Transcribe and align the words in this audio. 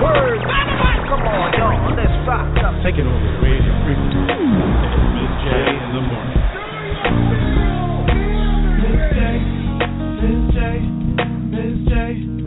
Word. 0.00 0.40
Come 1.08 1.26
on, 1.26 1.52
y'all. 1.58 1.92
Let's 1.96 2.16
rock 2.26 2.48
up. 2.64 2.72
Over 2.80 2.88
the 2.88 3.42
radio 3.42 3.74
Miz 5.12 5.32
J, 5.42 5.50
in 5.52 5.92
the 5.92 6.00
morning. 6.00 6.40
J. 11.88 12.41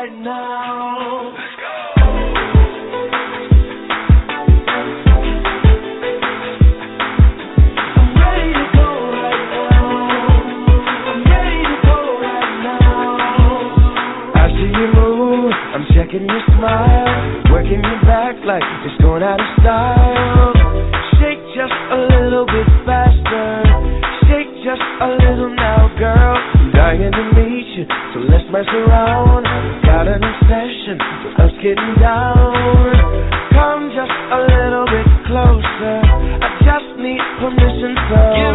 right 0.00 0.18
now. 0.20 1.36
I'm 15.72 15.86
checking 15.94 16.26
your 16.26 16.40
smile, 16.56 17.52
working 17.52 17.82
your 17.82 18.00
back 18.02 18.36
like 18.44 18.62
it's 18.84 19.02
going 19.02 19.22
out 19.22 19.38
of 19.38 19.46
style. 19.60 20.52
Shake 21.20 21.40
just 21.54 21.72
a 21.92 22.00
little 22.08 22.46
bit 22.46 22.66
faster, 22.86 23.64
shake 24.28 24.52
just 24.64 24.82
a 25.00 25.08
little 25.08 25.54
now, 25.54 25.88
girl. 25.98 26.36
I'm 26.54 26.72
dying 26.72 27.29
so 27.88 28.20
let's 28.28 28.44
mess 28.50 28.68
around. 28.68 29.44
Got 29.84 30.08
an 30.08 30.22
obsession 30.22 30.96
with 31.24 31.40
us 31.40 31.52
getting 31.62 31.94
down. 32.00 32.92
Come 33.54 33.90
just 33.94 34.10
a 34.10 34.40
little 34.44 34.86
bit 34.86 35.08
closer. 35.26 35.96
I 36.40 36.48
just 36.64 36.90
need 36.98 37.22
permission 37.40 37.94
so. 38.10 38.49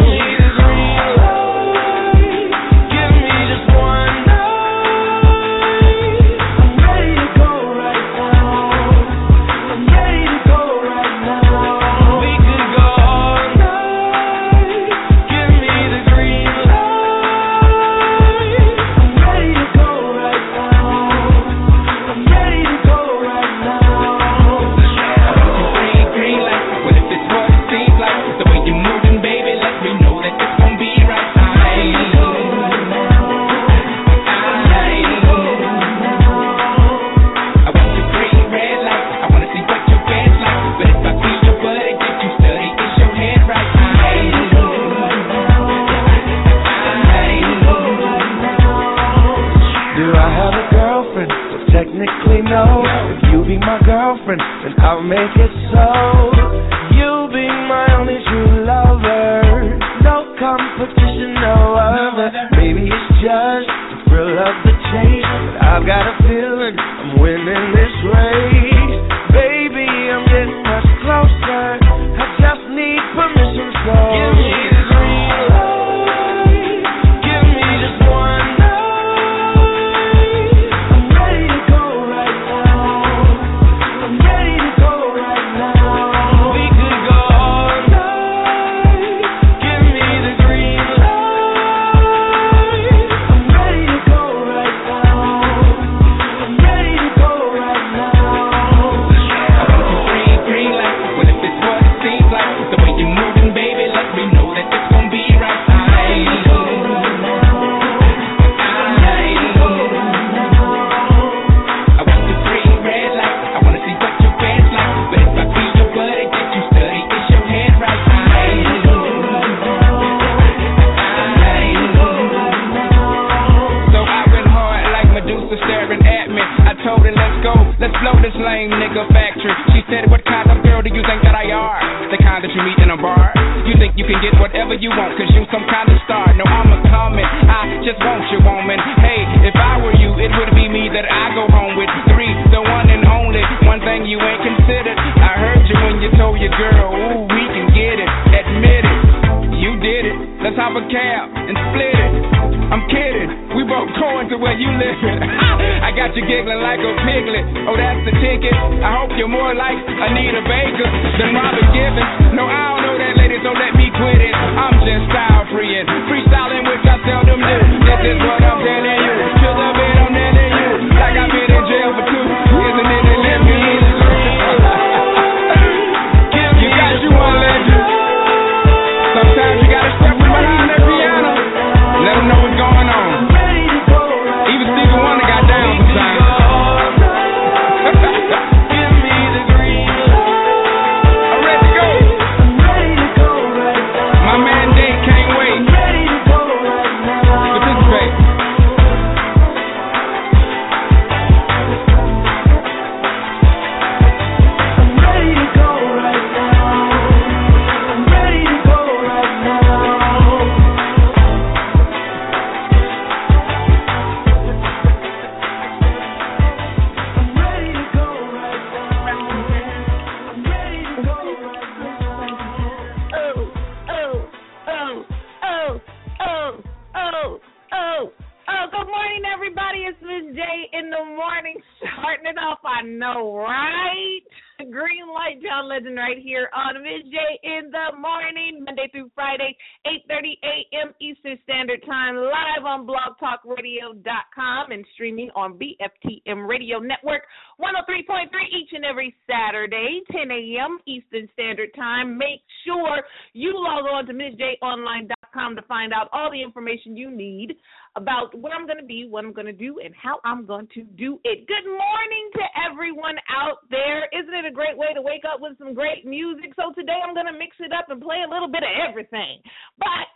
Know, 232.98 233.36
right? 233.36 234.20
Green 234.58 235.06
Light 235.12 235.42
John 235.42 235.68
Legend 235.68 235.96
right 235.96 236.16
here 236.16 236.48
on 236.54 236.82
Miz 236.82 237.04
J 237.12 237.18
in 237.44 237.70
the 237.70 237.96
morning, 238.00 238.64
Monday 238.64 238.88
through 238.90 239.10
Friday, 239.14 239.54
8.30 239.86 240.16
a.m. 240.42 240.65
Eastern 241.06 241.38
Standard 241.44 241.84
Time, 241.86 242.16
live 242.16 242.64
on 242.64 242.84
blogtalkradio.com 242.84 244.72
and 244.72 244.84
streaming 244.94 245.30
on 245.36 245.54
BFTM 245.54 246.48
Radio 246.48 246.80
Network, 246.80 247.22
103.3 247.60 248.26
each 248.50 248.70
and 248.72 248.84
every 248.84 249.14
Saturday, 249.30 250.00
10 250.10 250.30
a.m. 250.32 250.78
Eastern 250.86 251.28
Standard 251.32 251.70
Time. 251.76 252.18
Make 252.18 252.42
sure 252.64 253.02
you 253.34 253.52
log 253.54 253.84
on 253.84 254.06
to 254.06 254.12
MizJOnline.com 254.12 255.54
to 255.54 255.62
find 255.62 255.92
out 255.92 256.08
all 256.12 256.28
the 256.30 256.42
information 256.42 256.96
you 256.96 257.10
need 257.10 257.54
about 257.94 258.36
where 258.38 258.52
I'm 258.52 258.66
going 258.66 258.80
to 258.80 258.84
be, 258.84 259.06
what 259.08 259.24
I'm 259.24 259.32
going 259.32 259.46
to 259.46 259.52
do, 259.52 259.78
and 259.82 259.94
how 259.94 260.18
I'm 260.24 260.44
going 260.44 260.68
to 260.74 260.82
do 260.82 261.20
it. 261.24 261.46
Good 261.46 261.66
morning 261.70 262.30
to 262.34 262.44
everyone 262.68 263.16
out 263.30 263.58
there. 263.70 264.08
Isn't 264.12 264.34
it 264.34 264.44
a 264.44 264.52
great 264.52 264.76
way 264.76 264.92
to 264.92 265.00
wake 265.00 265.22
up 265.24 265.40
with 265.40 265.56
some 265.58 265.72
great 265.72 266.04
music? 266.04 266.52
So 266.56 266.74
today 266.74 266.98
I'm 267.06 267.14
going 267.14 267.26
to 267.26 267.38
mix 267.38 267.56
it 267.60 267.72
up 267.72 267.90
and 267.90 268.02
play 268.02 268.24
a 268.26 268.30
little 268.30 268.48
bit 268.48 268.64
of 268.64 268.74
everything. 268.88 269.40
But 269.78 270.10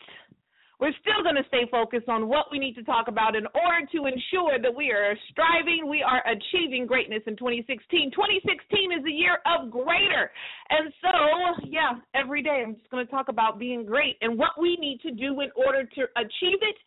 we're 0.80 0.96
still 1.04 1.20
going 1.22 1.36
to 1.36 1.44
stay 1.48 1.68
focused 1.70 2.08
on 2.08 2.26
what 2.26 2.48
we 2.50 2.58
need 2.58 2.74
to 2.74 2.82
talk 2.82 3.08
about 3.08 3.36
in 3.36 3.44
order 3.52 3.84
to 3.92 4.08
ensure 4.08 4.56
that 4.56 4.72
we 4.72 4.90
are 4.90 5.12
striving, 5.28 5.84
we 5.84 6.00
are 6.00 6.24
achieving 6.24 6.88
greatness 6.88 7.20
in 7.28 7.36
2016. 7.36 8.10
2016 8.16 8.96
is 8.96 9.04
a 9.04 9.12
year 9.12 9.44
of 9.44 9.70
greater. 9.70 10.32
And 10.72 10.88
so, 11.04 11.68
yeah, 11.68 12.00
every 12.16 12.42
day 12.42 12.64
I'm 12.64 12.80
just 12.80 12.88
going 12.88 13.04
to 13.04 13.12
talk 13.12 13.28
about 13.28 13.60
being 13.60 13.84
great 13.84 14.16
and 14.24 14.38
what 14.38 14.56
we 14.56 14.80
need 14.80 15.00
to 15.04 15.12
do 15.12 15.44
in 15.44 15.52
order 15.52 15.84
to 15.84 16.02
achieve 16.16 16.60
it, 16.64 16.78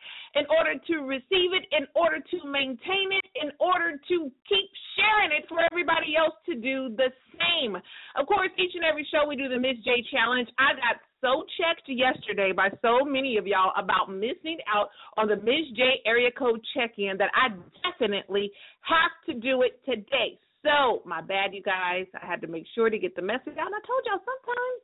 in 0.41 0.49
order 0.49 0.73
to 0.73 0.95
receive 1.05 1.53
it, 1.53 1.69
in 1.69 1.85
order 1.93 2.17
to 2.17 2.37
maintain 2.49 3.13
it, 3.13 3.25
in 3.37 3.53
order 3.61 3.93
to 4.09 4.17
keep 4.49 4.67
sharing 4.97 5.37
it 5.37 5.45
for 5.47 5.61
everybody 5.69 6.17
else 6.17 6.33
to 6.49 6.55
do 6.57 6.89
the 6.97 7.13
same. 7.37 7.77
Of 8.17 8.25
course, 8.25 8.49
each 8.57 8.73
and 8.73 8.83
every 8.83 9.05
show 9.13 9.29
we 9.29 9.37
do 9.37 9.49
the 9.49 9.61
Miz 9.61 9.77
J 9.85 10.01
Challenge. 10.09 10.49
I 10.57 10.73
got 10.73 10.97
so 11.23 11.47
checked 11.55 11.87
yesterday 11.87 12.51
by 12.51 12.67
so 12.81 13.05
many 13.05 13.37
of 13.37 13.47
y'all 13.47 13.71
about 13.79 14.11
missing 14.11 14.59
out 14.67 14.89
on 15.15 15.27
the 15.27 15.37
Miz 15.37 15.71
J 15.75 16.03
area 16.05 16.29
code 16.29 16.59
check 16.75 16.99
in 16.99 17.15
that 17.17 17.31
I 17.31 17.55
definitely 17.87 18.51
have 18.81 19.15
to 19.27 19.33
do 19.39 19.63
it 19.63 19.79
today. 19.85 20.37
So, 20.63 21.01
my 21.05 21.21
bad, 21.21 21.53
you 21.53 21.63
guys. 21.63 22.05
I 22.21 22.25
had 22.25 22.41
to 22.41 22.47
make 22.47 22.65
sure 22.75 22.89
to 22.89 22.99
get 22.99 23.15
the 23.15 23.21
message 23.21 23.55
out. 23.55 23.71
I 23.71 23.81
told 23.87 24.03
y'all 24.05 24.19
sometimes 24.19 24.79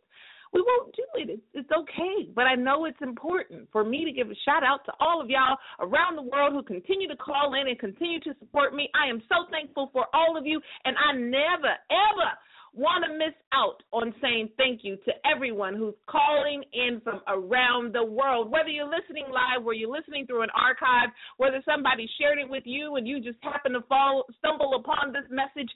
we 0.54 0.62
won't 0.62 0.96
do 0.96 1.04
it. 1.16 1.40
It's 1.54 1.72
okay. 1.72 2.32
But 2.34 2.46
I 2.48 2.56
know 2.56 2.86
it's 2.86 3.02
important 3.02 3.68
for 3.72 3.84
me 3.84 4.04
to 4.06 4.12
give 4.12 4.32
a 4.32 4.36
shout 4.46 4.64
out 4.64 4.84
to 4.86 4.94
all 5.00 5.22
of 5.22 5.30
y'all 5.30 5.58
around 5.80 6.16
the 6.16 6.24
world 6.24 6.54
who 6.54 6.64
continue 6.64 7.08
to 7.08 7.16
call 7.16 7.54
in 7.54 7.68
and 7.68 7.78
continue 7.78 8.20
to 8.22 8.34
support 8.40 8.74
me. 8.74 8.90
I 8.96 9.10
am 9.10 9.22
so 9.30 9.48
thankful 9.52 9.90
for 9.94 10.08
all 10.14 10.38
of 10.38 10.46
you. 10.46 10.60
And 10.86 10.96
I 10.98 11.14
never, 11.16 11.76
ever 11.92 12.30
want 12.74 13.04
to 13.06 13.18
miss 13.18 13.36
out 13.54 13.82
on 13.92 14.14
saying 14.22 14.50
thank 14.58 14.82
you 14.84 14.98
to 15.06 15.12
everyone 15.26 15.76
who's 15.76 15.96
calling 16.08 16.64
in 16.74 17.02
from 17.02 17.22
around 17.28 17.94
the 17.94 18.04
world. 18.04 18.52
Whether 18.52 18.70
you're 18.70 18.90
listening 18.90 19.26
live, 19.32 19.64
whether 19.64 19.78
you're 19.78 19.96
listening 19.96 20.26
through 20.26 20.44
an 20.44 20.54
archive, 20.56 21.10
whether 21.38 21.62
somebody 21.66 22.10
shared 22.20 22.40
it 22.40 22.50
with 22.50 22.64
you 22.66 22.96
and 22.96 23.08
you 23.08 23.20
just 23.22 23.40
happen 23.42 23.74
to 23.74 23.82
fall 23.82 24.26
stumble 24.38 24.76
upon 24.76 25.14
this 25.14 25.28
message, 25.30 25.70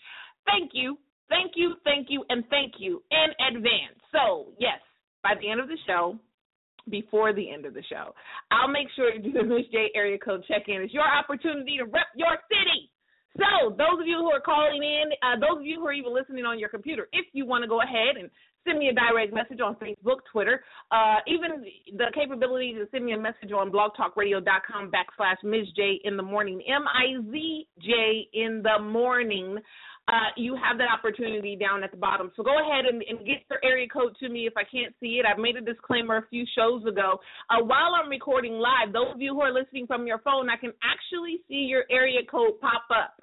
thank 0.46 0.72
you, 0.74 0.98
thank 1.30 1.54
you, 1.56 1.76
thank 1.84 2.08
you, 2.10 2.24
and 2.30 2.44
thank 2.50 2.74
you 2.78 3.02
in 3.12 3.56
advance. 3.56 4.00
So 4.12 4.54
yes, 4.60 4.80
by 5.24 5.34
the 5.40 5.50
end 5.50 5.60
of 5.60 5.68
the 5.68 5.78
show, 5.88 6.20
before 6.90 7.34
the 7.34 7.50
end 7.50 7.66
of 7.66 7.74
the 7.74 7.84
show. 7.90 8.14
I'll 8.52 8.68
make 8.68 8.88
sure 8.96 9.12
to 9.12 9.20
do 9.20 9.32
the 9.32 9.44
Miz 9.44 9.66
J 9.72 9.90
area 9.96 10.18
code 10.18 10.44
check 10.48 10.64
in. 10.68 10.82
It's 10.82 10.94
your 10.94 11.08
opportunity 11.08 11.78
to 11.78 11.86
rep 11.86 12.12
your 12.16 12.36
city. 12.50 12.92
So, 13.38 13.72
those 13.72 14.00
of 14.00 14.06
you 14.06 14.18
who 14.18 14.30
are 14.30 14.42
calling 14.42 14.84
in, 14.84 15.10
uh, 15.24 15.40
those 15.40 15.60
of 15.60 15.66
you 15.66 15.80
who 15.80 15.88
are 15.88 15.94
even 15.94 16.14
listening 16.14 16.46
on 16.46 16.60
your 16.60 16.70
computer, 16.70 17.08
if 17.14 17.26
you 17.34 17.46
want 17.48 17.64
to 17.64 17.68
go 17.68 17.82
ahead 17.82 18.16
and 18.20 18.30
send 18.64 18.80
me 18.80 18.90
a 18.90 18.94
direct 18.94 19.34
message 19.34 19.60
on 19.60 19.76
Facebook, 19.76 20.22
Twitter, 20.32 20.64
uh, 20.92 21.18
even 21.28 21.66
the 21.98 22.06
capability 22.14 22.74
to 22.74 22.86
send 22.92 23.06
me 23.06 23.14
a 23.14 23.18
message 23.18 23.52
on 23.52 23.72
blogtalkradio.com 23.72 24.92
backslash 24.92 25.44
Miz 25.44 25.68
J 25.76 26.00
in 26.04 26.16
the 26.16 26.24
morning, 26.24 26.62
M 26.68 26.86
I 26.88 27.22
Z 27.32 27.68
J 27.82 28.28
in 28.34 28.62
the 28.64 28.82
morning. 28.84 29.58
Uh, 30.10 30.36
you 30.36 30.54
have 30.54 30.78
that 30.78 30.90
opportunity 30.92 31.56
down 31.56 31.82
at 31.82 31.90
the 31.90 31.98
bottom. 31.98 32.30
So 32.36 32.44
go 32.44 32.60
ahead 32.60 32.86
and, 32.86 33.02
and, 33.08 33.20
get 33.20 33.38
your 33.50 33.64
area 33.64 33.88
code 33.88 34.14
to 34.20 34.28
me 34.28 34.46
if 34.46 34.54
I 34.58 34.64
can't 34.70 34.94
see 35.00 35.22
it. 35.22 35.26
I've 35.26 35.40
made 35.40 35.56
a 35.56 35.62
disclaimer 35.62 36.18
a 36.18 36.28
few 36.30 36.44
shows 36.58 36.86
ago. 36.86 37.22
Uh, 37.50 37.64
while 37.64 37.96
I'm 37.96 38.10
recording 38.10 38.60
live, 38.60 38.92
those 38.92 39.16
of 39.16 39.22
you 39.22 39.34
who 39.34 39.40
are 39.40 39.54
listening 39.54 39.88
from 39.88 40.06
your 40.06 40.18
phone, 40.20 40.50
I 40.50 40.58
can 40.58 40.74
actually 40.84 41.40
see 41.48 41.72
your 41.72 41.86
area 41.90 42.20
code 42.30 42.60
pop 42.60 42.84
up. 42.94 43.23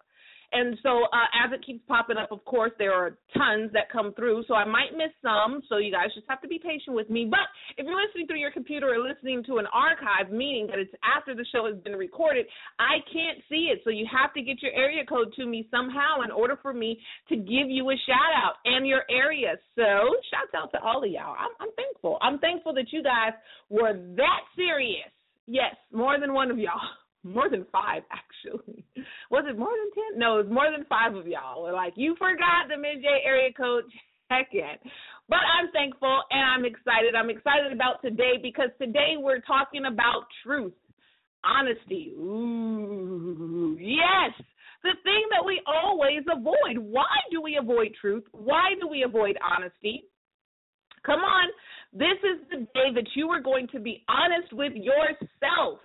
And 0.53 0.77
so 0.83 1.05
uh, 1.13 1.31
as 1.45 1.53
it 1.53 1.65
keeps 1.65 1.81
popping 1.87 2.17
up, 2.17 2.33
of 2.33 2.45
course, 2.45 2.73
there 2.79 2.93
are 2.93 3.19
tons 3.37 3.71
that 3.73 3.91
come 3.91 4.13
through. 4.15 4.45
So 4.49 4.55
I 4.55 4.65
might 4.65 4.93
miss 4.97 5.15
some. 5.23 5.63
So 5.69 5.79
you 5.79 5.93
guys 5.93 6.11
just 6.15 6.27
have 6.29 6.41
to 6.43 6.49
be 6.49 6.59
patient 6.59 6.97
with 6.97 7.09
me. 7.09 7.27
But 7.31 7.47
if 7.79 7.87
you're 7.87 7.95
listening 7.95 8.27
through 8.27 8.41
your 8.41 8.51
computer 8.51 8.95
or 8.95 8.99
listening 8.99 9.45
to 9.45 9.59
an 9.59 9.67
archive, 9.73 10.33
meaning 10.33 10.67
that 10.69 10.79
it's 10.79 10.93
after 11.07 11.35
the 11.35 11.47
show 11.53 11.67
has 11.67 11.77
been 11.83 11.95
recorded, 11.95 12.47
I 12.79 12.99
can't 13.13 13.39
see 13.49 13.71
it. 13.71 13.81
So 13.85 13.91
you 13.91 14.07
have 14.11 14.35
to 14.35 14.43
get 14.43 14.63
your 14.63 14.73
area 14.73 15.05
code 15.07 15.33
to 15.37 15.47
me 15.47 15.69
somehow 15.71 16.23
in 16.25 16.31
order 16.31 16.59
for 16.61 16.73
me 16.73 16.99
to 17.29 17.37
give 17.37 17.71
you 17.71 17.89
a 17.91 17.97
shout 18.07 18.35
out 18.35 18.55
and 18.65 18.87
your 18.87 19.03
area. 19.11 19.55
So 19.77 20.19
shouts 20.31 20.55
out 20.57 20.73
to 20.73 20.81
all 20.83 21.05
of 21.05 21.11
y'all. 21.11 21.37
I'm, 21.39 21.55
I'm 21.61 21.75
thankful. 21.77 22.19
I'm 22.23 22.39
thankful 22.39 22.75
that 22.75 22.93
you 22.93 23.03
guys 23.03 23.33
were 23.69 23.95
that 24.17 24.41
serious. 24.57 25.11
Yes, 25.47 25.75
more 25.93 26.19
than 26.21 26.33
one 26.33 26.51
of 26.51 26.59
y'all 26.59 26.75
more 27.23 27.49
than 27.49 27.67
five 27.73 28.03
actually. 28.13 28.85
Was 29.31 29.45
it 29.49 29.59
more 29.59 29.73
than 29.73 29.91
ten? 29.95 30.19
No, 30.19 30.39
it 30.39 30.47
was 30.47 30.53
more 30.53 30.71
than 30.71 30.87
five 30.89 31.15
of 31.15 31.27
y'all. 31.27 31.63
We're 31.63 31.73
like, 31.73 31.95
you 31.97 32.15
forgot 32.19 32.69
the 32.69 32.77
Miz 32.77 33.03
J 33.03 33.09
area 33.25 33.53
code 33.53 33.85
check 34.31 34.49
in. 34.53 34.91
But 35.29 35.41
I'm 35.47 35.71
thankful 35.73 36.23
and 36.31 36.43
I'm 36.43 36.65
excited. 36.65 37.15
I'm 37.15 37.31
excited 37.31 37.73
about 37.73 38.03
today 38.03 38.35
because 38.43 38.71
today 38.81 39.15
we're 39.19 39.41
talking 39.41 39.87
about 39.87 40.27
truth, 40.45 40.75
honesty. 41.45 42.13
Ooh, 42.19 43.77
yes. 43.79 44.33
The 44.83 44.97
thing 45.05 45.23
that 45.31 45.45
we 45.45 45.61
always 45.67 46.23
avoid. 46.31 46.79
Why 46.79 47.15
do 47.31 47.43
we 47.43 47.59
avoid 47.61 47.93
truth? 48.01 48.25
Why 48.33 48.71
do 48.81 48.89
we 48.89 49.03
avoid 49.03 49.37
honesty? 49.39 50.05
Come 51.05 51.21
on. 51.21 51.49
This 51.93 52.19
is 52.23 52.47
the 52.51 52.59
day 52.75 52.95
that 52.95 53.07
you 53.15 53.29
are 53.29 53.41
going 53.41 53.69
to 53.69 53.81
be 53.81 54.05
honest 54.09 54.53
with 54.53 54.73
yourself. 54.75 55.81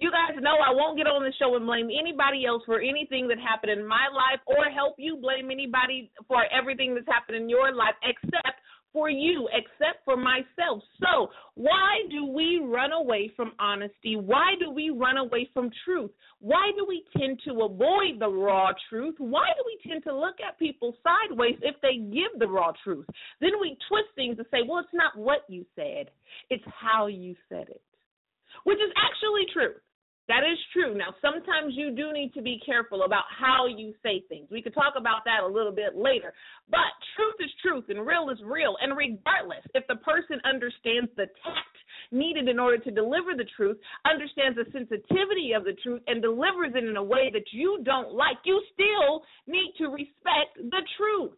You 0.00 0.10
guys 0.10 0.32
know 0.40 0.56
I 0.56 0.72
won't 0.72 0.96
get 0.96 1.06
on 1.06 1.22
the 1.22 1.32
show 1.38 1.54
and 1.56 1.66
blame 1.66 1.92
anybody 1.92 2.46
else 2.46 2.62
for 2.64 2.80
anything 2.80 3.28
that 3.28 3.36
happened 3.38 3.76
in 3.76 3.86
my 3.86 4.08
life 4.08 4.40
or 4.46 4.72
help 4.72 4.96
you 4.96 5.20
blame 5.20 5.50
anybody 5.50 6.10
for 6.26 6.40
everything 6.48 6.94
that's 6.94 7.06
happened 7.06 7.36
in 7.36 7.50
your 7.50 7.74
life 7.74 7.92
except 8.02 8.64
for 8.92 9.10
you, 9.10 9.48
except 9.52 10.04
for 10.04 10.16
myself. 10.16 10.82
So, 11.00 11.28
why 11.54 12.00
do 12.10 12.24
we 12.26 12.62
run 12.64 12.92
away 12.92 13.30
from 13.36 13.52
honesty? 13.58 14.16
Why 14.16 14.54
do 14.58 14.70
we 14.70 14.88
run 14.88 15.18
away 15.18 15.48
from 15.52 15.70
truth? 15.84 16.10
Why 16.40 16.70
do 16.76 16.86
we 16.88 17.04
tend 17.16 17.40
to 17.44 17.52
avoid 17.68 18.18
the 18.18 18.28
raw 18.28 18.72
truth? 18.88 19.16
Why 19.18 19.46
do 19.56 19.62
we 19.66 19.90
tend 19.90 20.02
to 20.04 20.16
look 20.16 20.36
at 20.40 20.58
people 20.58 20.96
sideways 21.04 21.56
if 21.62 21.76
they 21.82 21.96
give 21.96 22.38
the 22.38 22.48
raw 22.48 22.72
truth? 22.82 23.06
Then 23.40 23.52
we 23.60 23.76
twist 23.88 24.08
things 24.16 24.38
to 24.38 24.44
say, 24.50 24.58
well, 24.66 24.80
it's 24.80 24.88
not 24.94 25.16
what 25.16 25.44
you 25.48 25.64
said, 25.76 26.10
it's 26.48 26.64
how 26.66 27.06
you 27.06 27.36
said 27.48 27.68
it, 27.68 27.82
which 28.64 28.78
is 28.78 28.92
actually 28.96 29.44
true. 29.52 29.74
That 30.30 30.46
is 30.46 30.62
true. 30.72 30.94
Now, 30.94 31.10
sometimes 31.18 31.74
you 31.74 31.90
do 31.90 32.12
need 32.12 32.32
to 32.34 32.40
be 32.40 32.62
careful 32.64 33.02
about 33.02 33.24
how 33.34 33.66
you 33.66 33.92
say 34.00 34.22
things. 34.28 34.46
We 34.48 34.62
could 34.62 34.74
talk 34.74 34.94
about 34.96 35.24
that 35.24 35.42
a 35.42 35.46
little 35.46 35.72
bit 35.72 35.96
later. 35.96 36.32
But 36.70 36.94
truth 37.18 37.34
is 37.40 37.50
truth 37.60 37.86
and 37.88 38.06
real 38.06 38.30
is 38.30 38.38
real. 38.46 38.76
And 38.80 38.96
regardless, 38.96 39.66
if 39.74 39.82
the 39.88 39.96
person 39.96 40.38
understands 40.44 41.10
the 41.16 41.26
tact 41.42 41.76
needed 42.12 42.46
in 42.46 42.60
order 42.60 42.78
to 42.78 42.92
deliver 42.92 43.34
the 43.34 43.50
truth, 43.56 43.76
understands 44.06 44.54
the 44.54 44.70
sensitivity 44.70 45.50
of 45.50 45.64
the 45.64 45.74
truth, 45.82 46.00
and 46.06 46.22
delivers 46.22 46.78
it 46.78 46.84
in 46.84 46.96
a 46.96 47.02
way 47.02 47.30
that 47.32 47.50
you 47.50 47.82
don't 47.82 48.14
like, 48.14 48.38
you 48.44 48.62
still 48.72 49.26
need 49.48 49.74
to 49.78 49.88
respect 49.88 50.54
the 50.54 50.82
truth 50.96 51.34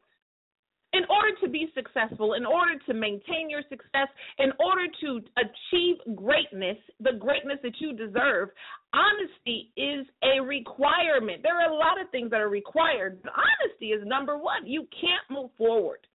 in 0.93 1.03
order 1.09 1.35
to 1.43 1.49
be 1.49 1.73
successful, 1.75 2.35
in 2.35 2.45
order 2.45 2.79
to 2.87 2.95
maintain 2.95 3.49
your 3.49 3.63
success, 3.69 4.09
in 4.39 4.53
order 4.61 4.87
to 5.01 5.21
achieve 5.39 5.97
greatness, 6.15 6.77
the 7.01 7.13
greatness 7.19 7.59
that 7.63 7.81
you 7.81 7.95
deserve, 7.95 8.51
honesty 8.93 9.73
is 9.77 10.07
a 10.23 10.41
requirement. 10.41 11.43
There 11.43 11.59
are 11.59 11.71
a 11.71 11.75
lot 11.75 12.01
of 12.01 12.11
things 12.11 12.31
that 12.31 12.41
are 12.41 12.51
required, 12.51 13.23
but 13.23 13.33
honesty 13.33 13.87
is 13.87 14.07
number 14.07 14.37
one. 14.37 14.67
You 14.67 14.87
can't 15.01 15.25
move 15.31 15.51
forward 15.57 16.07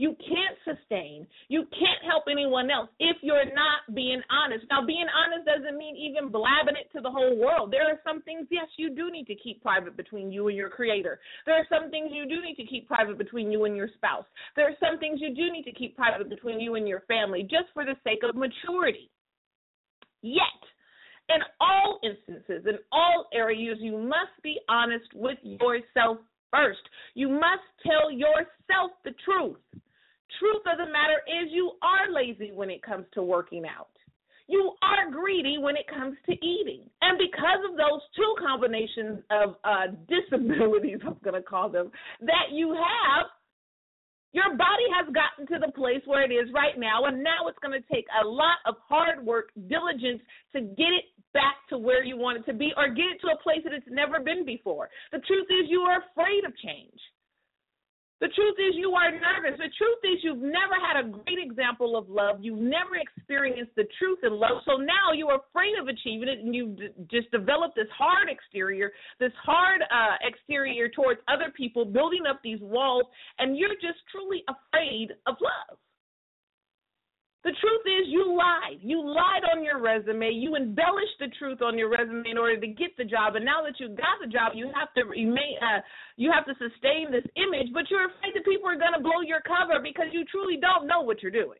you 0.00 0.16
can't 0.16 0.56
sustain. 0.64 1.26
You 1.48 1.68
can't 1.76 2.00
help 2.08 2.24
anyone 2.24 2.70
else 2.70 2.88
if 2.98 3.18
you're 3.20 3.44
not 3.44 3.84
being 3.94 4.22
honest. 4.32 4.64
Now, 4.70 4.80
being 4.80 5.04
honest 5.12 5.44
doesn't 5.44 5.76
mean 5.76 5.94
even 5.94 6.32
blabbing 6.32 6.80
it 6.80 6.88
to 6.96 7.02
the 7.02 7.10
whole 7.10 7.36
world. 7.36 7.70
There 7.70 7.84
are 7.84 8.00
some 8.02 8.22
things, 8.22 8.48
yes, 8.50 8.64
you 8.78 8.96
do 8.96 9.10
need 9.10 9.26
to 9.26 9.34
keep 9.34 9.60
private 9.60 9.98
between 9.98 10.32
you 10.32 10.48
and 10.48 10.56
your 10.56 10.70
creator. 10.70 11.20
There 11.44 11.54
are 11.54 11.68
some 11.68 11.90
things 11.90 12.08
you 12.14 12.24
do 12.24 12.40
need 12.40 12.56
to 12.56 12.64
keep 12.64 12.88
private 12.88 13.18
between 13.18 13.52
you 13.52 13.66
and 13.66 13.76
your 13.76 13.90
spouse. 13.94 14.24
There 14.56 14.64
are 14.64 14.78
some 14.80 14.98
things 14.98 15.20
you 15.20 15.34
do 15.34 15.52
need 15.52 15.64
to 15.64 15.72
keep 15.72 15.96
private 15.96 16.30
between 16.30 16.60
you 16.60 16.76
and 16.76 16.88
your 16.88 17.00
family 17.00 17.42
just 17.42 17.68
for 17.74 17.84
the 17.84 17.96
sake 18.02 18.20
of 18.26 18.34
maturity. 18.34 19.10
Yet, 20.22 20.60
in 21.28 21.42
all 21.60 22.00
instances, 22.02 22.64
in 22.66 22.78
all 22.90 23.26
areas, 23.34 23.76
you 23.82 23.98
must 23.98 24.32
be 24.42 24.58
honest 24.66 25.12
with 25.14 25.38
yourself 25.42 26.16
first. 26.50 26.80
You 27.12 27.28
must 27.28 27.68
tell 27.84 28.10
yourself 28.10 28.92
the 29.04 29.12
truth. 29.26 29.58
Truth 30.38 30.62
of 30.70 30.78
the 30.78 30.92
matter 30.92 31.20
is, 31.26 31.50
you 31.50 31.72
are 31.82 32.12
lazy 32.12 32.52
when 32.52 32.70
it 32.70 32.82
comes 32.82 33.06
to 33.14 33.22
working 33.22 33.64
out. 33.64 33.88
You 34.46 34.72
are 34.82 35.10
greedy 35.10 35.58
when 35.58 35.76
it 35.76 35.86
comes 35.86 36.16
to 36.26 36.32
eating. 36.32 36.82
And 37.02 37.18
because 37.18 37.62
of 37.70 37.76
those 37.76 38.02
two 38.16 38.34
combinations 38.38 39.22
of 39.30 39.54
uh, 39.62 39.94
disabilities, 40.10 40.98
I'm 41.06 41.16
going 41.22 41.38
to 41.38 41.42
call 41.42 41.68
them, 41.68 41.90
that 42.22 42.50
you 42.50 42.74
have, 42.74 43.26
your 44.32 44.50
body 44.56 44.86
has 44.94 45.06
gotten 45.14 45.46
to 45.54 45.64
the 45.64 45.72
place 45.72 46.02
where 46.04 46.22
it 46.22 46.34
is 46.34 46.52
right 46.54 46.78
now, 46.78 47.06
and 47.06 47.22
now 47.22 47.46
it's 47.46 47.58
going 47.62 47.78
to 47.78 47.86
take 47.92 48.06
a 48.22 48.26
lot 48.26 48.58
of 48.66 48.74
hard 48.88 49.24
work, 49.24 49.50
diligence 49.68 50.22
to 50.52 50.62
get 50.62 50.90
it 50.98 51.06
back 51.32 51.62
to 51.68 51.78
where 51.78 52.02
you 52.02 52.16
want 52.16 52.38
it 52.38 52.46
to 52.50 52.56
be 52.56 52.72
or 52.76 52.88
get 52.88 53.06
it 53.06 53.20
to 53.22 53.28
a 53.28 53.42
place 53.42 53.62
that 53.62 53.72
it's 53.72 53.86
never 53.88 54.20
been 54.20 54.44
before. 54.44 54.90
The 55.12 55.18
truth 55.26 55.46
is, 55.50 55.70
you 55.70 55.80
are 55.82 56.02
afraid 56.10 56.44
of 56.44 56.56
change. 56.58 56.98
The 58.20 58.28
truth 58.28 58.56
is, 58.58 58.76
you 58.76 58.92
are 58.92 59.10
nervous. 59.10 59.56
The 59.56 59.72
truth 59.78 59.98
is, 60.04 60.20
you've 60.22 60.44
never 60.44 60.76
had 60.76 61.00
a 61.00 61.08
great 61.08 61.38
example 61.40 61.96
of 61.96 62.08
love. 62.10 62.36
You've 62.40 62.60
never 62.60 62.96
experienced 63.00 63.72
the 63.76 63.84
truth 63.98 64.18
in 64.22 64.34
love. 64.34 64.60
So 64.66 64.76
now 64.76 65.12
you're 65.14 65.40
afraid 65.40 65.72
of 65.80 65.88
achieving 65.88 66.28
it, 66.28 66.40
and 66.40 66.54
you've 66.54 66.76
d- 66.76 66.88
just 67.10 67.30
developed 67.30 67.76
this 67.76 67.88
hard 67.96 68.28
exterior, 68.28 68.92
this 69.18 69.32
hard 69.42 69.80
uh, 69.82 70.16
exterior 70.20 70.90
towards 70.90 71.20
other 71.28 71.50
people, 71.56 71.86
building 71.86 72.24
up 72.28 72.40
these 72.44 72.60
walls, 72.60 73.04
and 73.38 73.56
you're 73.56 73.74
just 73.80 74.04
truly 74.12 74.44
afraid 74.48 75.12
of 75.26 75.36
love. 75.40 75.78
The 77.42 77.56
truth 77.56 77.84
is, 77.88 78.12
you 78.12 78.36
lied. 78.36 78.84
You 78.84 79.00
lied 79.00 79.48
on 79.48 79.64
your 79.64 79.80
resume. 79.80 80.28
You 80.28 80.56
embellished 80.56 81.16
the 81.20 81.32
truth 81.38 81.62
on 81.62 81.78
your 81.78 81.88
resume 81.88 82.28
in 82.28 82.36
order 82.36 82.60
to 82.60 82.66
get 82.68 82.92
the 82.98 83.04
job. 83.04 83.34
And 83.34 83.44
now 83.44 83.64
that 83.64 83.80
you 83.80 83.88
got 83.88 84.20
the 84.20 84.28
job, 84.28 84.52
you 84.54 84.68
have 84.76 84.92
to 85.00 85.08
remain. 85.08 85.56
Uh, 85.56 85.80
you 86.16 86.28
have 86.28 86.44
to 86.44 86.52
sustain 86.60 87.08
this 87.08 87.24
image, 87.40 87.72
but 87.72 87.88
you're 87.88 88.12
afraid 88.12 88.36
that 88.36 88.44
people 88.44 88.68
are 88.68 88.76
going 88.76 88.92
to 88.92 89.00
blow 89.00 89.24
your 89.24 89.40
cover 89.40 89.80
because 89.80 90.12
you 90.12 90.28
truly 90.28 90.60
don't 90.60 90.86
know 90.86 91.00
what 91.00 91.22
you're 91.22 91.32
doing. 91.32 91.56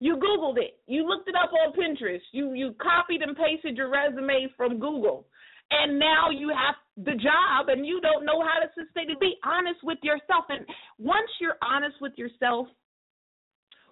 You 0.00 0.16
Googled 0.16 0.56
it. 0.56 0.80
You 0.86 1.04
looked 1.04 1.28
it 1.28 1.34
up 1.36 1.50
on 1.52 1.76
Pinterest. 1.76 2.24
You 2.32 2.54
you 2.54 2.72
copied 2.80 3.20
and 3.20 3.36
pasted 3.36 3.76
your 3.76 3.90
resume 3.90 4.48
from 4.56 4.80
Google, 4.80 5.26
and 5.70 5.98
now 5.98 6.30
you 6.30 6.48
have 6.48 6.76
the 6.96 7.18
job, 7.20 7.68
and 7.68 7.84
you 7.84 8.00
don't 8.00 8.24
know 8.24 8.40
how 8.40 8.56
to 8.62 8.72
sustain 8.72 9.10
it. 9.10 9.20
Be 9.20 9.36
honest 9.44 9.82
with 9.82 9.98
yourself, 10.02 10.46
and 10.48 10.64
once 10.96 11.28
you're 11.40 11.60
honest 11.60 12.00
with 12.00 12.16
yourself 12.16 12.68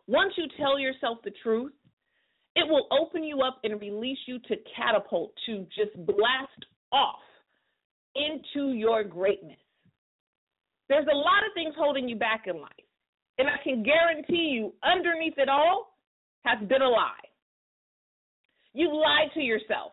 once 0.07 0.33
you 0.37 0.45
tell 0.57 0.79
yourself 0.79 1.19
the 1.25 1.33
truth, 1.43 1.73
it 2.55 2.67
will 2.69 2.87
open 2.91 3.23
you 3.23 3.43
up 3.43 3.61
and 3.65 3.81
release 3.81 4.19
you 4.27 4.39
to 4.49 4.57
catapult, 4.75 5.33
to 5.47 5.67
just 5.77 5.95
blast 6.07 6.65
off 6.93 7.21
into 8.15 8.73
your 8.73 9.05
greatness. 9.05 9.59
There's 10.89 11.07
a 11.13 11.17
lot 11.17 11.45
of 11.47 11.53
things 11.55 11.75
holding 11.77 12.09
you 12.09 12.17
back 12.17 12.45
in 12.47 12.61
life. 12.61 12.71
And 13.39 13.49
I 13.49 13.63
can 13.63 13.83
guarantee 13.83 14.51
you, 14.55 14.73
underneath 14.83 15.35
it 15.37 15.49
all 15.49 15.99
has 16.45 16.59
been 16.67 16.81
a 16.81 16.89
lie. 16.89 17.11
You 18.73 18.95
lied 18.95 19.31
to 19.35 19.41
yourself. 19.41 19.93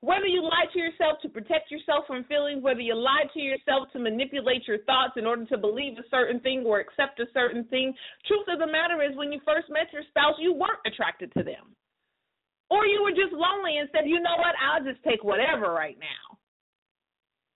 Whether 0.00 0.26
you 0.26 0.42
lie 0.42 0.70
to 0.72 0.78
yourself 0.78 1.18
to 1.22 1.28
protect 1.28 1.72
yourself 1.72 2.06
from 2.06 2.22
feelings, 2.24 2.62
whether 2.62 2.80
you 2.80 2.94
lie 2.94 3.24
to 3.34 3.40
yourself 3.40 3.88
to 3.92 3.98
manipulate 3.98 4.62
your 4.68 4.78
thoughts 4.84 5.14
in 5.16 5.26
order 5.26 5.44
to 5.46 5.58
believe 5.58 5.98
a 5.98 6.06
certain 6.08 6.38
thing 6.40 6.62
or 6.64 6.78
accept 6.78 7.18
a 7.18 7.26
certain 7.34 7.64
thing, 7.64 7.92
truth 8.26 8.46
of 8.46 8.60
the 8.60 8.66
matter 8.66 9.02
is 9.02 9.16
when 9.16 9.32
you 9.32 9.40
first 9.44 9.66
met 9.70 9.92
your 9.92 10.02
spouse, 10.08 10.34
you 10.38 10.54
weren't 10.54 10.86
attracted 10.86 11.32
to 11.34 11.42
them. 11.42 11.74
Or 12.70 12.86
you 12.86 13.02
were 13.02 13.10
just 13.10 13.32
lonely 13.32 13.78
and 13.78 13.88
said, 13.90 14.06
you 14.06 14.20
know 14.20 14.36
what, 14.38 14.54
I'll 14.62 14.84
just 14.84 15.02
take 15.02 15.24
whatever 15.24 15.72
right 15.72 15.98
now. 15.98 16.27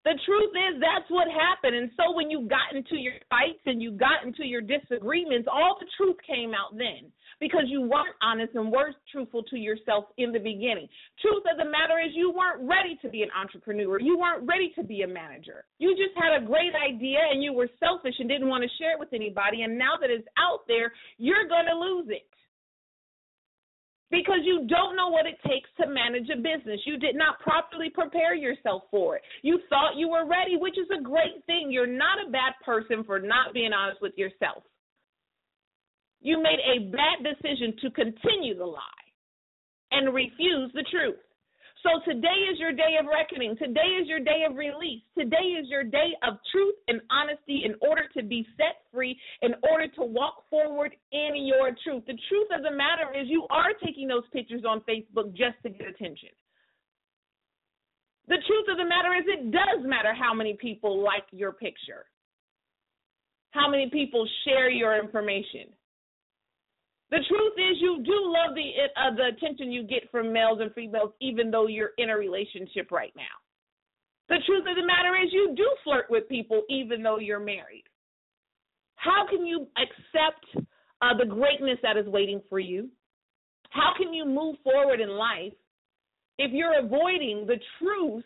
The 0.05 0.19
truth 0.27 0.51
is 0.51 0.83
that's 0.83 1.07
what 1.15 1.31
happened. 1.31 1.77
And 1.77 1.91
so 1.95 2.11
when 2.11 2.29
you 2.29 2.49
got 2.51 2.75
into 2.75 2.99
your 2.99 3.15
fights 3.31 3.63
and 3.67 3.81
you 3.81 3.93
got 3.93 4.27
into 4.27 4.43
your 4.43 4.61
disagreements, 4.61 5.47
all 5.47 5.79
the 5.79 5.87
truth 5.97 6.17
came 6.27 6.51
out 6.59 6.75
then 6.77 7.13
because 7.39 7.67
you 7.67 7.83
weren't 7.83 8.19
honest 8.21 8.55
and 8.55 8.71
weren't 8.71 8.97
truthful 9.11 9.43
to 9.45 9.57
yourself 9.57 10.07
in 10.19 10.33
the 10.33 10.43
beginning. 10.43 10.91
Truth 11.23 11.47
of 11.47 11.59
the 11.59 11.71
matter 11.71 12.03
is 12.03 12.11
you 12.15 12.35
weren't 12.35 12.67
ready 12.67 12.99
to 13.03 13.09
be 13.09 13.23
an 13.23 13.31
entrepreneur. 13.31 14.01
You 14.01 14.19
weren't 14.19 14.43
ready 14.43 14.73
to 14.75 14.83
be 14.83 15.03
a 15.03 15.09
manager. 15.09 15.65
You 15.79 15.95
just 15.95 16.19
had 16.19 16.35
a 16.35 16.47
great 16.47 16.75
idea 16.75 17.19
and 17.31 17.43
you 17.43 17.53
were 17.53 17.71
selfish 17.79 18.15
and 18.19 18.29
didn't 18.29 18.49
want 18.49 18.67
to 18.67 18.71
share 18.83 18.95
it 18.95 19.01
with 19.01 19.15
anybody. 19.15 19.63
And 19.63 19.79
now 19.79 19.95
that 20.01 20.11
it's 20.11 20.27
out 20.35 20.67
there, 20.67 20.91
you're 21.19 21.47
going 21.47 21.67
to 21.71 21.79
lose 21.79 22.11
it 22.11 22.27
because 24.13 24.45
you 24.45 24.69
don't 24.69 24.95
know 24.95 25.09
what 25.09 25.25
it 25.25 25.41
takes 25.49 25.71
to 25.81 25.89
manage 25.89 26.29
a 26.29 26.37
business. 26.37 26.79
You 26.85 26.99
did 26.99 27.17
not 27.17 27.41
properly 27.41 27.89
prepare 27.89 28.35
yourself 28.35 28.83
for 28.91 29.17
it. 29.17 29.23
You 29.41 29.59
thought 29.71 29.97
you 29.97 30.11
were 30.11 30.29
ready, 30.29 30.57
which 30.57 30.77
is 30.77 30.87
a 30.97 31.03
great 31.03 31.43
thing. 31.47 31.73
You're 31.73 31.87
not 31.87 32.19
a 32.21 32.31
bad 32.31 32.53
person 32.63 33.05
for 33.05 33.19
not 33.19 33.55
being 33.55 33.73
honest 33.73 34.03
with 34.03 34.13
yourself. 34.17 34.65
You 36.21 36.43
made 36.43 36.61
a 36.61 36.91
bad 36.93 37.25
decision 37.25 37.75
to 37.81 37.91
continue 37.91 38.57
the 38.57 38.67
lie 38.67 38.81
and 39.91 40.15
refuse 40.15 40.71
the 40.75 40.85
truth. 40.91 41.17
So 41.83 41.99
today 42.05 42.47
is 42.53 42.61
your 42.61 42.71
day 42.71 42.97
of 43.01 43.07
reckoning. 43.07 43.57
Today 43.57 43.99
is 44.01 44.07
your 44.07 44.21
day 44.21 44.45
of 44.49 44.57
release. 44.57 45.03
Today 45.19 45.59
is 45.59 45.69
your 45.69 45.83
day 45.83 46.15
of 46.23 46.39
truth 46.53 46.77
and 46.87 47.01
honesty 47.11 47.65
in 47.65 47.75
order 47.81 48.03
to 48.17 48.23
be 48.23 48.47
set 48.57 48.87
free, 48.93 49.19
in 49.43 49.55
order 49.69 49.89
to 49.97 50.03
walk 50.03 50.49
forward 50.49 50.95
in 51.11 51.45
your 51.45 51.75
truth. 51.83 52.05
The 52.07 52.19
truth 52.29 52.49
of 52.55 52.63
the 52.63 52.71
matter 52.71 53.11
is, 53.19 53.27
you 53.29 53.47
are 53.51 53.75
taking 53.85 54.07
those 54.07 54.23
pictures 54.33 54.63
on 54.67 54.81
Facebook 54.83 55.35
just 55.35 55.57
to 55.65 55.71
get 55.71 55.89
attention. 55.89 56.29
The 58.29 58.39
truth 58.47 58.67
of 58.71 58.77
the 58.77 58.85
matter 58.85 59.13
is, 59.19 59.25
it 59.27 59.51
does 59.51 59.85
matter 59.85 60.15
how 60.15 60.33
many 60.33 60.55
people 60.55 61.03
like 61.03 61.25
your 61.33 61.51
picture, 61.51 62.07
how 63.51 63.69
many 63.69 63.91
people 63.91 64.29
share 64.45 64.71
your 64.71 64.97
information. 65.03 65.67
The 67.13 67.21
truth 67.29 67.53
is, 67.59 67.77
you 67.79 68.03
do 68.03 68.17
love 68.25 68.57
the 68.57 68.73
uh, 68.97 69.15
the 69.15 69.37
attention 69.37 69.71
you 69.71 69.83
get 69.83 70.11
from 70.11 70.33
males 70.33 70.61
and 70.63 70.73
females, 70.73 71.13
even 71.21 71.51
though 71.51 71.67
you're 71.67 71.91
in 71.99 72.09
a 72.09 72.17
relationship 72.17 72.91
right 72.91 73.13
now. 73.15 73.37
The 74.31 74.41
truth 74.47 74.65
of 74.67 74.77
the 74.77 74.87
matter 74.87 75.15
is, 75.23 75.31
you 75.31 75.53
do 75.55 75.69
flirt 75.85 76.07
with 76.09 76.27
people, 76.31 76.63
even 76.71 77.03
though 77.03 77.19
you're 77.19 77.39
married. 77.39 77.85
How 78.97 79.27
can 79.29 79.45
you 79.45 79.67
accept 79.77 80.67
uh, 81.03 81.13
the 81.19 81.27
greatness 81.27 81.79
that 81.83 81.99
is 81.99 82.07
waiting 82.07 82.41
for 82.49 82.59
you? 82.59 82.89
How 83.69 83.93
can 83.99 84.15
you 84.15 84.25
move 84.25 84.57
forward 84.65 85.01
in 85.01 85.11
life 85.11 85.53
if 86.39 86.51
you're 86.53 86.79
avoiding 86.79 87.47
the 87.47 87.61
truth 87.79 88.25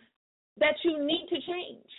that 0.59 0.77
you 0.85 1.05
need 1.05 1.27
to 1.31 1.37
change? 1.41 1.91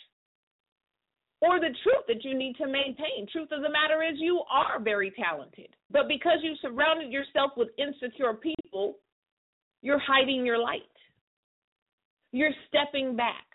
Or 1.41 1.59
the 1.59 1.75
truth 1.83 2.05
that 2.07 2.23
you 2.23 2.37
need 2.37 2.55
to 2.57 2.65
maintain. 2.65 3.27
Truth 3.31 3.49
of 3.51 3.61
the 3.61 3.69
matter 3.69 4.01
is, 4.03 4.17
you 4.17 4.41
are 4.51 4.79
very 4.81 5.11
talented. 5.11 5.69
But 5.91 6.07
because 6.07 6.39
you 6.41 6.55
surrounded 6.61 7.11
yourself 7.11 7.51
with 7.55 7.69
insecure 7.77 8.33
people, 8.33 8.97
you're 9.81 9.99
hiding 9.99 10.45
your 10.45 10.57
light. 10.57 10.81
You're 12.31 12.51
stepping 12.67 13.15
back. 13.15 13.45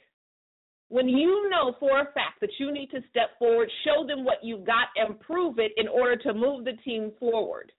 When 0.89 1.09
you 1.09 1.49
know 1.51 1.75
for 1.81 2.01
a 2.01 2.13
fact 2.13 2.41
that 2.41 2.51
you 2.59 2.71
need 2.71 2.91
to 2.91 3.01
step 3.11 3.39
forward, 3.39 3.71
show 3.85 4.07
them 4.07 4.25
what 4.25 4.45
you've 4.45 4.67
got 4.67 4.89
and 4.97 5.19
prove 5.21 5.59
it 5.59 5.73
in 5.77 5.89
order 5.89 6.17
to 6.17 6.35
move 6.35 6.65
the 6.65 6.77
team 6.85 7.13
forward. 7.19 7.73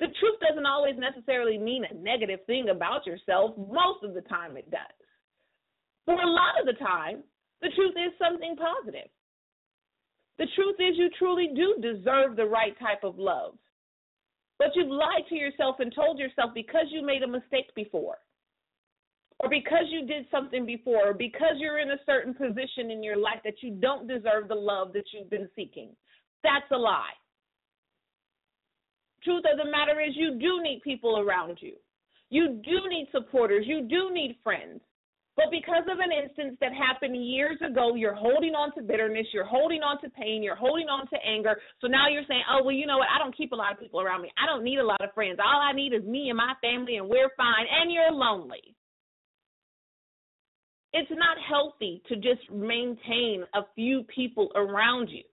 The 0.00 0.06
truth 0.18 0.40
doesn't 0.40 0.66
always 0.66 0.96
necessarily 0.98 1.58
mean 1.58 1.84
a 1.84 1.94
negative 1.94 2.40
thing 2.46 2.70
about 2.70 3.06
yourself. 3.06 3.56
Most 3.56 4.02
of 4.02 4.14
the 4.14 4.22
time 4.22 4.56
it 4.56 4.70
does. 4.70 4.80
For 6.06 6.14
a 6.14 6.26
lot 6.26 6.58
of 6.58 6.66
the 6.66 6.72
time, 6.84 7.22
the 7.62 7.70
truth 7.74 7.94
is 7.96 8.12
something 8.18 8.56
positive. 8.56 9.08
The 10.38 10.46
truth 10.56 10.76
is, 10.80 10.98
you 10.98 11.08
truly 11.18 11.50
do 11.54 11.76
deserve 11.80 12.36
the 12.36 12.46
right 12.46 12.76
type 12.78 13.04
of 13.04 13.18
love. 13.18 13.54
But 14.58 14.74
you've 14.74 14.88
lied 14.88 15.24
to 15.28 15.34
yourself 15.34 15.76
and 15.78 15.92
told 15.94 16.18
yourself 16.18 16.50
because 16.54 16.86
you 16.90 17.04
made 17.04 17.22
a 17.22 17.28
mistake 17.28 17.74
before, 17.74 18.16
or 19.40 19.48
because 19.48 19.86
you 19.90 20.06
did 20.06 20.26
something 20.30 20.66
before, 20.66 21.10
or 21.10 21.14
because 21.14 21.56
you're 21.58 21.78
in 21.78 21.90
a 21.90 22.04
certain 22.06 22.34
position 22.34 22.90
in 22.90 23.02
your 23.02 23.16
life 23.16 23.40
that 23.44 23.62
you 23.62 23.70
don't 23.80 24.08
deserve 24.08 24.48
the 24.48 24.54
love 24.54 24.92
that 24.92 25.04
you've 25.12 25.30
been 25.30 25.48
seeking. 25.56 25.90
That's 26.42 26.70
a 26.72 26.76
lie. 26.76 27.14
Truth 29.24 29.44
of 29.52 29.58
the 29.64 29.70
matter 29.70 30.00
is, 30.00 30.14
you 30.16 30.38
do 30.38 30.62
need 30.62 30.80
people 30.82 31.18
around 31.18 31.58
you. 31.60 31.74
You 32.30 32.60
do 32.64 32.88
need 32.88 33.08
supporters. 33.12 33.64
You 33.66 33.82
do 33.82 34.12
need 34.12 34.38
friends. 34.42 34.80
But 35.34 35.46
because 35.50 35.84
of 35.90 35.98
an 35.98 36.12
instance 36.12 36.58
that 36.60 36.72
happened 36.74 37.16
years 37.16 37.56
ago, 37.64 37.94
you're 37.94 38.14
holding 38.14 38.54
on 38.54 38.74
to 38.74 38.82
bitterness, 38.82 39.26
you're 39.32 39.46
holding 39.48 39.80
on 39.80 39.98
to 40.02 40.10
pain, 40.10 40.42
you're 40.42 40.56
holding 40.56 40.88
on 40.88 41.08
to 41.08 41.16
anger. 41.26 41.56
So 41.80 41.86
now 41.86 42.08
you're 42.08 42.26
saying, 42.28 42.42
oh, 42.50 42.62
well, 42.62 42.74
you 42.74 42.86
know 42.86 42.98
what? 42.98 43.08
I 43.08 43.18
don't 43.18 43.34
keep 43.34 43.52
a 43.52 43.56
lot 43.56 43.72
of 43.72 43.80
people 43.80 44.00
around 44.00 44.20
me. 44.20 44.30
I 44.36 44.44
don't 44.46 44.62
need 44.62 44.78
a 44.78 44.84
lot 44.84 45.00
of 45.02 45.14
friends. 45.14 45.38
All 45.42 45.60
I 45.62 45.72
need 45.72 45.94
is 45.94 46.04
me 46.04 46.28
and 46.28 46.36
my 46.36 46.52
family, 46.60 46.96
and 46.96 47.08
we're 47.08 47.30
fine. 47.36 47.64
And 47.80 47.90
you're 47.90 48.12
lonely. 48.12 48.76
It's 50.92 51.10
not 51.10 51.38
healthy 51.48 52.02
to 52.08 52.16
just 52.16 52.50
maintain 52.52 53.44
a 53.54 53.62
few 53.74 54.04
people 54.14 54.52
around 54.54 55.08
you. 55.08 55.24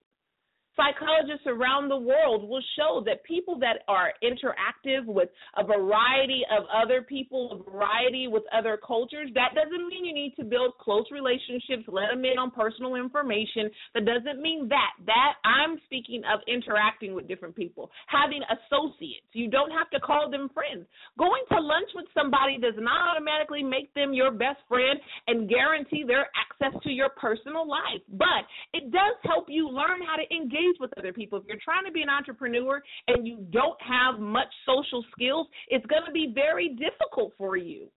Psychologists 0.80 1.46
around 1.46 1.88
the 1.88 1.96
world 1.96 2.48
will 2.48 2.62
show 2.76 3.02
that 3.04 3.22
people 3.24 3.58
that 3.58 3.84
are 3.88 4.12
interactive 4.24 5.04
with 5.04 5.28
a 5.56 5.64
variety 5.64 6.42
of 6.50 6.64
other 6.72 7.02
people, 7.02 7.52
a 7.52 7.70
variety 7.70 8.28
with 8.28 8.42
other 8.56 8.78
cultures, 8.80 9.28
that 9.34 9.52
doesn't 9.54 9.88
mean 9.88 10.04
you 10.04 10.14
need 10.14 10.34
to 10.36 10.44
build 10.44 10.72
close 10.80 11.04
relationships, 11.12 11.84
let 11.88 12.08
them 12.10 12.24
in 12.24 12.38
on 12.38 12.50
personal 12.50 12.94
information. 12.94 13.68
That 13.94 14.06
doesn't 14.06 14.40
mean 14.40 14.68
that. 14.68 14.96
That 15.06 15.34
I'm 15.44 15.78
speaking 15.84 16.22
of 16.24 16.40
interacting 16.48 17.14
with 17.14 17.28
different 17.28 17.54
people, 17.54 17.90
having 18.06 18.40
associates. 18.48 19.28
You 19.32 19.50
don't 19.50 19.70
have 19.70 19.90
to 19.90 20.00
call 20.00 20.30
them 20.30 20.48
friends. 20.54 20.86
Going 21.18 21.42
to 21.52 21.60
lunch 21.60 21.90
with 21.94 22.06
somebody 22.14 22.56
does 22.58 22.78
not 22.78 23.16
automatically 23.16 23.62
make 23.62 23.92
them 23.94 24.14
your 24.14 24.30
best 24.30 24.58
friend 24.68 24.98
and 25.26 25.48
guarantee 25.48 26.04
their 26.06 26.28
access 26.32 26.78
to 26.82 26.90
your 26.90 27.10
personal 27.20 27.68
life, 27.68 28.00
but 28.08 28.48
it 28.72 28.90
does 28.92 29.16
help 29.24 29.46
you 29.48 29.68
learn 29.68 30.00
how 30.06 30.16
to 30.16 30.26
engage 30.34 30.69
engage 30.70 30.80
with 30.80 30.90
other 30.98 31.12
people. 31.12 31.38
If 31.38 31.44
you're 31.46 31.58
trying 31.62 31.84
to 31.84 31.92
be 31.92 32.02
an 32.02 32.08
entrepreneur 32.08 32.82
and 33.08 33.26
you 33.26 33.38
don't 33.50 33.80
have 33.82 34.20
much 34.20 34.48
social 34.66 35.04
skills, 35.12 35.46
it's 35.68 35.86
going 35.86 36.02
to 36.06 36.12
be 36.12 36.32
very 36.34 36.70
difficult 36.70 37.32
for 37.36 37.56
you. 37.56 37.88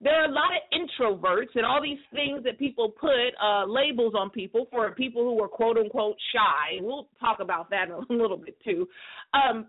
There 0.00 0.14
are 0.14 0.26
a 0.26 0.32
lot 0.32 0.50
of 0.54 0.62
introverts 0.70 1.56
and 1.56 1.66
all 1.66 1.82
these 1.82 1.98
things 2.12 2.44
that 2.44 2.56
people 2.58 2.90
put 2.90 3.34
uh, 3.42 3.64
labels 3.66 4.14
on 4.16 4.30
people 4.30 4.68
for 4.70 4.92
people 4.92 5.22
who 5.22 5.42
are 5.42 5.48
quote 5.48 5.76
unquote 5.76 6.16
shy. 6.32 6.78
We'll 6.80 7.08
talk 7.18 7.40
about 7.40 7.68
that 7.70 7.90
a 7.90 8.12
little 8.12 8.36
bit 8.36 8.56
too. 8.64 8.88
Um, 9.34 9.66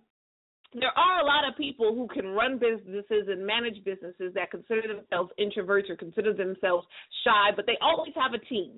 there 0.75 0.95
are 0.95 1.21
a 1.21 1.25
lot 1.25 1.49
of 1.49 1.57
people 1.57 1.95
who 1.95 2.07
can 2.13 2.29
run 2.29 2.59
businesses 2.59 3.27
and 3.27 3.43
manage 3.43 3.83
businesses 3.83 4.31
that 4.35 4.51
consider 4.51 4.83
themselves 4.87 5.31
introverts 5.39 5.89
or 5.89 5.95
consider 5.95 6.31
themselves 6.31 6.85
shy, 7.23 7.49
but 7.55 7.65
they 7.65 7.77
always 7.81 8.13
have 8.13 8.33
a 8.35 8.45
team. 8.45 8.73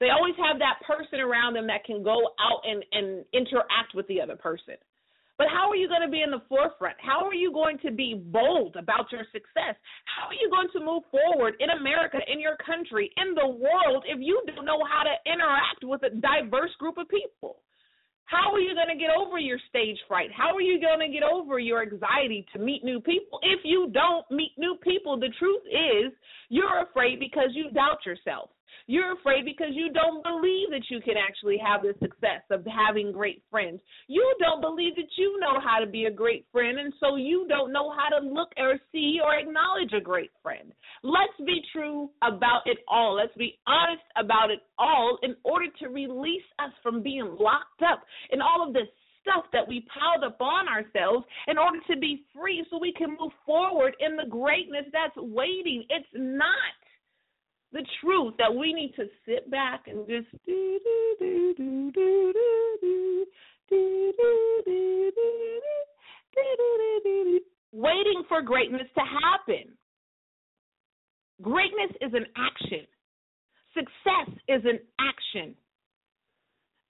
They 0.00 0.08
always 0.08 0.34
have 0.40 0.58
that 0.58 0.80
person 0.88 1.20
around 1.20 1.54
them 1.54 1.66
that 1.68 1.84
can 1.84 2.02
go 2.02 2.16
out 2.40 2.64
and, 2.64 2.82
and 2.92 3.24
interact 3.32 3.94
with 3.94 4.08
the 4.08 4.20
other 4.20 4.36
person. 4.36 4.80
But 5.36 5.48
how 5.48 5.70
are 5.70 5.76
you 5.76 5.88
going 5.88 6.04
to 6.04 6.12
be 6.12 6.20
in 6.20 6.30
the 6.30 6.42
forefront? 6.48 6.96
How 7.00 7.24
are 7.24 7.32
you 7.32 7.52
going 7.52 7.78
to 7.84 7.90
be 7.90 8.12
bold 8.12 8.76
about 8.76 9.12
your 9.12 9.24
success? 9.32 9.76
How 10.04 10.28
are 10.28 10.36
you 10.36 10.50
going 10.52 10.68
to 10.72 10.84
move 10.84 11.04
forward 11.08 11.54
in 11.60 11.70
America, 11.70 12.18
in 12.28 12.40
your 12.40 12.56
country, 12.60 13.10
in 13.16 13.32
the 13.34 13.48
world 13.48 14.04
if 14.06 14.20
you 14.20 14.42
don't 14.44 14.66
know 14.66 14.84
how 14.84 15.04
to 15.04 15.16
interact 15.24 15.80
with 15.84 16.02
a 16.02 16.12
diverse 16.12 16.72
group 16.78 16.98
of 16.98 17.08
people? 17.08 17.60
How 18.24 18.52
are 18.52 18.60
you 18.60 18.74
going 18.74 18.92
to 18.92 19.00
get 19.00 19.10
over 19.16 19.38
your 19.38 19.58
stage 19.68 19.96
fright? 20.06 20.30
How 20.30 20.54
are 20.54 20.60
you 20.60 20.78
going 20.78 21.00
to 21.00 21.08
get 21.08 21.24
over 21.24 21.58
your 21.58 21.82
anxiety 21.82 22.46
to 22.52 22.58
meet 22.58 22.84
new 22.84 23.00
people 23.00 23.40
if 23.42 23.60
you 23.64 23.90
don't 23.92 24.30
meet 24.30 24.52
new 24.56 24.76
people? 24.84 25.18
The 25.18 25.32
truth 25.38 25.64
is, 25.72 26.12
you're 26.48 26.84
afraid 26.84 27.18
because 27.18 27.48
you 27.54 27.70
doubt 27.70 28.04
yourself. 28.04 28.50
You're 28.90 29.12
afraid 29.12 29.44
because 29.44 29.70
you 29.70 29.92
don't 29.92 30.20
believe 30.24 30.70
that 30.72 30.82
you 30.90 31.00
can 31.00 31.14
actually 31.16 31.56
have 31.64 31.82
the 31.82 31.94
success 32.02 32.42
of 32.50 32.66
having 32.66 33.12
great 33.12 33.40
friends. 33.48 33.80
You 34.08 34.34
don't 34.40 34.60
believe 34.60 34.96
that 34.96 35.14
you 35.16 35.38
know 35.38 35.60
how 35.62 35.78
to 35.78 35.86
be 35.86 36.06
a 36.06 36.10
great 36.10 36.44
friend, 36.50 36.76
and 36.76 36.92
so 36.98 37.14
you 37.14 37.46
don't 37.48 37.72
know 37.72 37.94
how 37.94 38.18
to 38.18 38.26
look 38.26 38.48
or 38.56 38.80
see 38.90 39.20
or 39.22 39.38
acknowledge 39.38 39.92
a 39.96 40.00
great 40.00 40.32
friend. 40.42 40.72
Let's 41.04 41.38
be 41.46 41.62
true 41.72 42.10
about 42.24 42.62
it 42.66 42.78
all. 42.88 43.14
Let's 43.14 43.36
be 43.38 43.60
honest 43.64 44.02
about 44.16 44.50
it 44.50 44.58
all 44.76 45.18
in 45.22 45.36
order 45.44 45.66
to 45.82 45.86
release 45.86 46.42
us 46.58 46.72
from 46.82 47.00
being 47.00 47.36
locked 47.38 47.82
up 47.88 48.02
in 48.32 48.40
all 48.40 48.66
of 48.66 48.74
this 48.74 48.88
stuff 49.22 49.44
that 49.52 49.68
we 49.68 49.86
piled 49.94 50.24
up 50.24 50.40
on 50.40 50.66
ourselves 50.66 51.24
in 51.46 51.58
order 51.58 51.78
to 51.88 51.96
be 51.96 52.24
free 52.34 52.66
so 52.68 52.76
we 52.80 52.92
can 52.92 53.10
move 53.10 53.30
forward 53.46 53.94
in 54.00 54.16
the 54.16 54.28
greatness 54.28 54.86
that's 54.92 55.16
waiting. 55.16 55.84
It's 55.90 56.08
not 56.12 56.74
the 57.72 57.84
truth 58.00 58.34
that 58.38 58.54
we 58.54 58.72
need 58.72 58.94
to 58.96 59.04
sit 59.26 59.50
back 59.50 59.84
and 59.86 60.06
just 60.06 60.26
do 60.46 60.80
do 60.84 61.16
do 61.18 61.54
do 61.56 61.92
do 61.92 62.32
do 62.32 63.26
do 63.70 64.12
do 64.16 64.62
do 64.66 64.80
waiting 67.72 68.24
for 68.28 68.42
greatness 68.42 68.88
to 68.94 69.00
happen. 69.00 69.72
Greatness 71.40 71.90
is 72.00 72.12
an 72.12 72.26
action. 72.36 72.86
Success 73.74 74.36
is 74.48 74.62
an 74.64 74.78
action 75.00 75.54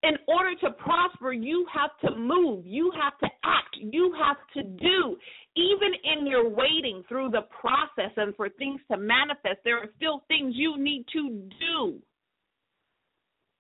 in 0.03 0.17
order 0.29 0.55
to 0.63 0.71
prosper, 0.73 1.33
you 1.33 1.67
have 1.73 1.91
to 2.03 2.19
move, 2.19 2.67
you 2.67 2.91
have 3.03 3.19
to 3.19 3.27
act, 3.45 3.77
you 3.79 4.15
have 4.19 4.37
to 4.55 4.63
do. 4.63 5.17
Even 5.57 5.91
in 6.05 6.27
your 6.27 6.49
waiting 6.49 7.03
through 7.09 7.31
the 7.31 7.43
process 7.61 8.13
and 8.17 8.35
for 8.37 8.49
things 8.49 8.81
to 8.91 8.97
manifest, 8.97 9.59
there 9.65 9.79
are 9.79 9.89
still 9.97 10.23
things 10.29 10.55
you 10.57 10.79
need 10.79 11.05
to 11.13 11.29
do. 11.61 11.99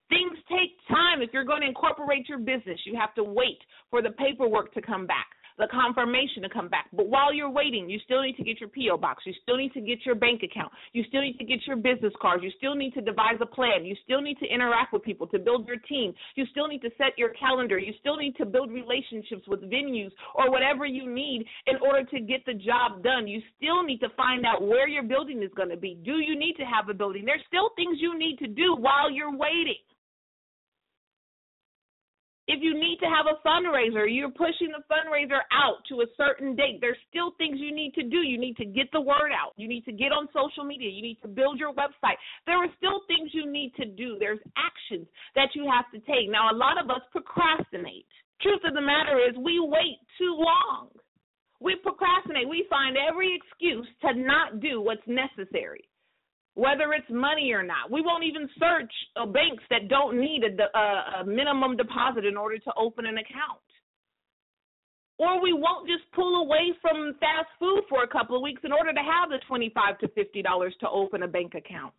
Things 0.09 0.38
take 0.48 0.76
time. 0.88 1.20
If 1.20 1.31
you're 1.33 1.44
going 1.44 1.61
to 1.61 1.68
incorporate 1.68 2.29
your 2.29 2.38
business, 2.38 2.81
you 2.85 2.96
have 2.98 3.14
to 3.14 3.22
wait 3.22 3.59
for 3.90 4.03
the 4.03 4.11
paperwork 4.11 4.72
to 4.74 4.83
come 4.83 5.07
back 5.07 5.26
the 5.61 5.68
confirmation 5.68 6.42
to 6.42 6.49
come 6.49 6.68
back. 6.68 6.87
But 6.92 7.09
while 7.09 7.33
you're 7.33 7.51
waiting, 7.51 7.88
you 7.88 7.99
still 8.05 8.23
need 8.23 8.37
to 8.37 8.44
get 8.44 8.61
your 8.61 8.68
P.O. 8.68 8.96
box. 8.96 9.25
You 9.27 9.35
still 9.42 9.57
need 9.57 9.73
to 9.75 9.81
get 9.81 10.05
your 10.05 10.14
bank 10.14 10.42
account. 10.42 10.73
You 10.92 11.05
still 11.09 11.20
need 11.20 11.38
to 11.38 11.44
get 11.44 11.61
your 11.66 11.77
business 11.77 12.12
cards. 12.20 12.42
You 12.42 12.51
still 12.57 12.75
need 12.75 12.94
to 12.94 13.01
devise 13.01 13.38
a 13.40 13.46
plan. 13.46 13.85
You 13.85 13.94
still 14.05 14.20
need 14.20 14.38
to 14.38 14.46
interact 14.46 14.92
with 14.92 15.03
people 15.03 15.27
to 15.29 15.38
build 15.38 15.66
your 15.66 15.77
team. 15.88 16.14
You 16.35 16.46
still 16.51 16.66
need 16.66 16.81
to 16.83 16.90
set 16.99 17.16
your 17.16 17.31
calendar. 17.31 17.79
You 17.79 17.92
still 18.01 18.16
need 18.16 18.37
to 18.37 18.46
build 18.46 18.70
relationships 18.70 19.46
with 19.46 19.61
venues 19.70 20.11
or 20.35 20.51
whatever 20.51 20.87
you 20.87 21.09
need 21.09 21.44
in 21.66 21.77
order 21.85 22.05
to 22.11 22.20
get 22.20 22.44
the 22.46 22.55
job 22.55 23.03
done. 23.03 23.29
You 23.29 23.40
still 23.57 23.83
need 23.83 23.99
to 23.99 24.09
find 24.16 24.46
out 24.46 24.62
where 24.62 24.88
your 24.88 25.03
building 25.03 25.42
is 25.42 25.51
going 25.57 25.70
to 25.70 25.77
be. 25.77 25.99
Do 26.05 26.18
you 26.18 26.38
need 26.38 26.55
to 26.55 26.64
have 26.64 26.88
a 26.88 26.94
building? 26.94 27.25
There's 27.25 27.44
still 27.46 27.70
things 27.77 27.99
you 28.01 28.18
need 28.18 28.38
to 28.38 28.46
do 28.46 28.77
while 28.79 29.11
you're 29.11 29.37
waiting. 29.37 29.81
If 32.51 32.59
you 32.67 32.75
need 32.75 32.99
to 32.99 33.07
have 33.07 33.31
a 33.31 33.39
fundraiser, 33.47 34.11
you're 34.11 34.35
pushing 34.35 34.75
the 34.75 34.83
fundraiser 34.91 35.39
out 35.55 35.87
to 35.89 36.03
a 36.03 36.07
certain 36.17 36.57
date. 36.57 36.79
There's 36.81 36.99
still 37.09 37.31
things 37.39 37.63
you 37.63 37.73
need 37.73 37.95
to 37.95 38.03
do. 38.03 38.27
You 38.27 38.41
need 38.43 38.57
to 38.57 38.65
get 38.65 38.91
the 38.91 39.01
word 39.01 39.31
out. 39.31 39.55
You 39.55 39.69
need 39.69 39.85
to 39.85 39.93
get 39.93 40.11
on 40.11 40.27
social 40.35 40.65
media. 40.65 40.91
You 40.91 41.01
need 41.01 41.23
to 41.23 41.29
build 41.29 41.61
your 41.61 41.73
website. 41.73 42.19
There 42.47 42.57
are 42.57 42.67
still 42.77 43.07
things 43.07 43.31
you 43.33 43.47
need 43.47 43.71
to 43.77 43.87
do. 43.87 44.17
There's 44.19 44.43
actions 44.59 45.07
that 45.37 45.55
you 45.55 45.71
have 45.71 45.87
to 45.95 46.01
take. 46.11 46.27
Now, 46.29 46.51
a 46.51 46.57
lot 46.57 46.75
of 46.83 46.91
us 46.91 47.07
procrastinate. 47.13 48.05
Truth 48.43 48.67
of 48.67 48.75
the 48.75 48.83
matter 48.83 49.23
is, 49.23 49.39
we 49.39 49.63
wait 49.63 50.03
too 50.19 50.35
long. 50.35 50.89
We 51.61 51.77
procrastinate. 51.77 52.49
We 52.49 52.67
find 52.69 52.97
every 52.99 53.31
excuse 53.31 53.87
to 54.03 54.13
not 54.19 54.59
do 54.59 54.81
what's 54.81 55.07
necessary 55.07 55.87
whether 56.55 56.93
it's 56.93 57.09
money 57.11 57.53
or 57.53 57.63
not. 57.63 57.91
We 57.91 58.03
won't 58.03 58.25
even 58.25 58.49
search 58.59 58.93
uh, 59.17 59.27
banks 59.27 59.63
that 59.71 59.89
don't 59.89 60.21
need 60.21 60.43
a, 60.45 60.79
a, 60.79 61.21
a 61.21 61.25
minimum 61.25 61.77
deposit 61.77 62.25
in 62.25 62.37
order 62.37 62.59
to 62.59 62.73
open 62.77 63.07
an 63.07 63.19
account. 63.19 63.61
Or 65.19 65.41
we 65.43 65.53
won't 65.53 65.87
just 65.87 66.11
pull 66.13 66.43
away 66.43 66.73
from 66.81 67.15
fast 67.21 67.49
food 67.59 67.83
for 67.89 68.03
a 68.03 68.09
couple 68.09 68.37
of 68.37 68.43
weeks 68.43 68.63
in 68.65 68.73
order 68.73 68.93
to 68.93 69.01
have 69.01 69.29
the 69.29 69.39
twenty-five 69.47 69.99
to 69.99 70.09
fifty 70.09 70.41
dollars 70.41 70.75
to 70.81 70.89
open 70.89 71.23
a 71.23 71.29
bank 71.29 71.55
account. 71.55 71.93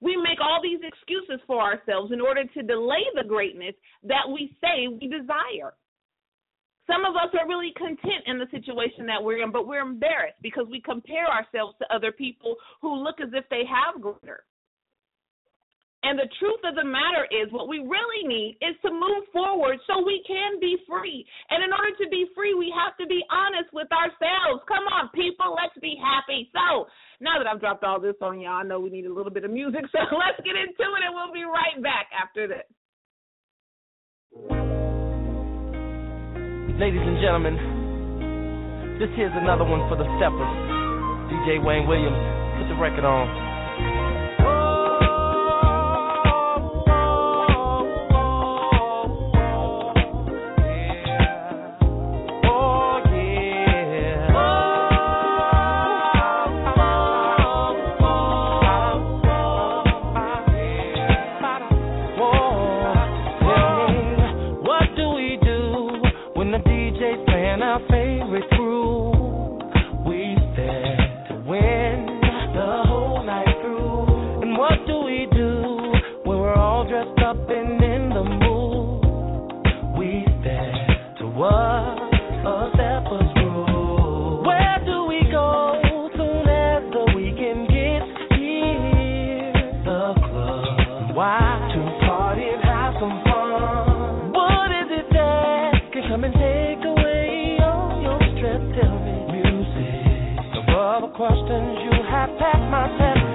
We 0.00 0.16
make 0.16 0.38
all 0.40 0.60
these 0.62 0.80
excuses 0.82 1.40
for 1.46 1.60
ourselves 1.60 2.12
in 2.12 2.20
order 2.20 2.44
to 2.44 2.62
delay 2.62 3.02
the 3.16 3.26
greatness 3.26 3.74
that 4.04 4.28
we 4.32 4.54
say 4.60 4.86
we 4.86 5.08
desire. 5.08 5.74
Some 6.86 7.04
of 7.04 7.16
us 7.16 7.32
are 7.38 7.48
really 7.48 7.72
content 7.76 8.24
in 8.26 8.38
the 8.38 8.46
situation 8.50 9.06
that 9.06 9.22
we're 9.22 9.42
in, 9.42 9.50
but 9.50 9.66
we're 9.66 9.80
embarrassed 9.80 10.36
because 10.42 10.66
we 10.70 10.80
compare 10.80 11.26
ourselves 11.26 11.74
to 11.80 11.94
other 11.94 12.12
people 12.12 12.56
who 12.82 12.94
look 13.02 13.20
as 13.20 13.30
if 13.32 13.44
they 13.48 13.62
have 13.64 14.02
greater. 14.02 14.44
And 16.04 16.20
the 16.20 16.28
truth 16.38 16.60
of 16.68 16.76
the 16.76 16.84
matter 16.84 17.24
is, 17.32 17.48
what 17.48 17.66
we 17.66 17.80
really 17.80 18.28
need 18.28 18.60
is 18.60 18.76
to 18.84 18.92
move 18.92 19.24
forward 19.32 19.80
so 19.88 20.04
we 20.04 20.22
can 20.28 20.60
be 20.60 20.76
free. 20.84 21.24
And 21.48 21.64
in 21.64 21.72
order 21.72 21.96
to 22.04 22.08
be 22.10 22.28
free, 22.36 22.52
we 22.52 22.68
have 22.76 22.92
to 23.00 23.06
be 23.08 23.24
honest 23.32 23.72
with 23.72 23.88
ourselves. 23.88 24.60
Come 24.68 24.84
on, 24.92 25.08
people, 25.16 25.56
let's 25.56 25.72
be 25.80 25.96
happy. 25.96 26.52
So, 26.52 26.84
now 27.24 27.40
that 27.40 27.48
I've 27.48 27.60
dropped 27.60 27.84
all 27.84 27.98
this 27.98 28.20
on 28.20 28.38
y'all, 28.38 28.60
I 28.60 28.68
know 28.68 28.80
we 28.80 28.90
need 28.90 29.06
a 29.06 29.12
little 29.12 29.32
bit 29.32 29.44
of 29.44 29.50
music. 29.50 29.88
So, 29.96 30.04
let's 30.12 30.36
get 30.44 30.60
into 30.60 30.84
it, 30.84 31.02
and 31.08 31.14
we'll 31.16 31.32
be 31.32 31.48
right 31.48 31.80
back 31.80 32.12
after 32.12 32.48
this. 32.48 32.68
Ladies 36.74 37.06
and 37.06 37.22
gentlemen, 37.22 37.54
this 38.98 39.06
here's 39.14 39.30
another 39.38 39.62
one 39.62 39.86
for 39.86 39.94
the 39.94 40.02
steppers. 40.18 40.54
DJ 41.30 41.62
Wayne 41.62 41.86
Williams, 41.86 42.18
put 42.58 42.66
the 42.66 42.74
record 42.74 43.06
on. 43.06 43.53
You 101.82 102.02
have 102.08 102.30
packed 102.38 102.70
my 102.70 102.86
test. 102.98 103.33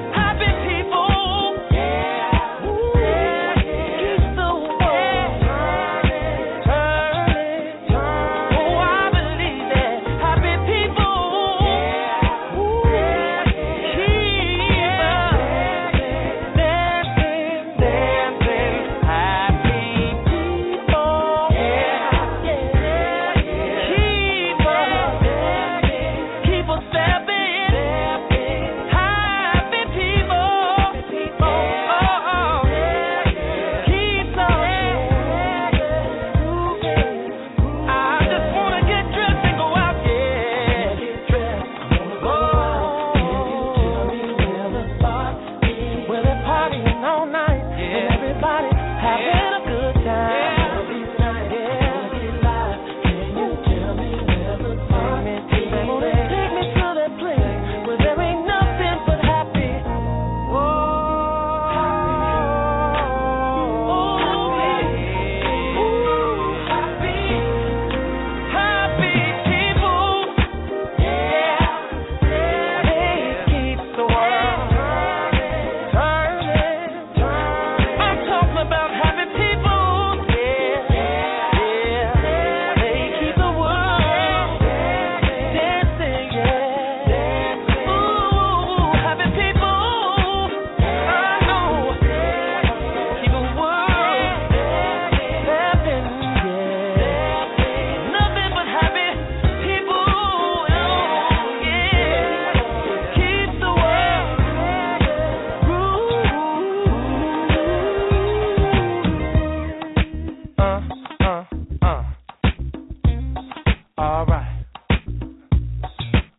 All 113.99 114.25
right. 114.27 114.65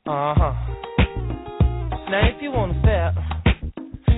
Uh 0.06 0.34
huh. 0.34 0.54
Now, 2.08 2.26
if 2.34 2.40
you 2.40 2.50
want 2.52 2.72
to 2.72 2.80
fair, 2.80 3.12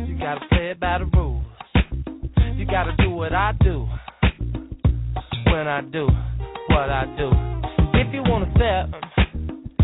you 0.06 0.16
gotta 0.16 0.46
play 0.48 0.70
it 0.70 0.78
by 0.78 0.98
the 0.98 1.06
rules. 1.06 1.44
You 2.54 2.64
gotta 2.66 2.94
do 2.98 3.10
what 3.10 3.32
I 3.34 3.50
do 3.60 3.88
when 5.46 5.66
I 5.66 5.80
do 5.80 6.06
what 6.68 6.88
I 6.88 7.04
do. 7.18 7.32
If 7.94 8.14
you 8.14 8.22
want 8.22 8.52
to 8.52 8.58
fair, 8.60 8.86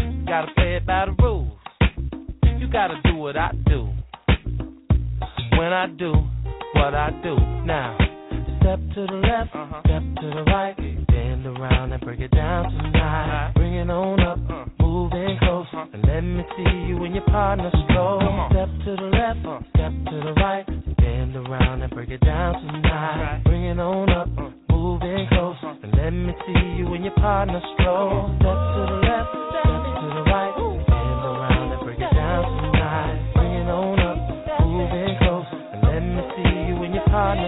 you 0.04 0.24
gotta 0.24 0.54
play 0.54 0.76
it 0.76 0.86
by 0.86 1.06
the 1.06 1.20
rules. 1.20 1.58
You 2.60 2.70
gotta 2.70 3.00
do 3.02 3.16
what 3.16 3.36
I 3.36 3.50
do 3.66 3.88
when 5.58 5.72
I 5.72 5.88
do 5.88 6.12
what 6.74 6.94
I 6.94 7.10
do. 7.24 7.34
Now, 7.66 7.98
step 8.60 8.78
to 8.94 9.04
the 9.04 9.14
left, 9.14 9.50
step 9.84 10.02
to 10.22 10.30
the 10.30 10.44
right, 10.46 10.97
bend 11.18 11.46
around 11.46 11.92
and 11.92 12.00
break 12.02 12.20
it 12.20 12.30
down 12.30 12.70
tonight. 12.70 13.52
Bring 13.56 13.74
it 13.74 13.90
on 13.90 14.20
up, 14.20 14.38
moving 14.78 15.36
close, 15.40 15.66
and 15.72 16.02
let 16.06 16.20
me 16.20 16.44
see 16.56 16.86
you 16.86 17.02
and 17.02 17.14
your 17.14 17.24
partner 17.24 17.70
stroll. 17.84 18.22
Step 18.50 18.68
to 18.84 18.90
the 18.94 19.10
left, 19.18 19.66
step 19.74 19.92
to 20.10 20.16
the 20.22 20.32
right, 20.38 20.66
bend 20.96 21.34
around 21.34 21.82
and 21.82 21.90
break 21.92 22.10
it 22.10 22.20
down 22.20 22.54
tonight. 22.62 23.42
Bring 23.44 23.64
it 23.64 23.80
on 23.80 24.10
up, 24.10 24.28
moving 24.70 25.26
close, 25.30 25.56
and 25.82 25.92
let 25.98 26.10
me 26.10 26.32
see 26.46 26.78
you 26.78 26.86
and 26.94 27.04
your 27.04 27.14
partner 27.14 27.60
stroll. 27.74 28.30
Step 28.38 28.54
to 28.54 28.82
the 28.86 28.98
left, 29.02 29.30
step 29.50 29.74
to 29.98 30.06
the 30.14 30.24
right, 30.30 30.54
bend 30.86 31.22
around 31.26 31.72
and 31.72 31.80
break 31.82 31.98
it 31.98 32.14
down 32.14 32.42
tonight. 32.46 33.18
Bring 33.34 33.54
it 33.58 33.68
on 33.68 33.98
up, 34.06 34.18
moving 34.62 35.18
close, 35.18 35.50
and 35.50 35.82
let 35.82 35.98
me 35.98 36.22
see 36.38 36.54
you 36.70 36.76
and 36.86 36.94
your 36.94 37.06
partner 37.10 37.47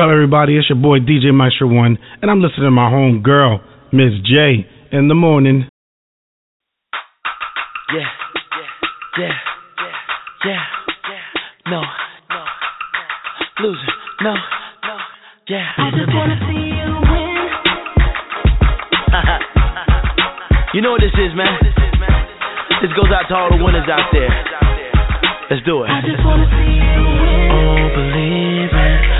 up, 0.00 0.08
everybody? 0.08 0.56
It's 0.56 0.68
your 0.70 0.80
boy 0.80 0.98
DJ 1.00 1.28
Maestro 1.28 1.68
One, 1.68 1.98
and 2.22 2.30
I'm 2.30 2.40
listening 2.40 2.64
to 2.64 2.70
my 2.70 2.88
home 2.88 3.20
girl, 3.22 3.60
Miz 3.92 4.16
J, 4.24 4.64
in 4.92 5.08
the 5.08 5.14
morning. 5.14 5.68
Yeah, 7.92 8.08
yeah, 9.18 9.36
yeah, 10.46 10.64
yeah, 11.04 11.20
no, 11.68 11.82
no, 12.32 12.44
loser, 13.60 13.92
no, 14.22 14.32
no, 14.32 14.96
yeah. 15.48 15.68
I 15.76 15.90
just 15.92 16.08
wanna 16.16 16.38
see 16.48 16.64
you 16.80 16.92
win. 17.12 17.36
You 20.72 20.80
know 20.82 20.92
what 20.92 21.00
this 21.00 21.10
is, 21.18 21.34
man? 21.34 21.58
This 22.80 22.92
goes 22.94 23.10
out 23.10 23.26
to 23.28 23.34
all 23.34 23.50
the 23.50 23.58
winners 23.62 23.90
out 23.90 24.06
there. 24.12 24.30
Let's 25.50 25.66
do 25.66 25.82
it. 25.82 25.90
I 25.90 26.00
just 26.00 26.24
wanna 26.24 26.46
see 26.46 26.78
you 26.78 27.02
win. 27.04 27.50
Oh, 27.52 27.90
believe 27.90 28.70
it. 28.70 29.19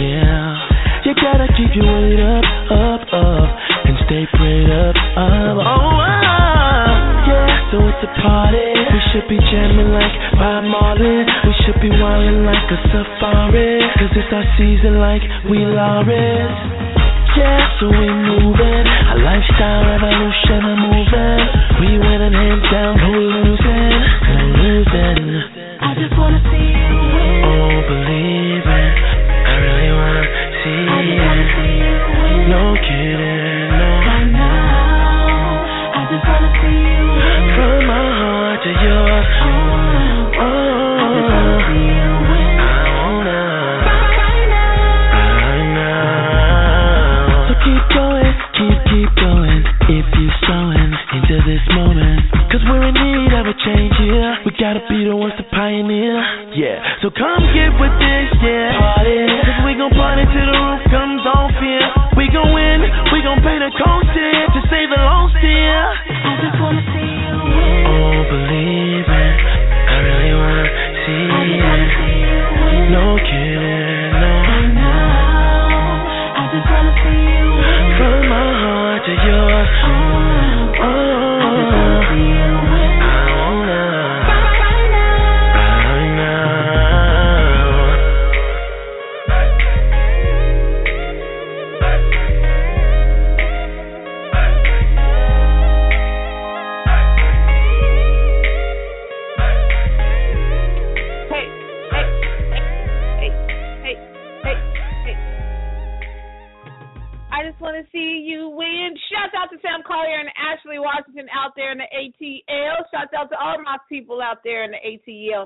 yeah. 0.00 1.04
You 1.04 1.12
gotta 1.16 1.48
keep 1.56 1.72
your 1.74 1.88
weight 1.88 2.20
up, 2.20 2.44
up, 2.70 3.02
up, 3.08 3.48
and 3.88 3.96
stay 4.04 4.24
prayed 4.36 4.68
up, 4.68 4.96
up, 5.16 5.56
oh, 5.56 5.64
up, 5.64 6.92
yeah. 7.24 7.70
So 7.72 7.80
it's 7.88 8.02
a 8.04 8.10
party. 8.20 8.68
We 8.90 9.00
should 9.10 9.26
be 9.30 9.38
jamming 9.48 9.90
like 9.94 10.12
Bob 10.36 10.64
Marley. 10.68 11.24
We 11.46 11.52
should 11.64 11.80
be 11.80 11.88
wildin' 11.88 12.44
like 12.44 12.66
a 12.68 12.78
safari. 12.90 13.80
Cause 13.96 14.12
it's 14.12 14.32
our 14.32 14.46
season 14.58 14.98
like 14.98 15.22
we 15.48 15.64
Lawrence. 15.64 16.58
Yeah, 17.38 17.62
so 17.78 17.88
we 17.88 18.08
moving. 18.10 18.86
A 19.14 19.16
lifestyle 19.22 19.86
revolution, 19.86 20.60
I'm 20.66 20.82
moving. 20.90 21.42
We 21.80 21.88
winning 21.96 22.34
hands 22.34 22.66
down, 22.70 22.98
who 22.98 23.12
losing? 23.14 23.94
I'm 24.30 24.52
losing. 24.58 25.22
I 25.80 25.94
just 25.94 26.18
wanna 26.18 26.42
see 26.50 26.74
you. 26.76 26.99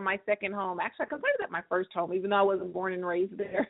My 0.02 0.18
second 0.26 0.54
home. 0.54 0.80
Actually, 0.80 1.07
I 1.07 1.09
consider 1.09 1.37
that 1.40 1.50
my 1.50 1.62
first 1.68 1.90
home, 1.92 2.12
even 2.12 2.30
though 2.30 2.37
I 2.37 2.42
wasn't 2.42 2.72
born 2.72 2.92
and 2.92 3.07
raised 3.07 3.37
there. 3.38 3.68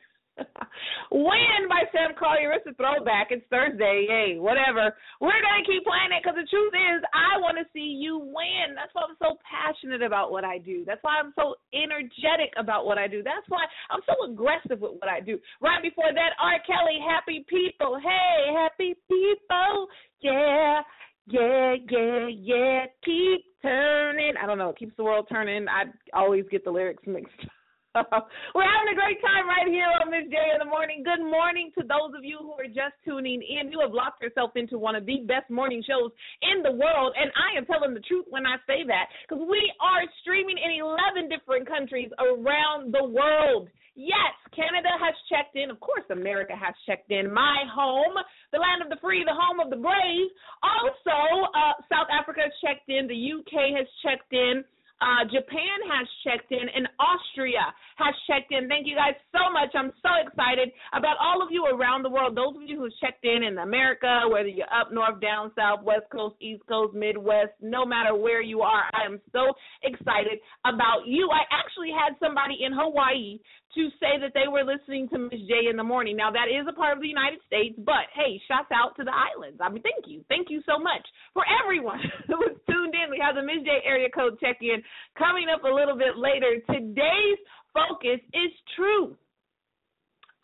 Win 1.13 1.71
by 1.71 1.87
Sam 1.95 2.11
Collier. 2.19 2.51
It's 2.59 2.67
a 2.67 2.75
throwback. 2.75 3.31
It's 3.31 3.47
Thursday. 3.51 4.07
Hey, 4.09 4.35
whatever. 4.39 4.91
We're 5.21 5.39
going 5.39 5.63
to 5.63 5.67
keep 5.67 5.87
playing 5.87 6.11
it 6.11 6.23
because 6.27 6.35
the 6.35 6.51
truth 6.51 6.75
is, 6.75 7.07
I 7.15 7.39
want 7.39 7.55
to 7.59 7.67
see 7.71 7.95
you 8.03 8.19
win. 8.19 8.75
That's 8.75 8.91
why 8.95 9.07
I'm 9.07 9.15
so 9.23 9.39
passionate 9.47 10.03
about 10.03 10.35
what 10.35 10.43
I 10.43 10.59
do. 10.59 10.83
That's 10.83 11.03
why 11.07 11.23
I'm 11.23 11.31
so 11.39 11.55
energetic 11.71 12.51
about 12.59 12.83
what 12.83 12.99
I 12.99 13.07
do. 13.07 13.23
That's 13.23 13.47
why 13.47 13.63
I'm 13.95 14.03
so 14.11 14.27
aggressive 14.27 14.83
with 14.83 14.99
what 14.99 15.07
I 15.07 15.23
do. 15.23 15.39
Right 15.63 15.83
before 15.83 16.11
that, 16.11 16.35
R. 16.43 16.59
Kelly, 16.67 16.99
Happy 16.99 17.47
People. 17.47 18.03
Hey, 18.03 18.51
happy 18.51 18.99
people. 19.07 19.87
Yeah. 20.19 20.83
Yeah, 21.27 21.75
yeah, 21.91 22.29
yeah. 22.29 22.85
Keep 23.05 23.45
turning. 23.63 24.35
I 24.41 24.47
don't 24.47 24.59
know. 24.59 24.71
It 24.71 24.79
keeps 24.79 24.97
the 24.97 25.05
world 25.05 25.27
turning. 25.31 25.67
I 25.69 25.85
always 26.13 26.45
get 26.51 26.65
the 26.65 26.71
lyrics 26.71 27.03
mixed 27.07 27.33
up. 27.95 28.29
We're 28.55 28.69
having 28.69 28.93
a 28.93 28.99
great 29.01 29.23
time 29.23 29.49
right 29.49 29.67
here 29.67 29.89
on 30.03 30.11
Miz 30.11 30.29
J 30.29 30.37
in 30.53 30.59
the 30.59 30.69
morning. 30.69 31.03
Good 31.03 31.25
morning 31.25 31.73
to 31.79 31.83
those 31.83 32.13
of 32.17 32.25
you 32.25 32.39
who 32.41 32.53
are 32.53 32.69
just 32.69 32.93
tuning 33.07 33.41
in. 33.41 33.73
You 33.73 33.81
have 33.81 33.93
locked 33.93 34.23
yourself 34.23 34.51
into 34.57 34.77
one 34.79 34.97
of 34.97 35.07
the 35.07 35.25
best 35.25 35.49
morning 35.49 35.83
shows 35.87 36.11
in 36.43 36.63
the 36.63 36.73
world, 36.73 37.15
and 37.17 37.33
I 37.33 37.57
am 37.57 37.65
telling 37.65 37.95
the 37.95 38.05
truth 38.05 38.27
when 38.29 38.45
I 38.45 38.57
say 38.67 38.85
that 38.87 39.09
because 39.25 39.43
we 39.49 39.73
are 39.81 40.05
streaming 40.21 40.59
in 40.61 40.77
11 40.77 41.33
different 41.33 41.67
countries 41.67 42.11
around 42.21 42.93
the 42.93 43.05
world. 43.05 43.69
Yes, 43.95 44.35
Canada 44.51 44.91
has 44.99 45.15
checked 45.31 45.55
in. 45.55 45.71
Of 45.71 45.79
course, 45.79 46.03
America 46.11 46.55
has 46.59 46.75
checked 46.87 47.11
in. 47.11 47.33
My 47.33 47.63
home, 47.71 48.15
the 48.51 48.59
land 48.59 48.83
of 48.83 48.91
the 48.91 48.99
free, 49.01 49.23
the 49.23 49.35
home 49.35 49.61
of 49.61 49.71
the 49.71 49.79
brave. 49.79 50.29
Also, 50.63 51.47
uh, 51.55 51.79
South 51.87 52.11
Africa 52.11 52.43
has 52.43 52.55
checked 52.59 52.89
in. 52.91 53.07
The 53.07 53.15
UK 53.39 53.79
has 53.79 53.87
checked 54.03 54.33
in. 54.33 54.65
Uh, 55.01 55.27
Japan 55.27 55.79
has 55.91 56.07
checked 56.23 56.51
in, 56.51 56.65
and 56.71 56.89
Austria 56.99 57.75
has 57.99 58.15
checked 58.27 58.53
in. 58.53 58.69
Thank 58.69 58.87
you 58.87 58.95
guys 58.95 59.15
so 59.35 59.51
much. 59.53 59.69
I'm 59.75 59.93
so 60.01 60.11
excited 60.27 60.71
about 60.95 61.19
all 61.21 61.43
of 61.43 61.51
you 61.51 61.67
around 61.67 62.03
the 62.03 62.11
world. 62.11 62.37
Those 62.37 62.57
of 62.57 62.63
you 62.63 62.79
who 62.79 62.89
checked 63.03 63.25
in 63.25 63.43
in 63.43 63.59
America, 63.59 64.23
whether 64.31 64.49
you're 64.49 64.71
up 64.73 64.93
north, 64.93 65.21
down 65.21 65.51
south, 65.59 65.83
west 65.83 66.07
coast, 66.11 66.37
east 66.41 66.63
coast, 66.69 66.95
midwest, 66.95 67.53
no 67.61 67.85
matter 67.85 68.15
where 68.15 68.41
you 68.41 68.63
are, 68.63 68.85
I 68.95 69.05
am 69.05 69.21
so 69.33 69.53
excited 69.83 70.39
about 70.65 71.07
you. 71.07 71.29
I 71.31 71.43
actually 71.53 71.91
had 71.91 72.15
somebody 72.23 72.65
in 72.65 72.73
Hawaii 72.73 73.39
to 73.75 73.91
say 73.99 74.19
that 74.21 74.33
they 74.35 74.47
were 74.47 74.63
listening 74.63 75.09
to 75.11 75.19
Miz 75.19 75.41
J 75.49 75.67
in 75.71 75.77
the 75.77 75.85
morning. 75.85 76.17
Now 76.17 76.31
that 76.31 76.47
is 76.47 76.67
a 76.69 76.73
part 76.73 76.97
of 76.97 77.03
the 77.03 77.09
United 77.11 77.41
States, 77.47 77.75
but 77.79 78.07
hey, 78.15 78.41
shouts 78.47 78.71
out 78.71 78.95
to 78.97 79.05
the 79.05 79.15
islands. 79.15 79.59
I 79.59 79.69
mean, 79.69 79.83
thank 79.83 80.07
you, 80.07 80.25
thank 80.29 80.51
you 80.51 80.63
so 80.67 80.79
much 80.79 81.03
for 81.33 81.45
everyone 81.49 81.99
who 82.29 82.37
was 82.39 82.57
tuned 82.71 82.95
in. 82.95 83.11
We 83.11 83.19
have 83.19 83.35
the 83.35 83.43
Miz 83.43 83.65
J 83.65 83.83
area 83.85 84.09
code 84.09 84.39
check 84.39 84.59
in 84.63 84.83
coming 85.19 85.47
up 85.51 85.65
a 85.65 85.73
little 85.73 85.97
bit 85.97 86.17
later. 86.17 86.63
Today's 86.71 87.41
focus 87.75 88.23
is 88.31 88.53
truth, 88.77 89.19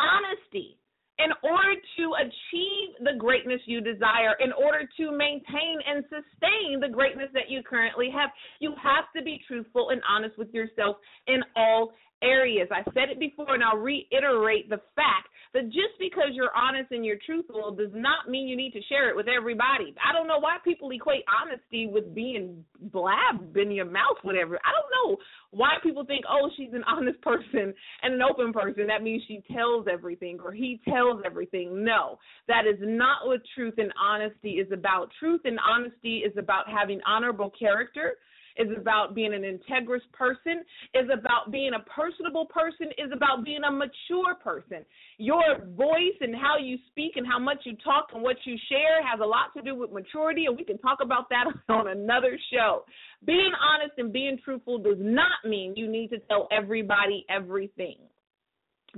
honesty. 0.00 0.79
In 1.24 1.33
order 1.42 1.74
to 1.98 2.04
achieve 2.20 2.88
the 3.04 3.18
greatness 3.18 3.61
you 3.66 3.80
desire, 3.80 4.35
in 4.40 4.52
order 4.52 4.88
to 4.96 5.12
maintain 5.12 5.76
and 5.87 6.04
sustain 6.04 6.80
the 6.80 6.88
greatness 6.88 7.28
that 7.35 7.50
you 7.50 7.62
currently 7.62 8.11
have, 8.11 8.30
you 8.59 8.74
have 8.83 9.04
to 9.16 9.22
be 9.22 9.40
truthful 9.46 9.90
and 9.90 10.00
honest 10.09 10.38
with 10.38 10.52
yourself 10.54 10.96
in 11.26 11.40
all 11.56 11.92
areas. 12.22 12.68
I 12.70 12.83
said 12.92 13.09
it 13.11 13.18
before 13.18 13.54
and 13.54 13.64
I'll 13.64 13.76
reiterate 13.76 14.68
the 14.68 14.80
fact 14.94 15.28
that 15.52 15.66
just 15.66 15.98
because 15.98 16.30
you're 16.32 16.54
honest 16.56 16.92
and 16.92 17.04
you're 17.04 17.18
truthful 17.26 17.72
does 17.72 17.90
not 17.92 18.28
mean 18.28 18.46
you 18.46 18.56
need 18.56 18.72
to 18.72 18.82
share 18.88 19.10
it 19.10 19.16
with 19.16 19.26
everybody. 19.26 19.94
I 19.98 20.12
don't 20.12 20.28
know 20.28 20.38
why 20.38 20.58
people 20.64 20.90
equate 20.92 21.24
honesty 21.26 21.88
with 21.88 22.14
being 22.14 22.64
blab 22.80 23.56
in 23.56 23.72
your 23.72 23.86
mouth, 23.86 24.18
whatever. 24.22 24.58
I 24.64 24.70
don't 24.70 24.90
know 24.94 25.16
why 25.50 25.74
people 25.82 26.04
think, 26.04 26.24
oh, 26.30 26.50
she's 26.56 26.72
an 26.72 26.84
honest 26.88 27.20
person 27.22 27.74
and 28.02 28.14
an 28.14 28.22
open 28.22 28.52
person. 28.52 28.86
That 28.86 29.02
means 29.02 29.22
she 29.26 29.42
tells 29.52 29.86
everything 29.90 30.38
or 30.44 30.52
he 30.52 30.80
tells 30.88 31.22
everything. 31.26 31.84
No, 31.84 32.18
that 32.46 32.62
is 32.66 32.78
not 32.80 33.26
what 33.26 33.40
truth 33.54 33.74
and 33.78 33.92
honesty 34.00 34.52
is 34.52 34.70
about. 34.72 35.10
Truth 35.18 35.42
and 35.44 35.58
honesty 35.58 36.18
is 36.18 36.32
about 36.38 36.68
having 36.68 37.00
honorable 37.06 37.52
character 37.58 38.14
is 38.56 38.68
about 38.76 39.14
being 39.14 39.34
an 39.34 39.42
integrous 39.42 40.04
person, 40.12 40.64
is 40.94 41.08
about 41.12 41.50
being 41.50 41.72
a 41.74 41.80
personable 41.90 42.46
person, 42.46 42.88
is 42.98 43.10
about 43.12 43.44
being 43.44 43.62
a 43.64 43.70
mature 43.70 44.34
person. 44.42 44.84
Your 45.18 45.64
voice 45.76 46.16
and 46.20 46.34
how 46.34 46.56
you 46.60 46.78
speak 46.90 47.12
and 47.16 47.26
how 47.26 47.38
much 47.38 47.58
you 47.64 47.76
talk 47.84 48.08
and 48.14 48.22
what 48.22 48.36
you 48.44 48.56
share 48.68 49.04
has 49.06 49.20
a 49.22 49.26
lot 49.26 49.52
to 49.56 49.62
do 49.62 49.74
with 49.74 49.92
maturity, 49.92 50.46
and 50.46 50.56
we 50.56 50.64
can 50.64 50.78
talk 50.78 50.98
about 51.02 51.28
that 51.30 51.44
on 51.72 51.88
another 51.88 52.38
show. 52.52 52.84
Being 53.24 53.52
honest 53.60 53.94
and 53.98 54.12
being 54.12 54.38
truthful 54.44 54.78
does 54.78 54.98
not 54.98 55.44
mean 55.44 55.74
you 55.76 55.90
need 55.90 56.08
to 56.08 56.18
tell 56.28 56.48
everybody 56.50 57.24
everything 57.28 57.96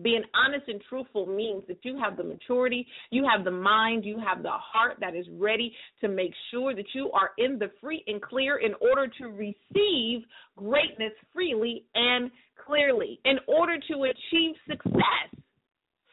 being 0.03 0.23
honest 0.35 0.69
and 0.69 0.81
truthful 0.89 1.27
means 1.27 1.63
that 1.69 1.79
you 1.83 1.99
have 1.99 2.17
the 2.17 2.25
maturity, 2.25 2.87
you 3.11 3.27
have 3.29 3.45
the 3.45 3.51
mind, 3.51 4.05
you 4.05 4.19
have 4.19 4.43
the 4.43 4.51
heart 4.51 4.97
that 5.01 5.15
is 5.15 5.27
ready 5.39 5.75
to 6.01 6.09
make 6.09 6.33
sure 6.51 6.75
that 6.75 6.87
you 6.95 7.11
are 7.13 7.31
in 7.39 7.59
the 7.59 7.71
free 7.81 8.03
and 8.07 8.21
clear 8.21 8.59
in 8.59 8.75
order 8.81 9.11
to 9.19 9.27
receive 9.27 10.25
greatness 10.57 11.13
freely 11.33 11.85
and 11.95 12.31
clearly. 12.67 13.21
In 13.25 13.39
order 13.47 13.77
to 13.89 14.05
achieve 14.05 14.55
success 14.69 15.43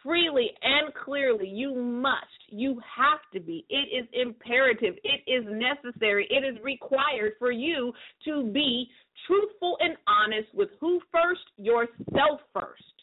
freely 0.04 0.50
and 0.62 0.94
clearly, 1.06 1.48
you 1.48 1.76
must, 1.76 2.26
you 2.48 2.80
have 2.98 3.20
to 3.34 3.40
be. 3.40 3.66
It 3.70 3.90
is 3.96 4.08
imperative, 4.14 4.96
it 5.04 5.30
is 5.30 5.46
necessary, 5.50 6.28
it 6.30 6.46
is 6.46 6.62
required 6.64 7.34
for 7.38 7.52
you 7.52 7.94
to 8.26 8.52
be 8.52 8.88
truthful 9.28 9.78
and 9.82 9.96
honest 10.08 10.54
with 10.54 10.70
who 10.80 11.00
first? 11.12 11.42
Yourself 11.58 12.40
first. 12.54 12.99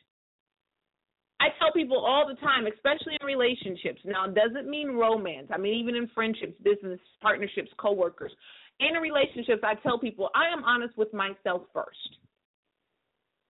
I 1.39 1.49
tell 1.59 1.73
people 1.73 1.99
all 1.99 2.27
the 2.27 2.41
time, 2.41 2.67
especially 2.67 3.17
in 3.21 3.27
relationships. 3.27 4.01
Now, 4.05 4.25
it 4.25 4.35
doesn't 4.35 4.69
mean 4.69 4.97
romance. 4.97 5.49
I 5.53 5.59
mean, 5.59 5.75
even 5.75 5.95
in 5.95 6.09
friendships, 6.15 6.55
business 6.65 6.99
partnerships, 7.21 7.71
coworkers. 7.79 8.33
In 8.81 9.01
relationships, 9.01 9.63
I 9.63 9.75
tell 9.83 9.99
people 9.99 10.31
I 10.35 10.53
am 10.53 10.65
honest 10.65 10.97
with 10.97 11.13
myself 11.13 11.63
first. 11.75 12.17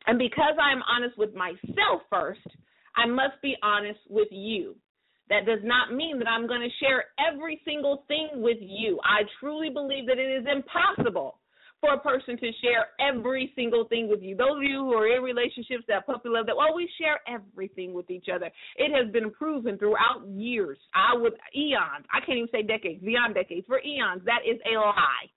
And 0.07 0.19
because 0.19 0.55
I 0.61 0.73
am 0.73 0.83
honest 0.89 1.19
with 1.19 1.35
myself 1.35 2.03
first, 2.11 2.47
I 2.97 3.07
must 3.07 3.41
be 3.43 3.57
honest 3.63 4.01
with 4.09 4.29
you. 4.31 4.75
That 5.29 5.45
does 5.45 5.59
not 5.63 5.93
mean 5.93 6.19
that 6.21 6.29
I'm 6.29 6.47
going 6.47 6.61
to 6.61 6.85
share 6.85 7.07
every 7.19 7.61
single 7.65 8.05
thing 8.07 8.29
with 8.35 8.59
you. 8.61 9.01
I 9.03 9.23
truly 9.41 9.71
believe 9.71 10.07
that 10.07 10.19
it 10.19 10.31
is 10.31 10.47
impossible 10.51 11.39
for 11.81 11.95
a 11.95 11.99
person 11.99 12.37
to 12.39 12.51
share 12.63 12.89
every 13.01 13.53
single 13.55 13.85
thing 13.85 14.09
with 14.09 14.23
you. 14.23 14.37
Those 14.37 14.57
of 14.57 14.63
you 14.63 14.81
who 14.81 14.95
are 14.95 15.07
in 15.07 15.23
relationships 15.23 15.85
that 15.89 16.07
puppy 16.07 16.29
love, 16.29 16.47
that 16.47 16.57
well, 16.57 16.75
we 16.75 16.89
share 17.01 17.21
everything 17.29 17.93
with 17.93 18.11
each 18.11 18.27
other. 18.33 18.51
It 18.77 18.93
has 18.95 19.13
been 19.13 19.31
proven 19.31 19.79
throughout 19.79 20.27
years. 20.29 20.79
I 20.95 21.17
would 21.17 21.35
eons. 21.55 22.07
I 22.13 22.25
can't 22.25 22.39
even 22.39 22.49
say 22.51 22.63
decades, 22.63 23.03
beyond 23.05 23.35
decades, 23.35 23.67
for 23.67 23.81
eons. 23.81 24.23
That 24.25 24.41
is 24.49 24.59
a 24.67 24.79
lie. 24.79 25.29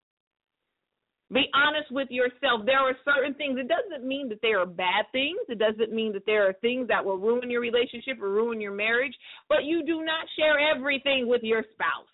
Be 1.31 1.45
honest 1.53 1.91
with 1.91 2.07
yourself. 2.09 2.65
There 2.65 2.79
are 2.79 2.95
certain 3.05 3.35
things. 3.35 3.59
It 3.59 3.69
doesn't 3.69 4.07
mean 4.07 4.29
that 4.29 4.39
there 4.41 4.59
are 4.59 4.65
bad 4.65 5.05
things. 5.11 5.37
It 5.47 5.59
doesn't 5.59 5.93
mean 5.93 6.11
that 6.13 6.25
there 6.25 6.47
are 6.49 6.53
things 6.53 6.87
that 6.87 7.05
will 7.05 7.17
ruin 7.17 7.51
your 7.51 7.61
relationship 7.61 8.19
or 8.19 8.29
ruin 8.29 8.59
your 8.59 8.73
marriage. 8.73 9.13
But 9.47 9.63
you 9.63 9.85
do 9.85 10.03
not 10.03 10.25
share 10.35 10.57
everything 10.57 11.27
with 11.27 11.41
your 11.43 11.63
spouse. 11.73 12.09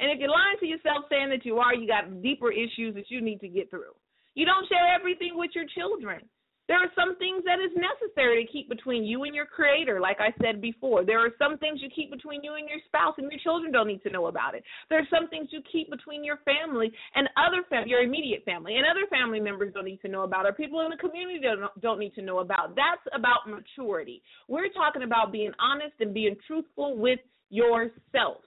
And 0.00 0.10
if 0.10 0.18
you're 0.18 0.30
lying 0.30 0.58
to 0.60 0.66
yourself 0.66 1.04
saying 1.08 1.30
that 1.30 1.44
you 1.44 1.58
are, 1.58 1.74
you 1.74 1.86
got 1.86 2.22
deeper 2.22 2.52
issues 2.52 2.94
that 2.94 3.10
you 3.10 3.20
need 3.20 3.40
to 3.40 3.48
get 3.48 3.70
through. 3.70 3.96
You 4.34 4.44
don't 4.44 4.68
share 4.68 4.94
everything 4.94 5.32
with 5.34 5.50
your 5.54 5.64
children. 5.74 6.20
There 6.68 6.82
are 6.82 6.90
some 6.98 7.16
things 7.16 7.44
that 7.46 7.62
is 7.62 7.70
necessary 7.78 8.44
to 8.44 8.52
keep 8.52 8.68
between 8.68 9.04
you 9.04 9.22
and 9.22 9.32
your 9.32 9.46
creator, 9.46 10.00
like 10.00 10.18
I 10.18 10.34
said 10.42 10.60
before. 10.60 11.04
There 11.04 11.24
are 11.24 11.30
some 11.38 11.58
things 11.58 11.78
you 11.80 11.88
keep 11.94 12.10
between 12.10 12.42
you 12.42 12.54
and 12.54 12.68
your 12.68 12.80
spouse, 12.86 13.14
and 13.18 13.30
your 13.30 13.38
children 13.38 13.70
don't 13.70 13.86
need 13.86 14.02
to 14.02 14.10
know 14.10 14.26
about 14.26 14.56
it. 14.56 14.64
There 14.90 14.98
are 14.98 15.06
some 15.08 15.28
things 15.28 15.48
you 15.52 15.62
keep 15.70 15.90
between 15.90 16.24
your 16.24 16.38
family 16.38 16.90
and 17.14 17.28
other 17.36 17.62
fam- 17.70 17.86
your 17.86 18.02
immediate 18.02 18.44
family, 18.44 18.76
and 18.76 18.84
other 18.84 19.06
family 19.08 19.38
members 19.38 19.72
don't 19.74 19.84
need 19.84 20.02
to 20.02 20.08
know 20.08 20.24
about, 20.24 20.44
or 20.44 20.52
people 20.52 20.80
in 20.80 20.90
the 20.90 20.96
community 20.96 21.38
don't, 21.40 21.70
don't 21.80 22.00
need 22.00 22.14
to 22.16 22.22
know 22.22 22.40
about. 22.40 22.74
That's 22.74 23.06
about 23.14 23.48
maturity. 23.48 24.20
We're 24.48 24.68
talking 24.70 25.04
about 25.04 25.30
being 25.30 25.52
honest 25.60 25.94
and 26.00 26.12
being 26.12 26.34
truthful 26.48 26.98
with 26.98 27.20
yourself. 27.48 28.42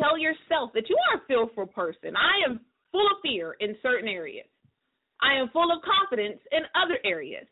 Tell 0.00 0.16
yourself 0.16 0.70
that 0.74 0.88
you 0.88 0.96
are 1.10 1.18
a 1.18 1.26
fearful 1.26 1.66
person. 1.66 2.16
I 2.16 2.48
am 2.48 2.60
full 2.92 3.06
of 3.06 3.18
fear 3.22 3.56
in 3.60 3.76
certain 3.82 4.08
areas. 4.08 4.46
I 5.20 5.34
am 5.34 5.50
full 5.50 5.70
of 5.72 5.82
confidence 5.82 6.38
in 6.52 6.60
other 6.80 6.98
areas. 7.04 7.46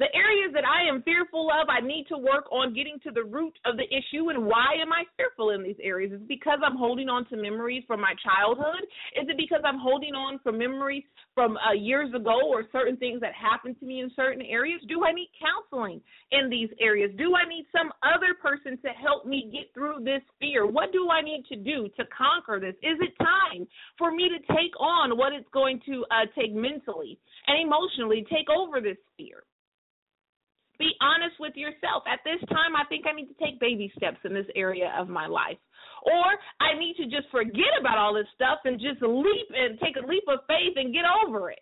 The 0.00 0.08
areas 0.16 0.48
that 0.54 0.64
I 0.64 0.88
am 0.88 1.02
fearful 1.02 1.52
of, 1.52 1.68
I 1.68 1.84
need 1.84 2.08
to 2.08 2.16
work 2.16 2.48
on 2.50 2.72
getting 2.72 2.98
to 3.04 3.12
the 3.12 3.22
root 3.22 3.52
of 3.66 3.76
the 3.76 3.84
issue 3.84 4.30
and 4.30 4.46
why 4.46 4.72
am 4.80 4.94
I 4.96 5.04
fearful 5.14 5.50
in 5.50 5.62
these 5.62 5.76
areas? 5.82 6.10
Is 6.10 6.22
it 6.22 6.26
because 6.26 6.58
I'm 6.64 6.78
holding 6.78 7.10
on 7.10 7.28
to 7.28 7.36
memories 7.36 7.84
from 7.86 8.00
my 8.00 8.14
childhood? 8.24 8.80
Is 9.20 9.28
it 9.28 9.36
because 9.36 9.60
I'm 9.62 9.78
holding 9.78 10.14
on 10.14 10.40
from 10.40 10.56
memories 10.56 11.04
from 11.34 11.58
uh, 11.58 11.74
years 11.76 12.08
ago 12.14 12.48
or 12.48 12.64
certain 12.72 12.96
things 12.96 13.20
that 13.20 13.34
happened 13.36 13.78
to 13.80 13.84
me 13.84 14.00
in 14.00 14.10
certain 14.16 14.40
areas? 14.40 14.80
Do 14.88 15.04
I 15.04 15.12
need 15.12 15.28
counseling 15.36 16.00
in 16.32 16.48
these 16.48 16.70
areas? 16.80 17.12
Do 17.18 17.36
I 17.36 17.46
need 17.46 17.66
some 17.68 17.92
other 18.00 18.32
person 18.40 18.80
to 18.80 18.88
help 18.96 19.26
me 19.26 19.52
get 19.52 19.68
through 19.74 20.02
this 20.02 20.22
fear? 20.40 20.64
What 20.64 20.92
do 20.92 21.10
I 21.10 21.20
need 21.20 21.44
to 21.52 21.56
do 21.56 21.90
to 22.00 22.04
conquer 22.08 22.58
this? 22.58 22.74
Is 22.80 22.96
it 23.04 23.12
time 23.20 23.68
for 23.98 24.10
me 24.12 24.30
to 24.32 24.40
take 24.54 24.72
on 24.80 25.18
what 25.18 25.34
it's 25.34 25.52
going 25.52 25.78
to 25.84 26.06
uh, 26.10 26.24
take 26.32 26.54
mentally 26.54 27.18
and 27.46 27.60
emotionally, 27.60 28.24
take 28.32 28.48
over 28.48 28.80
this 28.80 28.96
fear? 29.18 29.44
Be 30.80 30.96
honest 31.04 31.36
with 31.36 31.52
yourself. 31.60 32.08
At 32.08 32.24
this 32.24 32.40
time, 32.48 32.72
I 32.72 32.88
think 32.88 33.04
I 33.04 33.12
need 33.12 33.28
to 33.28 33.36
take 33.36 33.60
baby 33.60 33.92
steps 34.00 34.16
in 34.24 34.32
this 34.32 34.48
area 34.56 34.88
of 34.96 35.12
my 35.12 35.28
life. 35.28 35.60
Or 36.08 36.24
I 36.56 36.72
need 36.72 36.96
to 36.96 37.04
just 37.04 37.28
forget 37.28 37.76
about 37.78 38.00
all 38.00 38.16
this 38.16 38.32
stuff 38.34 38.64
and 38.64 38.80
just 38.80 39.04
leap 39.04 39.48
and 39.52 39.76
take 39.84 40.00
a 40.00 40.06
leap 40.08 40.24
of 40.24 40.40
faith 40.48 40.80
and 40.80 40.88
get 40.96 41.04
over 41.04 41.52
it. 41.52 41.60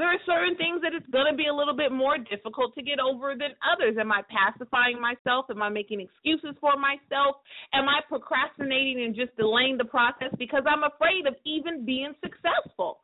There 0.00 0.08
are 0.08 0.18
certain 0.26 0.56
things 0.56 0.80
that 0.80 0.96
it's 0.96 1.06
going 1.12 1.30
to 1.30 1.36
be 1.36 1.46
a 1.46 1.54
little 1.54 1.76
bit 1.76 1.92
more 1.92 2.16
difficult 2.16 2.74
to 2.74 2.82
get 2.82 2.98
over 2.98 3.36
than 3.36 3.52
others. 3.62 4.00
Am 4.00 4.10
I 4.10 4.24
pacifying 4.26 4.96
myself? 4.96 5.46
Am 5.52 5.62
I 5.62 5.68
making 5.68 6.00
excuses 6.00 6.56
for 6.58 6.74
myself? 6.80 7.44
Am 7.76 7.84
I 7.86 8.00
procrastinating 8.08 9.04
and 9.04 9.14
just 9.14 9.36
delaying 9.36 9.76
the 9.76 9.84
process 9.84 10.32
because 10.40 10.64
I'm 10.66 10.88
afraid 10.88 11.28
of 11.28 11.36
even 11.44 11.84
being 11.84 12.16
successful? 12.24 13.03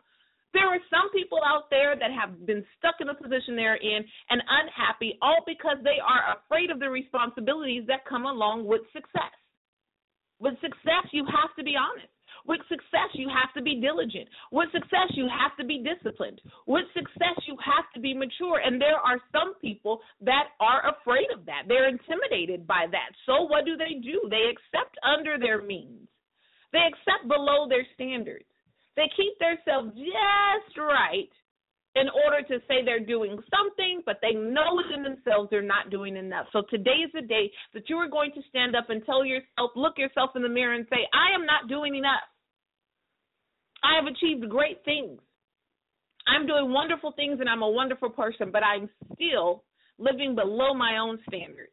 There 0.52 0.66
are 0.66 0.80
some 0.90 1.10
people 1.12 1.38
out 1.46 1.70
there 1.70 1.94
that 1.94 2.10
have 2.10 2.46
been 2.46 2.64
stuck 2.78 2.96
in 3.00 3.06
the 3.06 3.14
position 3.14 3.54
they're 3.54 3.76
in 3.76 4.02
and 4.30 4.42
unhappy 4.42 5.18
all 5.22 5.42
because 5.46 5.76
they 5.84 6.02
are 6.02 6.36
afraid 6.38 6.70
of 6.70 6.80
the 6.80 6.90
responsibilities 6.90 7.84
that 7.86 8.04
come 8.08 8.26
along 8.26 8.66
with 8.66 8.82
success. 8.92 9.34
With 10.40 10.54
success, 10.60 11.06
you 11.12 11.24
have 11.26 11.54
to 11.56 11.62
be 11.62 11.76
honest. 11.76 12.10
With 12.46 12.60
success, 12.68 13.12
you 13.12 13.28
have 13.28 13.52
to 13.54 13.62
be 13.62 13.80
diligent. 13.80 14.26
With 14.50 14.72
success, 14.72 15.12
you 15.12 15.28
have 15.28 15.54
to 15.58 15.64
be 15.64 15.84
disciplined. 15.84 16.40
With 16.66 16.86
success, 16.94 17.36
you 17.46 17.56
have 17.62 17.84
to 17.94 18.00
be 18.00 18.14
mature. 18.14 18.58
And 18.64 18.80
there 18.80 18.96
are 18.96 19.20
some 19.30 19.54
people 19.60 20.00
that 20.22 20.56
are 20.58 20.82
afraid 20.96 21.28
of 21.36 21.44
that. 21.46 21.68
They're 21.68 21.88
intimidated 21.88 22.66
by 22.66 22.86
that. 22.90 23.10
So 23.26 23.42
what 23.42 23.66
do 23.66 23.76
they 23.76 24.00
do? 24.00 24.26
They 24.30 24.48
accept 24.48 24.96
under 25.04 25.38
their 25.38 25.62
means. 25.62 26.08
They 26.72 26.80
accept 26.88 27.28
below 27.28 27.68
their 27.68 27.86
standards. 27.94 28.49
They 29.00 29.08
keep 29.16 29.32
themselves 29.40 29.96
just 29.96 30.76
right 30.76 31.32
in 31.96 32.04
order 32.22 32.46
to 32.46 32.60
say 32.68 32.84
they're 32.84 33.00
doing 33.00 33.38
something, 33.48 34.02
but 34.04 34.18
they 34.20 34.32
know 34.36 34.76
within 34.76 35.02
themselves 35.02 35.48
they're 35.50 35.62
not 35.62 35.88
doing 35.88 36.18
enough. 36.18 36.46
So 36.52 36.64
today 36.68 37.00
is 37.08 37.10
the 37.14 37.22
day 37.22 37.50
that 37.72 37.88
you 37.88 37.96
are 37.96 38.10
going 38.10 38.30
to 38.32 38.42
stand 38.50 38.76
up 38.76 38.90
and 38.90 39.02
tell 39.06 39.24
yourself, 39.24 39.70
look 39.74 39.96
yourself 39.96 40.32
in 40.36 40.42
the 40.42 40.50
mirror 40.50 40.74
and 40.74 40.86
say, 40.90 41.08
I 41.14 41.34
am 41.34 41.46
not 41.46 41.66
doing 41.66 41.94
enough. 41.94 42.28
I 43.82 43.96
have 43.96 44.04
achieved 44.04 44.50
great 44.50 44.84
things. 44.84 45.18
I'm 46.28 46.46
doing 46.46 46.70
wonderful 46.70 47.12
things 47.12 47.40
and 47.40 47.48
I'm 47.48 47.62
a 47.62 47.70
wonderful 47.70 48.10
person, 48.10 48.50
but 48.52 48.62
I'm 48.62 48.90
still 49.14 49.64
living 49.98 50.34
below 50.34 50.74
my 50.74 50.98
own 50.98 51.18
standards. 51.26 51.72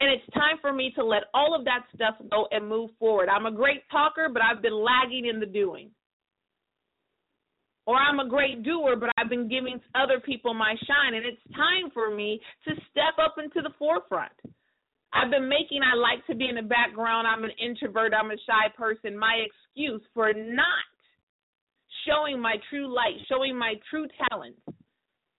And 0.00 0.10
it's 0.10 0.24
time 0.32 0.56
for 0.62 0.72
me 0.72 0.90
to 0.96 1.04
let 1.04 1.24
all 1.34 1.54
of 1.54 1.66
that 1.66 1.84
stuff 1.94 2.14
go 2.30 2.48
and 2.50 2.66
move 2.66 2.92
forward. 2.98 3.28
I'm 3.28 3.44
a 3.44 3.52
great 3.52 3.82
talker, 3.92 4.30
but 4.32 4.40
I've 4.40 4.62
been 4.62 4.74
lagging 4.74 5.26
in 5.26 5.38
the 5.38 5.44
doing. 5.44 5.90
Or 7.86 7.96
I'm 7.96 8.20
a 8.20 8.28
great 8.28 8.62
doer, 8.62 8.96
but 8.96 9.10
I've 9.16 9.30
been 9.30 9.48
giving 9.48 9.80
other 9.94 10.20
people 10.20 10.54
my 10.54 10.74
shine. 10.86 11.14
And 11.14 11.24
it's 11.24 11.42
time 11.56 11.90
for 11.92 12.14
me 12.14 12.40
to 12.68 12.74
step 12.90 13.18
up 13.22 13.36
into 13.42 13.62
the 13.62 13.74
forefront. 13.78 14.32
I've 15.12 15.30
been 15.30 15.48
making 15.48 15.80
I 15.82 15.96
like 15.96 16.24
to 16.26 16.36
be 16.36 16.48
in 16.48 16.54
the 16.54 16.62
background. 16.62 17.26
I'm 17.26 17.42
an 17.42 17.50
introvert. 17.58 18.12
I'm 18.14 18.30
a 18.30 18.38
shy 18.46 18.70
person. 18.76 19.18
My 19.18 19.42
excuse 19.42 20.02
for 20.14 20.32
not 20.32 20.86
showing 22.06 22.40
my 22.40 22.56
true 22.70 22.94
light, 22.94 23.14
showing 23.28 23.58
my 23.58 23.74
true 23.90 24.06
talents 24.28 24.60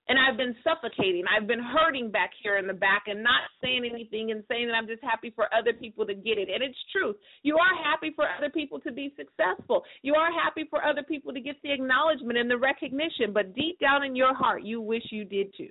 and 0.08 0.18
I've 0.18 0.38
been 0.38 0.56
suffocating. 0.64 1.24
I've 1.30 1.47
been 1.47 1.62
hurting 1.62 2.12
back 2.12 2.32
here 2.41 2.58
in 2.58 2.68
the 2.68 2.74
back 2.74 3.04
and 3.08 3.24
not 3.24 3.41
saying 3.64 3.88
anything 3.89 4.32
and 4.32 4.43
saying 4.49 4.68
that 4.68 4.74
I'm 4.74 4.88
just 4.88 5.04
happy 5.04 5.32
for 5.36 5.45
other 5.54 5.74
people 5.74 6.06
to 6.06 6.14
get 6.14 6.38
it. 6.38 6.49
And 6.54 6.64
it's 6.64 6.78
truth. 6.91 7.16
You 7.43 7.58
are 7.58 7.84
happy 7.84 8.12
for 8.16 8.26
other 8.26 8.49
people 8.49 8.80
to 8.82 8.91
be 8.91 9.14
successful. 9.16 9.84
You 10.02 10.16
are 10.16 10.32
happy 10.32 10.66
for 10.70 10.84
other 10.84 11.04
people 11.04 11.34
to 11.34 11.39
get 11.39 11.56
the 11.64 11.72
acknowledgement 11.72 12.38
and 12.38 12.49
the 12.49 12.58
recognition, 12.58 13.32
but 13.34 13.56
deep 13.56 13.80
down 13.80 14.04
in 14.04 14.16
your 14.16 14.34
heart, 14.34 14.64
you 14.64 14.82
wish 14.82 15.04
you 15.12 15.24
did 15.24 15.54
too. 15.56 15.70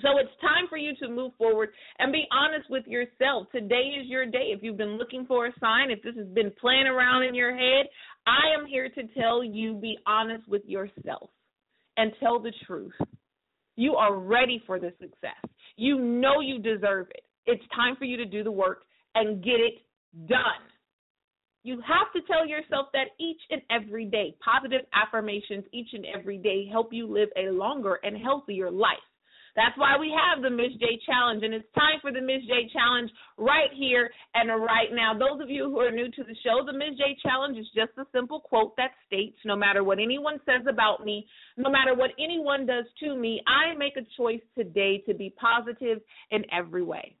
So 0.00 0.16
it's 0.18 0.30
time 0.40 0.66
for 0.70 0.78
you 0.78 0.94
to 1.02 1.08
move 1.08 1.32
forward 1.36 1.70
and 1.98 2.12
be 2.12 2.24
honest 2.32 2.70
with 2.70 2.86
yourself. 2.86 3.48
Today 3.52 3.98
is 4.00 4.06
your 4.06 4.24
day. 4.24 4.54
If 4.54 4.62
you've 4.62 4.78
been 4.78 4.96
looking 4.96 5.26
for 5.26 5.46
a 5.46 5.52
sign, 5.60 5.90
if 5.90 6.02
this 6.02 6.16
has 6.16 6.28
been 6.28 6.52
playing 6.58 6.86
around 6.86 7.24
in 7.24 7.34
your 7.34 7.52
head, 7.52 7.86
I 8.26 8.58
am 8.58 8.66
here 8.66 8.88
to 8.88 9.02
tell 9.20 9.44
you 9.44 9.74
be 9.74 9.98
honest 10.06 10.48
with 10.48 10.62
yourself 10.64 11.30
and 12.00 12.12
tell 12.18 12.40
the 12.40 12.52
truth. 12.66 12.94
You 13.76 13.94
are 13.94 14.16
ready 14.16 14.62
for 14.66 14.80
the 14.80 14.90
success. 14.98 15.50
You 15.76 15.98
know 16.00 16.40
you 16.40 16.58
deserve 16.58 17.08
it. 17.10 17.24
It's 17.44 17.62
time 17.74 17.94
for 17.96 18.06
you 18.06 18.16
to 18.16 18.24
do 18.24 18.42
the 18.42 18.50
work 18.50 18.84
and 19.14 19.44
get 19.44 19.60
it 19.60 19.74
done. 20.26 20.64
You 21.62 21.74
have 21.86 22.10
to 22.14 22.26
tell 22.26 22.46
yourself 22.46 22.86
that 22.94 23.08
each 23.18 23.40
and 23.50 23.60
every 23.70 24.06
day. 24.06 24.34
Positive 24.42 24.80
affirmations 24.94 25.64
each 25.72 25.88
and 25.92 26.06
every 26.06 26.38
day 26.38 26.66
help 26.72 26.90
you 26.90 27.06
live 27.06 27.28
a 27.36 27.50
longer 27.50 27.98
and 28.02 28.16
healthier 28.16 28.70
life. 28.70 28.96
That's 29.56 29.76
why 29.76 29.96
we 29.98 30.14
have 30.14 30.42
the 30.42 30.50
Miz 30.50 30.72
J 30.78 30.98
Challenge, 31.06 31.42
and 31.42 31.54
it's 31.54 31.66
time 31.74 31.98
for 32.00 32.12
the 32.12 32.20
Miz 32.20 32.42
J 32.46 32.70
Challenge 32.72 33.10
right 33.36 33.70
here 33.74 34.10
and 34.34 34.48
right 34.48 34.88
now. 34.92 35.12
Those 35.14 35.40
of 35.42 35.50
you 35.50 35.64
who 35.64 35.80
are 35.80 35.90
new 35.90 36.10
to 36.10 36.24
the 36.24 36.36
show, 36.44 36.64
the 36.64 36.72
Miz 36.72 36.96
J 36.98 37.16
Challenge 37.22 37.58
is 37.58 37.66
just 37.74 37.92
a 37.98 38.06
simple 38.12 38.40
quote 38.40 38.76
that 38.76 38.92
states 39.06 39.38
no 39.44 39.56
matter 39.56 39.82
what 39.84 39.98
anyone 39.98 40.38
says 40.46 40.66
about 40.68 41.04
me, 41.04 41.26
no 41.56 41.70
matter 41.70 41.94
what 41.94 42.10
anyone 42.18 42.66
does 42.66 42.84
to 43.00 43.16
me, 43.16 43.42
I 43.46 43.76
make 43.76 43.96
a 43.96 44.06
choice 44.16 44.42
today 44.56 45.02
to 45.06 45.14
be 45.14 45.34
positive 45.40 45.98
in 46.30 46.44
every 46.52 46.82
way. 46.82 47.16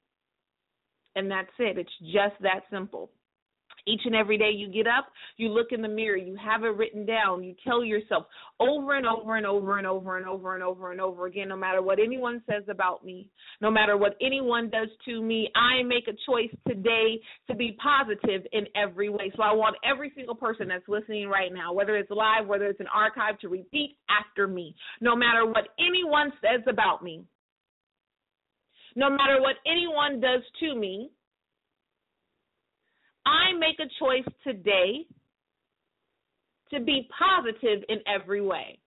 And 1.16 1.30
that's 1.30 1.50
it. 1.58 1.78
It's 1.78 1.90
just 2.12 2.40
that 2.42 2.62
simple. 2.70 3.10
Each 3.86 4.00
and 4.04 4.14
every 4.14 4.38
day 4.38 4.50
you 4.50 4.68
get 4.68 4.86
up, 4.86 5.06
you 5.36 5.48
look 5.48 5.68
in 5.72 5.82
the 5.82 5.88
mirror, 5.88 6.16
you 6.16 6.36
have 6.36 6.64
it 6.64 6.76
written 6.76 7.06
down, 7.06 7.42
you 7.42 7.54
tell 7.66 7.84
yourself 7.84 8.26
over 8.58 8.96
and 8.96 9.06
over 9.06 9.36
and 9.36 9.46
over 9.46 9.78
and 9.78 9.86
over 9.86 10.16
and 10.16 10.26
over 10.26 10.54
and 10.54 10.62
over 10.62 10.92
and 10.92 11.00
over 11.00 11.26
again, 11.26 11.48
no 11.48 11.56
matter 11.56 11.82
what 11.82 11.98
anyone 11.98 12.42
says 12.48 12.62
about 12.68 13.04
me, 13.04 13.28
no 13.60 13.70
matter 13.70 13.96
what 13.96 14.16
anyone 14.20 14.70
does 14.70 14.88
to 15.06 15.22
me, 15.22 15.50
I 15.54 15.82
make 15.82 16.08
a 16.08 16.16
choice 16.26 16.54
today 16.68 17.20
to 17.48 17.54
be 17.54 17.76
positive 17.82 18.46
in 18.52 18.66
every 18.76 19.08
way. 19.08 19.32
So 19.36 19.42
I 19.42 19.52
want 19.52 19.76
every 19.84 20.12
single 20.14 20.34
person 20.34 20.68
that's 20.68 20.88
listening 20.88 21.28
right 21.28 21.52
now, 21.52 21.72
whether 21.72 21.96
it's 21.96 22.10
live, 22.10 22.46
whether 22.46 22.66
it's 22.66 22.80
an 22.80 22.88
archive, 22.94 23.38
to 23.40 23.48
repeat 23.48 23.96
after 24.10 24.46
me, 24.46 24.74
no 25.00 25.16
matter 25.16 25.46
what 25.46 25.68
anyone 25.78 26.32
says 26.40 26.62
about 26.68 27.02
me, 27.02 27.24
no 28.96 29.08
matter 29.08 29.40
what 29.40 29.56
anyone 29.66 30.20
does 30.20 30.42
to 30.60 30.74
me. 30.74 31.10
I 33.26 33.52
make 33.58 33.78
a 33.80 33.90
choice 33.98 34.34
today 34.44 35.06
to 36.72 36.80
be 36.80 37.08
positive 37.16 37.84
in 37.88 37.98
every 38.06 38.40
way. 38.40 38.78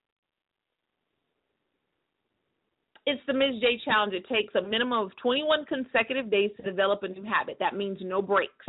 It's 3.05 3.21
the 3.27 3.33
Miz 3.33 3.59
J 3.59 3.81
challenge. 3.83 4.13
It 4.13 4.25
takes 4.29 4.55
a 4.55 4.61
minimum 4.61 5.05
of 5.05 5.11
21 5.21 5.65
consecutive 5.65 6.31
days 6.31 6.51
to 6.57 6.63
develop 6.63 7.03
a 7.03 7.09
new 7.09 7.23
habit. 7.23 7.57
That 7.59 7.75
means 7.75 7.97
no 8.01 8.21
breaks, 8.21 8.65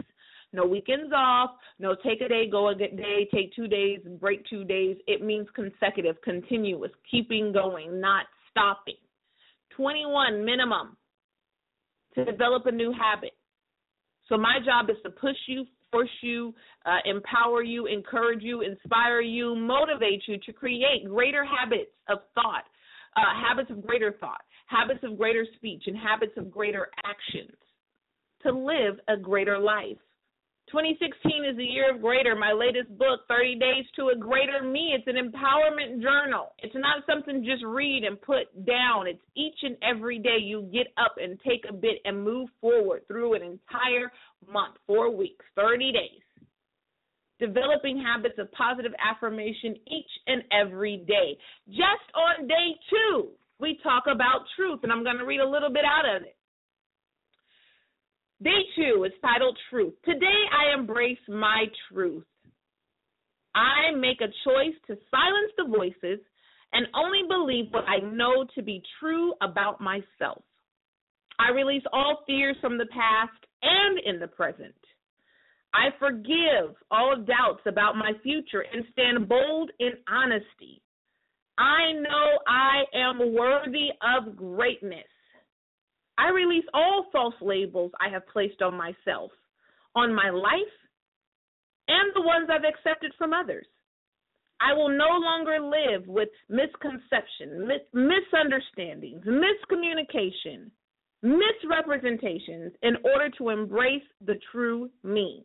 no 0.53 0.67
weekends 0.67 1.13
off, 1.15 1.51
no 1.79 1.95
take 1.95 2.21
a 2.21 2.29
day, 2.29 2.49
go 2.51 2.69
a 2.69 2.75
day, 2.75 3.29
take 3.33 3.55
two 3.55 3.69
days, 3.69 4.01
break 4.21 4.45
two 4.47 4.65
days. 4.65 4.97
It 5.07 5.23
means 5.23 5.47
consecutive, 5.55 6.21
continuous, 6.23 6.91
keeping 7.09 7.53
going, 7.53 8.01
not 8.01 8.27
stopping. 8.51 8.97
21 9.77 10.45
minimum 10.45 10.97
to 12.15 12.25
develop 12.25 12.67
a 12.67 12.73
new 12.73 12.93
habit. 12.93 13.33
So 14.29 14.37
my 14.37 14.59
job 14.65 14.91
is 14.91 14.97
to 15.05 15.11
push 15.11 15.37
you, 15.47 15.67
force 15.93 16.09
you, 16.23 16.55
uh, 16.87 16.99
empower 17.05 17.63
you, 17.63 17.87
encourage 17.87 18.43
you, 18.43 18.63
inspire 18.63 19.21
you, 19.21 19.55
motivate 19.55 20.23
you 20.27 20.39
to 20.47 20.53
create 20.53 21.05
greater 21.07 21.45
habits 21.45 21.91
of 22.09 22.19
thought, 22.35 22.65
uh, 23.17 23.49
habits 23.49 23.71
of 23.71 23.87
greater 23.87 24.13
thought, 24.19 24.43
habits 24.67 25.01
of 25.03 25.19
greater 25.19 25.47
speech, 25.57 25.85
and 25.87 25.97
habits 25.97 26.33
of 26.37 26.51
greater 26.51 26.89
actions 27.05 27.57
to 28.43 28.53
live 28.53 28.99
a 29.09 29.17
greater 29.17 29.59
life. 29.59 29.99
2016 30.75 31.45
is 31.49 31.57
the 31.57 31.63
year 31.63 31.95
of 31.95 32.03
greater. 32.03 32.35
My 32.35 32.51
latest 32.51 32.91
book, 32.99 33.21
30 33.29 33.61
Days 33.61 33.85
to 33.95 34.09
a 34.09 34.19
Greater 34.19 34.61
Me, 34.61 34.93
it's 34.93 35.07
an 35.07 35.15
empowerment 35.15 36.03
journal. 36.03 36.51
It's 36.59 36.75
not 36.75 37.07
something 37.07 37.45
just 37.45 37.63
read 37.65 38.03
and 38.03 38.21
put 38.21 38.51
down. 38.67 39.07
It's 39.07 39.23
each 39.37 39.55
and 39.63 39.77
every 39.89 40.19
day 40.19 40.39
you 40.43 40.69
get 40.73 40.89
up 40.99 41.15
and 41.23 41.39
take 41.47 41.63
a 41.71 41.73
bit 41.73 42.03
and 42.05 42.25
move 42.25 42.49
forward 42.61 43.07
through 43.07 43.35
an 43.35 43.43
entire 43.43 44.11
month, 44.53 44.75
four 44.85 45.15
weeks, 45.17 45.45
30 45.55 45.93
days. 45.93 46.27
Developing 47.39 48.03
habits 48.03 48.35
of 48.39 48.51
positive 48.51 48.95
affirmation 48.99 49.77
each 49.87 50.11
and 50.27 50.43
every 50.51 51.05
day. 51.07 51.39
Just 51.69 52.11
on 52.17 52.49
day 52.49 52.75
two, 52.91 53.29
we 53.61 53.79
talk 53.85 54.05
about 54.13 54.43
truth, 54.57 54.81
and 54.83 54.91
I'm 54.91 55.05
going 55.05 55.19
to 55.19 55.25
read 55.25 55.39
a 55.39 55.49
little 55.49 55.71
bit 55.71 55.85
out 55.85 56.17
of 56.17 56.23
it. 56.23 56.35
Day 58.43 58.63
two 58.77 59.05
is 59.05 59.13
titled 59.23 59.57
Truth. 59.71 59.95
Today 60.05 60.43
I 60.53 60.77
embrace 60.77 61.19
my 61.29 61.67
truth. 61.89 62.25
I 63.55 63.95
make 63.97 64.21
a 64.21 64.33
choice 64.45 64.75
to 64.89 64.99
silence 65.11 65.53
the 65.57 65.65
voices 65.65 66.19
and 66.73 66.87
only 66.95 67.23
believe 67.29 67.67
what 67.71 67.85
I 67.85 67.99
know 67.99 68.45
to 68.57 68.63
be 68.63 68.83
true 68.99 69.33
about 69.41 69.81
myself. 69.81 70.43
I 71.39 71.51
release 71.51 71.85
all 71.93 72.25
fears 72.27 72.57
from 72.61 72.77
the 72.77 72.87
past 72.87 73.39
and 73.63 74.01
in 74.05 74.19
the 74.19 74.27
present. 74.27 74.75
I 75.73 75.91
forgive 75.99 76.75
all 76.91 77.17
doubts 77.17 77.63
about 77.67 77.97
my 77.97 78.13
future 78.23 78.65
and 78.73 78.85
stand 78.93 79.29
bold 79.29 79.71
in 79.79 79.93
honesty. 80.09 80.83
I 81.57 81.93
know 81.93 82.39
I 82.49 82.83
am 82.95 83.35
worthy 83.35 83.91
of 84.03 84.37
greatness. 84.37 85.07
I 86.17 86.29
release 86.31 86.65
all 86.73 87.07
false 87.13 87.35
labels 87.41 87.93
I 88.01 88.09
have 88.11 88.27
placed 88.29 88.63
on 88.63 88.77
myself, 88.77 89.31
on 89.95 90.15
my 90.15 90.31
life, 90.31 90.75
and 91.89 92.13
the 92.15 92.23
ones 92.23 92.49
I've 92.51 92.65
accepted 92.65 93.13
from 93.19 93.33
others. 93.33 93.67
I 94.61 94.73
will 94.73 94.89
no 94.89 95.19
longer 95.19 95.59
live 95.61 96.07
with 96.07 96.31
misconception, 96.49 97.67
mis- 97.67 97.93
misunderstandings, 97.93 99.23
miscommunication, 99.27 100.71
misrepresentations 101.23 102.73
in 102.83 102.97
order 103.05 103.29
to 103.39 103.51
embrace 103.51 104.07
the 104.25 104.39
true 104.53 104.89
me. 105.03 105.45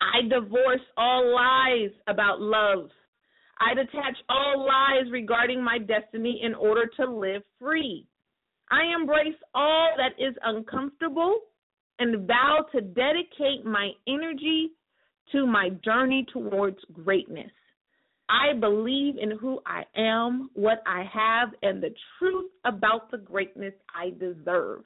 I 0.00 0.26
divorce 0.28 0.80
all 0.96 1.34
lies 1.34 1.90
about 2.08 2.40
love. 2.40 2.90
I 3.60 3.74
detach 3.74 4.16
all 4.28 4.66
lies 4.66 5.10
regarding 5.12 5.62
my 5.62 5.78
destiny 5.78 6.40
in 6.42 6.54
order 6.54 6.86
to 6.98 7.10
live 7.10 7.42
free. 7.60 8.07
I 8.70 8.94
embrace 8.98 9.38
all 9.54 9.90
that 9.96 10.22
is 10.22 10.34
uncomfortable 10.44 11.38
and 11.98 12.26
vow 12.26 12.66
to 12.72 12.80
dedicate 12.80 13.64
my 13.64 13.90
energy 14.06 14.70
to 15.32 15.46
my 15.46 15.70
journey 15.84 16.26
towards 16.32 16.78
greatness. 16.92 17.50
I 18.28 18.52
believe 18.58 19.14
in 19.20 19.30
who 19.38 19.60
I 19.66 19.84
am, 19.96 20.50
what 20.54 20.82
I 20.86 21.04
have, 21.12 21.50
and 21.62 21.82
the 21.82 21.94
truth 22.18 22.50
about 22.64 23.10
the 23.10 23.18
greatness 23.18 23.72
I 23.94 24.10
deserve. 24.10 24.82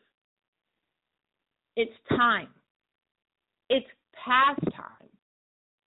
It's 1.77 1.93
time. 2.09 2.49
It's 3.69 3.87
past 4.25 4.63
time 4.77 5.09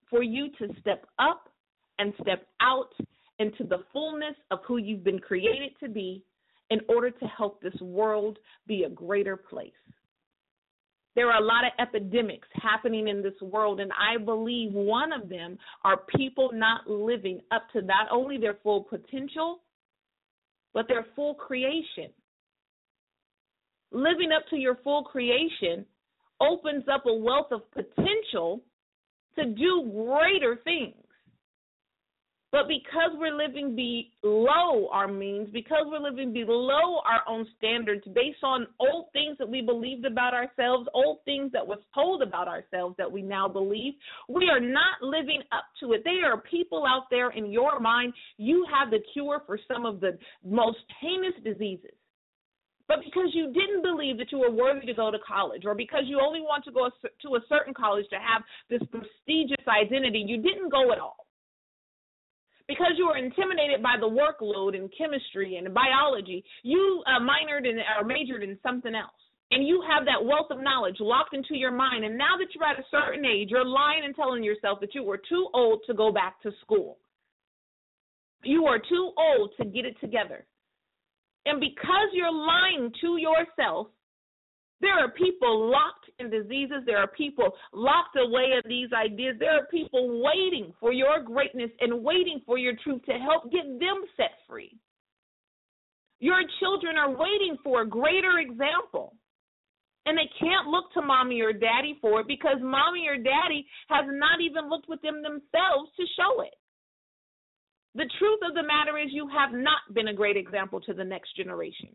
for 0.09 0.21
you 0.21 0.49
to 0.59 0.67
step 0.81 1.05
up 1.17 1.49
and 1.97 2.13
step 2.21 2.45
out 2.61 2.89
into 3.39 3.63
the 3.63 3.83
fullness 3.93 4.35
of 4.51 4.59
who 4.67 4.77
you've 4.77 5.03
been 5.03 5.19
created 5.19 5.71
to 5.79 5.89
be 5.89 6.23
in 6.69 6.79
order 6.89 7.11
to 7.11 7.25
help 7.25 7.61
this 7.61 7.79
world 7.81 8.37
be 8.67 8.83
a 8.83 8.89
greater 8.89 9.37
place. 9.37 9.71
There 11.15 11.31
are 11.31 11.41
a 11.41 11.45
lot 11.45 11.63
of 11.63 11.71
epidemics 11.79 12.47
happening 12.53 13.07
in 13.07 13.21
this 13.21 13.39
world, 13.41 13.79
and 13.79 13.91
I 13.93 14.21
believe 14.21 14.73
one 14.73 15.13
of 15.13 15.29
them 15.29 15.57
are 15.83 16.01
people 16.17 16.49
not 16.53 16.89
living 16.89 17.39
up 17.51 17.67
to 17.71 17.81
not 17.81 18.07
only 18.11 18.37
their 18.37 18.57
full 18.63 18.83
potential, 18.83 19.61
but 20.73 20.87
their 20.89 21.05
full 21.15 21.35
creation. 21.35 22.11
Living 23.93 24.31
up 24.35 24.43
to 24.49 24.57
your 24.57 24.77
full 24.83 25.03
creation 25.03 25.85
opens 26.41 26.83
up 26.93 27.05
a 27.05 27.13
wealth 27.13 27.51
of 27.51 27.61
potential 27.71 28.61
to 29.39 29.45
do 29.45 29.89
greater 29.93 30.59
things. 30.65 31.04
But 32.55 32.69
because 32.69 33.11
we're 33.15 33.35
living 33.35 33.75
below 33.75 34.87
our 34.89 35.09
means, 35.09 35.49
because 35.51 35.87
we're 35.87 35.99
living 35.99 36.31
below 36.31 37.01
our 37.05 37.21
own 37.27 37.45
standards 37.57 38.05
based 38.13 38.45
on 38.45 38.65
old 38.79 39.07
things 39.11 39.37
that 39.39 39.49
we 39.49 39.61
believed 39.61 40.05
about 40.05 40.33
ourselves, 40.33 40.87
old 40.93 41.17
things 41.25 41.51
that 41.51 41.67
was 41.67 41.79
told 41.93 42.21
about 42.21 42.47
ourselves 42.47 42.95
that 42.97 43.11
we 43.11 43.21
now 43.21 43.49
believe, 43.49 43.95
we 44.29 44.47
are 44.49 44.61
not 44.61 45.01
living 45.01 45.41
up 45.51 45.65
to 45.81 45.91
it. 45.91 46.03
There 46.05 46.31
are 46.31 46.39
people 46.49 46.85
out 46.87 47.07
there 47.11 47.31
in 47.31 47.51
your 47.51 47.81
mind, 47.81 48.13
you 48.37 48.65
have 48.73 48.89
the 48.89 48.99
cure 49.11 49.43
for 49.45 49.59
some 49.67 49.85
of 49.85 49.99
the 49.99 50.17
most 50.45 50.77
heinous 51.01 51.35
diseases. 51.43 51.91
But 52.87 52.99
because 53.03 53.31
you 53.33 53.51
didn't 53.51 53.81
believe 53.81 54.17
that 54.19 54.31
you 54.31 54.37
were 54.37 54.51
worthy 54.51 54.85
to 54.85 54.93
go 54.93 55.11
to 55.11 55.19
college, 55.27 55.63
or 55.65 55.75
because 55.75 56.03
you 56.05 56.21
only 56.21 56.39
want 56.39 56.63
to 56.63 56.71
go 56.71 56.89
to 57.03 57.35
a 57.35 57.39
certain 57.49 57.73
college 57.73 58.05
to 58.11 58.15
have 58.15 58.43
this 58.69 58.79
prestigious 58.91 59.67
identity, 59.67 60.23
you 60.25 60.41
didn't 60.41 60.69
go 60.71 60.93
at 60.93 60.99
all 60.99 61.24
because 62.67 62.93
you 62.97 63.07
were 63.07 63.17
intimidated 63.17 63.83
by 63.83 63.95
the 63.99 64.09
workload 64.09 64.75
in 64.75 64.89
chemistry 64.97 65.57
and 65.57 65.73
biology, 65.73 66.43
you 66.63 67.03
uh, 67.05 67.19
minored 67.19 67.67
in 67.67 67.77
or 67.97 68.03
majored 68.03 68.43
in 68.43 68.57
something 68.63 68.95
else. 68.95 69.13
And 69.51 69.67
you 69.67 69.83
have 69.87 70.05
that 70.05 70.25
wealth 70.25 70.47
of 70.49 70.59
knowledge 70.59 70.97
locked 70.99 71.35
into 71.35 71.55
your 71.55 71.71
mind. 71.71 72.03
And 72.03 72.17
now 72.17 72.35
that 72.39 72.47
you're 72.53 72.67
at 72.67 72.79
a 72.79 72.83
certain 72.89 73.23
age, 73.25 73.49
you're 73.51 73.65
lying 73.65 74.01
and 74.03 74.15
telling 74.15 74.43
yourself 74.43 74.79
that 74.81 74.95
you 74.95 75.03
were 75.03 75.21
too 75.29 75.47
old 75.53 75.81
to 75.85 75.93
go 75.93 76.11
back 76.11 76.41
to 76.41 76.51
school. 76.61 76.97
You 78.43 78.65
are 78.65 78.79
too 78.79 79.11
old 79.17 79.51
to 79.57 79.65
get 79.65 79.85
it 79.85 79.99
together. 80.01 80.45
And 81.45 81.59
because 81.59 82.09
you're 82.13 82.33
lying 82.33 82.91
to 83.01 83.17
yourself, 83.17 83.87
there 84.81 84.93
are 84.93 85.09
people 85.11 85.69
locked 85.69 86.04
in 86.19 86.29
diseases. 86.29 86.83
There 86.85 86.97
are 86.97 87.07
people 87.07 87.51
locked 87.73 88.17
away 88.17 88.53
in 88.53 88.69
these 88.69 88.89
ideas. 88.93 89.35
There 89.39 89.51
are 89.51 89.65
people 89.67 90.21
waiting 90.23 90.73
for 90.79 90.93
your 90.93 91.21
greatness 91.21 91.71
and 91.79 92.03
waiting 92.03 92.41
for 92.45 92.57
your 92.57 92.73
truth 92.83 93.01
to 93.05 93.13
help 93.13 93.51
get 93.51 93.65
them 93.79 94.03
set 94.17 94.31
free. 94.47 94.77
Your 96.19 96.39
children 96.59 96.97
are 96.97 97.11
waiting 97.11 97.57
for 97.63 97.81
a 97.81 97.87
greater 97.87 98.39
example. 98.39 99.15
And 100.05 100.17
they 100.17 100.29
can't 100.39 100.67
look 100.67 100.93
to 100.93 101.01
mommy 101.01 101.41
or 101.41 101.51
daddy 101.51 101.97
for 101.99 102.21
it 102.21 102.27
because 102.27 102.57
mommy 102.61 103.07
or 103.07 103.17
daddy 103.17 103.65
has 103.89 104.05
not 104.07 104.39
even 104.39 104.69
looked 104.69 104.87
with 104.87 105.01
them 105.01 105.23
themselves 105.23 105.89
to 105.97 106.05
show 106.15 106.41
it. 106.41 106.53
The 107.95 108.09
truth 108.19 108.39
of 108.47 108.53
the 108.53 108.61
matter 108.61 108.99
is, 108.99 109.09
you 109.11 109.27
have 109.29 109.51
not 109.51 109.79
been 109.93 110.09
a 110.09 110.13
great 110.13 110.37
example 110.37 110.79
to 110.81 110.93
the 110.93 111.03
next 111.03 111.35
generation 111.35 111.89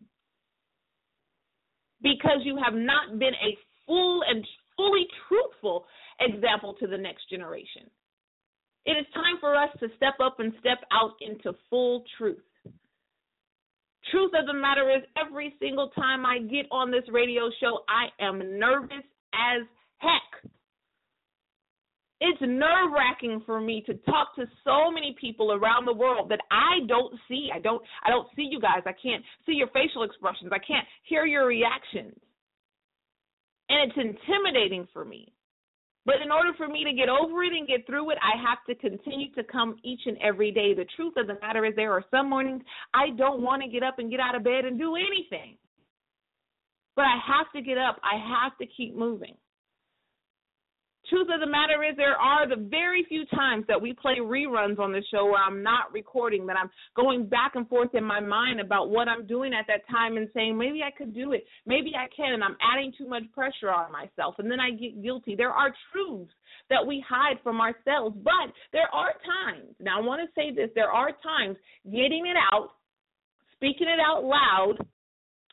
because 2.03 2.41
you 2.43 2.57
have 2.57 2.75
not 2.75 3.19
been 3.19 3.35
a 3.35 3.57
full 3.91 4.23
and 4.29 4.47
fully 4.77 5.05
truthful 5.27 5.85
example 6.21 6.75
to 6.79 6.87
the 6.87 6.97
next 6.97 7.29
generation. 7.29 7.91
It 8.87 8.93
is 8.93 9.07
time 9.13 9.37
for 9.41 9.57
us 9.57 9.71
to 9.81 9.89
step 9.97 10.15
up 10.23 10.39
and 10.39 10.53
step 10.61 10.79
out 10.93 11.15
into 11.21 11.59
full 11.69 12.05
truth. 12.17 12.39
Truth 14.13 14.31
of 14.39 14.47
the 14.47 14.55
matter 14.55 14.89
is, 14.91 15.03
every 15.19 15.55
single 15.61 15.91
time 15.91 16.25
I 16.25 16.39
get 16.39 16.67
on 16.71 16.91
this 16.91 17.03
radio 17.13 17.51
show, 17.61 17.81
I 17.89 18.25
am 18.25 18.59
nervous 18.59 19.05
as 19.35 19.67
heck. 19.99 20.53
It's 22.21 22.41
nerve 22.41 22.93
wracking 22.95 23.43
for 23.45 23.61
me 23.61 23.83
to 23.87 23.95
talk 24.07 24.37
to 24.37 24.45
so 24.63 24.91
many 24.91 25.17
people 25.21 25.53
around 25.53 25.85
the 25.85 25.93
world 25.93 26.31
that 26.31 26.41
I 26.51 26.87
don't 26.87 27.15
see. 27.29 27.49
I 27.53 27.59
don't 27.59 27.83
I 28.05 28.11
don't 28.11 28.29
see 28.37 28.47
you 28.51 28.61
guys. 28.61 28.83
I 28.87 28.93
can't 28.93 29.25
see 29.47 29.53
your 29.53 29.69
facial 29.69 30.05
expressions. 30.05 30.53
I 30.53 30.59
can't 30.59 30.87
hear 31.05 31.25
your 31.27 31.47
reactions. 31.47 32.15
And 33.71 33.91
it's 33.91 33.97
intimidating 33.97 34.87
for 34.93 35.05
me. 35.05 35.33
But 36.05 36.17
in 36.25 36.33
order 36.33 36.51
for 36.57 36.67
me 36.67 36.83
to 36.85 36.93
get 36.93 37.09
over 37.09 37.45
it 37.45 37.53
and 37.53 37.69
get 37.69 37.87
through 37.87 38.11
it, 38.11 38.19
I 38.21 38.37
have 38.43 38.59
to 38.69 38.75
continue 38.75 39.33
to 39.35 39.45
come 39.45 39.77
each 39.85 40.01
and 40.07 40.17
every 40.19 40.51
day. 40.51 40.75
The 40.75 40.87
truth 40.97 41.15
of 41.17 41.29
the 41.29 41.39
matter 41.41 41.65
is, 41.65 41.75
there 41.77 41.93
are 41.93 42.05
some 42.11 42.29
mornings 42.31 42.63
I 42.93 43.11
don't 43.17 43.43
want 43.43 43.63
to 43.63 43.69
get 43.69 43.83
up 43.83 43.99
and 43.99 44.11
get 44.11 44.19
out 44.19 44.35
of 44.35 44.43
bed 44.43 44.65
and 44.65 44.79
do 44.79 44.97
anything. 44.97 45.57
But 46.97 47.03
I 47.03 47.17
have 47.25 47.53
to 47.55 47.63
get 47.63 47.79
up, 47.79 48.01
I 48.03 48.19
have 48.19 48.59
to 48.59 48.67
keep 48.67 48.97
moving 48.97 49.37
truth 51.11 51.29
of 51.35 51.41
the 51.41 51.47
matter 51.47 51.83
is 51.83 51.97
there 51.97 52.17
are 52.17 52.49
the 52.49 52.57
very 52.71 53.05
few 53.09 53.27
times 53.27 53.65
that 53.69 53.81
we 53.81 53.93
play 53.93 54.17
reruns 54.23 54.79
on 54.79 54.93
the 54.93 55.03
show 55.11 55.25
where 55.27 55.43
I'm 55.43 55.63
not 55.63 55.93
recording, 55.93 56.47
that 56.47 56.57
I'm 56.57 56.71
going 56.95 57.27
back 57.27 57.57
and 57.57 57.69
forth 57.69 57.95
in 57.95 58.05
my 58.05 58.21
mind 58.21 58.61
about 58.61 58.89
what 58.89 59.09
I'm 59.09 59.27
doing 59.27 59.53
at 59.53 59.67
that 59.67 59.83
time 59.91 60.17
and 60.17 60.29
saying 60.33 60.57
maybe 60.57 60.83
I 60.83 60.97
could 60.97 61.13
do 61.13 61.33
it, 61.33 61.45
maybe 61.67 61.93
I 61.95 62.07
can, 62.17 62.35
and 62.35 62.45
I'm 62.45 62.57
adding 62.63 62.93
too 62.97 63.09
much 63.09 63.25
pressure 63.35 63.71
on 63.71 63.93
myself, 63.93 64.37
and 64.39 64.51
then 64.51 64.61
I 64.61 64.71
get 64.71 65.03
guilty. 65.03 65.35
There 65.35 65.51
are 65.51 65.75
truths 65.93 66.33
that 66.71 66.87
we 66.87 67.05
hide 67.07 67.37
from 67.43 67.61
ourselves, 67.61 68.17
but 68.23 68.55
there 68.73 68.89
are 68.95 69.13
times. 69.27 69.75
Now 69.81 70.01
I 70.01 70.07
want 70.07 70.23
to 70.23 70.41
say 70.41 70.55
this: 70.55 70.71
there 70.75 70.91
are 70.91 71.11
times 71.23 71.57
getting 71.85 72.27
it 72.27 72.37
out, 72.53 72.71
speaking 73.57 73.89
it 73.89 73.99
out 74.01 74.23
loud 74.23 74.79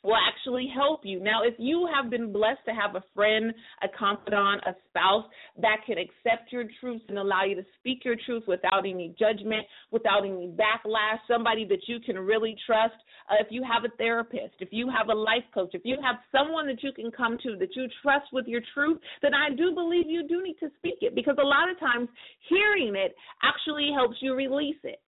will 0.04 0.16
actually 0.16 0.72
help 0.74 1.02
you. 1.04 1.20
Now, 1.20 1.44
if 1.44 1.56
you 1.58 1.88
have 1.94 2.10
been 2.10 2.32
blessed 2.32 2.62
to 2.66 2.72
have 2.72 2.96
a 2.96 3.04
friend, 3.16 3.54
a 3.84 3.88
confidant, 3.98 4.62
a 4.66 4.76
spouse 4.90 5.26
that 5.62 5.78
can 5.86 5.98
accept 5.98 6.52
your 6.52 6.66
truths 6.80 7.04
and 7.10 7.18
allow 7.18 7.44
you 7.44 7.56
to 7.56 7.66
speak 7.80 8.06
your 8.06 8.16
truth 8.26 8.44
without 8.48 8.86
any 8.86 9.16
judgment, 9.20 9.66
without 9.92 10.24
any 10.24 10.54
backlash, 10.54 11.20
somebody 11.28 11.66
that 11.66 11.82
you 11.88 12.00
can 12.00 12.18
really 12.18 12.56
trust, 12.66 12.96
uh, 13.30 13.36
if 13.40 13.48
you 13.50 13.64
have 13.64 13.84
a 13.86 13.96
therapist, 13.98 14.54
if 14.60 14.70
you 14.72 14.90
have 14.90 15.10
a 15.10 15.14
life 15.14 15.44
coach, 15.54 15.72
if 15.74 15.82
you 15.84 15.98
have 16.02 16.16
someone 16.32 16.68
that 16.68 16.84
you 16.84 16.92
can 16.94 17.12
come 17.12 17.38
to 17.44 17.56
that 17.58 17.76
you 17.76 17.88
trust 18.02 18.28
with 18.32 18.46
your 18.48 18.62
truth, 18.74 19.00
then 19.22 19.34
I 19.34 19.54
do 19.56 19.74
believe 19.74 20.06
you 20.08 20.28
do 20.28 20.44
need 20.44 20.58
to 20.60 20.70
speak 20.78 21.00
it 21.02 21.16
because 21.16 21.36
a 21.40 21.46
lot 21.46 21.70
of 21.72 21.80
times 21.80 22.08
hearing 22.50 22.96
it 22.96 23.16
actually 23.44 23.90
helps 23.94 24.18
you 24.22 24.36
release 24.36 24.80
it. 24.84 25.02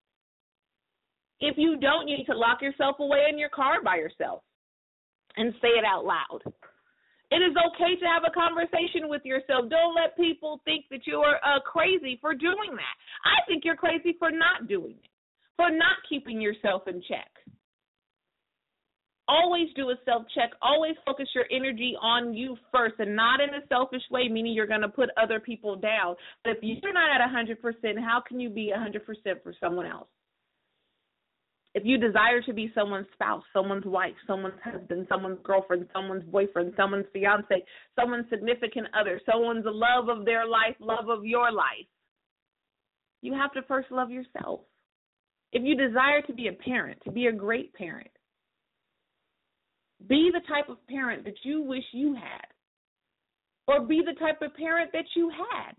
If 1.40 1.56
you 1.58 1.78
don't, 1.78 2.08
you 2.08 2.18
need 2.18 2.26
to 2.26 2.36
lock 2.36 2.62
yourself 2.62 2.98
away 3.00 3.28
in 3.32 3.40
your 3.40 3.50
car 3.50 3.82
by 3.82 3.96
yourself 3.96 4.42
and 5.38 5.54
say 5.62 5.70
it 5.70 5.86
out 5.86 6.06
loud. 6.06 6.42
It 7.32 7.46
is 7.46 7.54
okay 7.54 7.94
to 8.00 8.06
have 8.10 8.24
a 8.26 8.34
conversation 8.34 9.08
with 9.08 9.22
yourself. 9.24 9.70
Don't 9.70 9.94
let 9.94 10.18
people 10.18 10.62
think 10.66 10.86
that 10.90 11.06
you 11.06 11.20
are 11.20 11.38
uh, 11.46 11.60
crazy 11.62 12.18
for 12.22 12.34
doing 12.34 12.74
that. 12.74 12.96
I 13.24 13.46
think 13.48 13.64
you're 13.64 13.76
crazy 13.76 14.16
for 14.18 14.32
not 14.32 14.68
doing 14.68 14.98
it, 14.98 15.12
for 15.56 15.70
not 15.70 16.02
keeping 16.10 16.42
yourself 16.42 16.88
in 16.88 17.04
check. 17.08 17.30
Always 19.28 19.68
do 19.76 19.92
a 19.92 19.96
self 20.06 20.24
check. 20.34 20.50
Always 20.60 20.96
focus 21.06 21.28
your 21.36 21.46
energy 21.52 21.94
on 22.02 22.34
you 22.34 22.58
first 22.74 22.96
and 22.98 23.16
not 23.16 23.40
in 23.40 23.50
a 23.50 23.68
selfish 23.68 24.02
way, 24.10 24.28
meaning 24.28 24.54
you're 24.54 24.66
going 24.66 24.82
to 24.82 24.90
put 24.90 25.10
other 25.22 25.40
people 25.40 25.76
down. 25.76 26.16
But 26.44 26.54
if 26.54 26.58
you're 26.82 26.94
not 26.94 27.12
at 27.14 27.22
100%, 27.30 28.00
how 28.00 28.24
can 28.28 28.40
you 28.40 28.50
be 28.50 28.74
100% 28.76 29.44
for 29.44 29.54
someone 29.60 29.86
else? 29.86 30.08
If 31.76 31.84
you 31.86 31.98
desire 31.98 32.42
to 32.42 32.54
be 32.54 32.72
someone's 32.74 33.08
spouse, 33.14 33.44
someone's 33.54 33.86
wife, 33.86 34.16
someone's 34.26 34.60
husband, 34.64 35.06
someone's 35.08 35.38
girlfriend, 35.44 35.88
someone's 35.94 36.24
boyfriend, 36.26 36.74
someone's 36.76 37.06
fiance, 37.14 37.64
someone's 37.98 38.26
significant 38.30 38.88
other, 39.00 39.22
someone's 39.32 39.66
love 39.66 40.10
of 40.10 40.26
their 40.26 40.48
life, 40.48 40.76
love 40.80 41.10
of 41.10 41.24
your 41.24 41.52
life, 41.52 41.86
you 43.22 43.34
have 43.34 43.52
to 43.54 43.62
first 43.64 43.92
love 43.92 44.10
yourself. 44.10 44.62
If 45.52 45.64
you 45.64 45.76
desire 45.76 46.22
to 46.24 46.34
be 46.34 46.48
a 46.48 46.54
parent, 46.54 47.00
to 47.04 47.12
be 47.12 47.28
a 47.28 47.32
great 47.32 47.74
parent, 47.74 48.10
be 50.08 50.32
the 50.34 50.42
type 50.48 50.70
of 50.70 50.78
parent 50.88 51.26
that 51.26 51.36
you 51.44 51.62
wish 51.62 51.84
you 51.92 52.16
had, 52.16 52.46
or 53.68 53.86
be 53.86 54.02
the 54.06 54.18
type 54.20 54.42
of 54.42 54.56
parent 54.56 54.92
that 54.94 55.06
you 55.16 55.30
had 55.30 55.76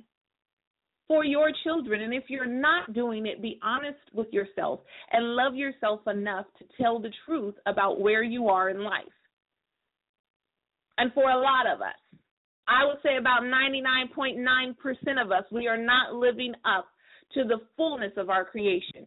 for 1.11 1.24
your 1.24 1.50
children. 1.64 2.02
And 2.02 2.14
if 2.14 2.22
you're 2.28 2.46
not 2.46 2.92
doing 2.92 3.26
it, 3.26 3.42
be 3.42 3.58
honest 3.64 3.98
with 4.14 4.28
yourself 4.30 4.78
and 5.11 5.34
love 5.34 5.56
yourself 5.56 6.02
enough 6.06 6.46
to 6.61 6.64
tell 6.80 7.00
the 7.00 7.11
truth 7.26 7.56
about 7.66 8.00
where 8.00 8.22
you 8.22 8.48
are 8.48 8.70
in 8.70 8.84
life. 8.84 9.02
And 10.98 11.12
for 11.12 11.28
a 11.28 11.40
lot 11.40 11.66
of 11.66 11.80
us, 11.80 12.20
I 12.68 12.84
would 12.84 12.98
say 13.02 13.16
about 13.18 13.42
99.9% 13.42 15.20
of 15.20 15.32
us, 15.32 15.42
we 15.50 15.66
are 15.66 15.76
not 15.76 16.14
living 16.14 16.54
up 16.64 16.86
to 17.34 17.42
the 17.42 17.58
fullness 17.76 18.12
of 18.16 18.30
our 18.30 18.44
creation, 18.44 19.04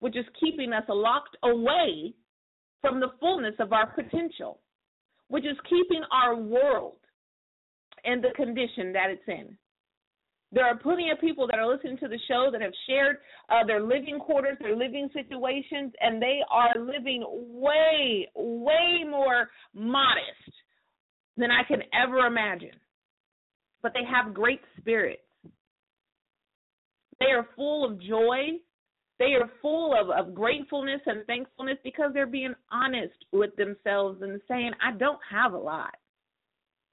which 0.00 0.16
is 0.16 0.24
keeping 0.40 0.72
us 0.72 0.84
locked 0.88 1.36
away 1.42 2.14
from 2.80 3.00
the 3.00 3.12
fullness 3.20 3.54
of 3.58 3.74
our 3.74 3.92
potential, 3.92 4.60
which 5.28 5.44
is 5.44 5.58
keeping 5.68 6.04
our 6.10 6.36
world 6.36 6.96
in 8.04 8.22
the 8.22 8.30
condition 8.34 8.94
that 8.94 9.10
it's 9.10 9.28
in. 9.28 9.58
There 10.56 10.64
are 10.64 10.74
plenty 10.74 11.10
of 11.10 11.20
people 11.20 11.46
that 11.48 11.58
are 11.58 11.70
listening 11.70 11.98
to 11.98 12.08
the 12.08 12.18
show 12.28 12.48
that 12.50 12.62
have 12.62 12.72
shared 12.88 13.18
uh, 13.50 13.66
their 13.66 13.82
living 13.82 14.18
quarters, 14.18 14.56
their 14.58 14.74
living 14.74 15.10
situations, 15.12 15.92
and 16.00 16.20
they 16.20 16.40
are 16.50 16.72
living 16.78 17.22
way, 17.28 18.26
way 18.34 19.04
more 19.06 19.50
modest 19.74 20.56
than 21.36 21.50
I 21.50 21.62
can 21.68 21.82
ever 21.92 22.20
imagine. 22.20 22.70
But 23.82 23.92
they 23.92 24.00
have 24.10 24.32
great 24.32 24.62
spirits. 24.80 25.20
They 27.20 27.32
are 27.32 27.46
full 27.54 27.84
of 27.84 28.00
joy. 28.00 28.52
They 29.18 29.34
are 29.34 29.50
full 29.60 29.94
of, 29.94 30.08
of 30.08 30.34
gratefulness 30.34 31.02
and 31.04 31.26
thankfulness 31.26 31.76
because 31.84 32.12
they're 32.14 32.26
being 32.26 32.54
honest 32.72 33.26
with 33.30 33.54
themselves 33.56 34.22
and 34.22 34.40
saying, 34.48 34.70
I 34.82 34.96
don't 34.96 35.20
have 35.30 35.52
a 35.52 35.58
lot. 35.58 35.96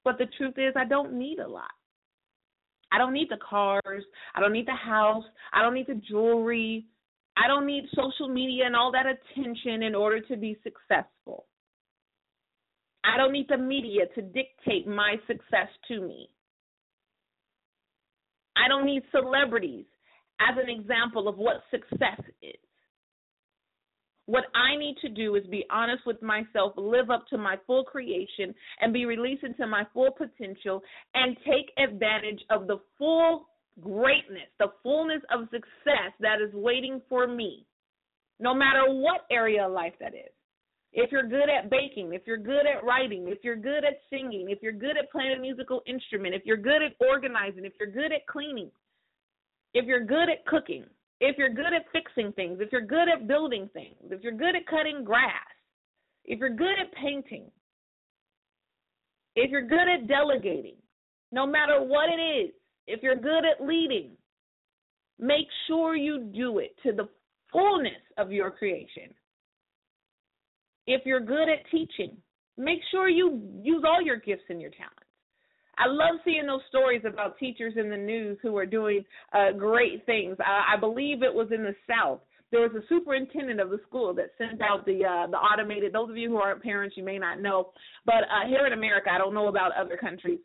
But 0.04 0.18
the 0.18 0.26
truth 0.36 0.58
is, 0.58 0.74
I 0.76 0.84
don't 0.84 1.14
need 1.14 1.38
a 1.38 1.48
lot. 1.48 1.70
I 2.94 2.98
don't 2.98 3.12
need 3.12 3.28
the 3.28 3.38
cars. 3.38 4.04
I 4.34 4.40
don't 4.40 4.52
need 4.52 4.68
the 4.68 4.74
house. 4.74 5.24
I 5.52 5.62
don't 5.62 5.74
need 5.74 5.88
the 5.88 6.00
jewelry. 6.08 6.86
I 7.36 7.48
don't 7.48 7.66
need 7.66 7.84
social 7.94 8.28
media 8.28 8.66
and 8.66 8.76
all 8.76 8.92
that 8.92 9.06
attention 9.06 9.82
in 9.82 9.94
order 9.94 10.20
to 10.20 10.36
be 10.36 10.56
successful. 10.62 11.46
I 13.04 13.16
don't 13.16 13.32
need 13.32 13.48
the 13.48 13.58
media 13.58 14.02
to 14.14 14.22
dictate 14.22 14.86
my 14.86 15.16
success 15.26 15.68
to 15.88 16.00
me. 16.00 16.28
I 18.56 18.68
don't 18.68 18.86
need 18.86 19.02
celebrities 19.10 19.86
as 20.40 20.56
an 20.62 20.70
example 20.70 21.26
of 21.26 21.36
what 21.36 21.62
success 21.70 22.20
is. 22.42 22.54
What 24.26 24.44
I 24.54 24.76
need 24.76 24.96
to 25.02 25.08
do 25.10 25.34
is 25.34 25.44
be 25.46 25.66
honest 25.70 26.06
with 26.06 26.22
myself, 26.22 26.72
live 26.76 27.10
up 27.10 27.26
to 27.28 27.38
my 27.38 27.56
full 27.66 27.84
creation, 27.84 28.54
and 28.80 28.92
be 28.92 29.04
released 29.04 29.44
into 29.44 29.66
my 29.66 29.84
full 29.92 30.10
potential 30.12 30.82
and 31.14 31.36
take 31.44 31.70
advantage 31.78 32.40
of 32.48 32.66
the 32.66 32.78
full 32.98 33.48
greatness, 33.80 34.48
the 34.58 34.68
fullness 34.82 35.20
of 35.32 35.48
success 35.50 36.12
that 36.20 36.40
is 36.40 36.54
waiting 36.54 37.02
for 37.08 37.26
me, 37.26 37.66
no 38.40 38.54
matter 38.54 38.84
what 38.86 39.26
area 39.30 39.66
of 39.66 39.72
life 39.72 39.94
that 40.00 40.14
is. 40.14 40.30
If 40.92 41.10
you're 41.10 41.28
good 41.28 41.50
at 41.50 41.70
baking, 41.70 42.14
if 42.14 42.22
you're 42.24 42.38
good 42.38 42.66
at 42.66 42.84
writing, 42.84 43.26
if 43.28 43.38
you're 43.42 43.56
good 43.56 43.84
at 43.84 43.98
singing, 44.08 44.46
if 44.48 44.60
you're 44.62 44.72
good 44.72 44.96
at 44.96 45.10
playing 45.10 45.34
a 45.36 45.40
musical 45.40 45.82
instrument, 45.86 46.34
if 46.34 46.42
you're 46.46 46.56
good 46.56 46.82
at 46.82 46.92
organizing, 47.00 47.64
if 47.64 47.72
you're 47.80 47.90
good 47.90 48.12
at 48.12 48.26
cleaning, 48.28 48.70
if 49.74 49.86
you're 49.86 50.04
good 50.04 50.30
at 50.30 50.46
cooking, 50.46 50.84
if 51.24 51.38
you're 51.38 51.48
good 51.48 51.72
at 51.72 51.86
fixing 51.90 52.32
things, 52.32 52.58
if 52.60 52.70
you're 52.70 52.82
good 52.82 53.08
at 53.08 53.26
building 53.26 53.70
things, 53.72 53.96
if 54.10 54.22
you're 54.22 54.32
good 54.32 54.54
at 54.54 54.66
cutting 54.66 55.04
grass, 55.04 55.54
if 56.26 56.38
you're 56.38 56.50
good 56.50 56.78
at 56.78 56.92
painting, 57.02 57.50
if 59.34 59.50
you're 59.50 59.66
good 59.66 59.88
at 59.88 60.06
delegating, 60.06 60.76
no 61.32 61.46
matter 61.46 61.82
what 61.82 62.10
it 62.10 62.20
is, 62.20 62.50
if 62.86 63.02
you're 63.02 63.16
good 63.16 63.42
at 63.44 63.66
leading, 63.66 64.10
make 65.18 65.46
sure 65.66 65.96
you 65.96 66.30
do 66.34 66.58
it 66.58 66.76
to 66.82 66.92
the 66.92 67.08
fullness 67.50 67.92
of 68.18 68.30
your 68.30 68.50
creation. 68.50 69.14
If 70.86 71.06
you're 71.06 71.20
good 71.20 71.48
at 71.48 71.68
teaching, 71.70 72.18
make 72.58 72.80
sure 72.90 73.08
you 73.08 73.40
use 73.62 73.82
all 73.86 74.02
your 74.02 74.16
gifts 74.16 74.44
and 74.50 74.60
your 74.60 74.70
talents. 74.72 75.03
I 75.78 75.86
love 75.88 76.20
seeing 76.24 76.46
those 76.46 76.60
stories 76.68 77.02
about 77.06 77.38
teachers 77.38 77.74
in 77.76 77.90
the 77.90 77.96
news 77.96 78.38
who 78.42 78.56
are 78.56 78.66
doing 78.66 79.04
uh, 79.32 79.52
great 79.52 80.04
things. 80.06 80.36
I, 80.40 80.74
I 80.74 80.80
believe 80.80 81.22
it 81.22 81.32
was 81.32 81.48
in 81.54 81.62
the 81.62 81.74
South. 81.88 82.20
There 82.50 82.60
was 82.60 82.72
a 82.72 82.86
superintendent 82.88 83.60
of 83.60 83.70
the 83.70 83.80
school 83.88 84.14
that 84.14 84.30
sent 84.38 84.62
out 84.62 84.86
the 84.86 85.04
uh, 85.04 85.26
the 85.28 85.36
automated. 85.36 85.92
Those 85.92 86.10
of 86.10 86.16
you 86.16 86.28
who 86.28 86.36
aren't 86.36 86.62
parents, 86.62 86.96
you 86.96 87.02
may 87.02 87.18
not 87.18 87.40
know, 87.40 87.70
but 88.06 88.22
uh, 88.24 88.46
here 88.48 88.66
in 88.66 88.72
America, 88.72 89.10
I 89.12 89.18
don't 89.18 89.34
know 89.34 89.48
about 89.48 89.72
other 89.76 89.96
countries. 89.96 90.38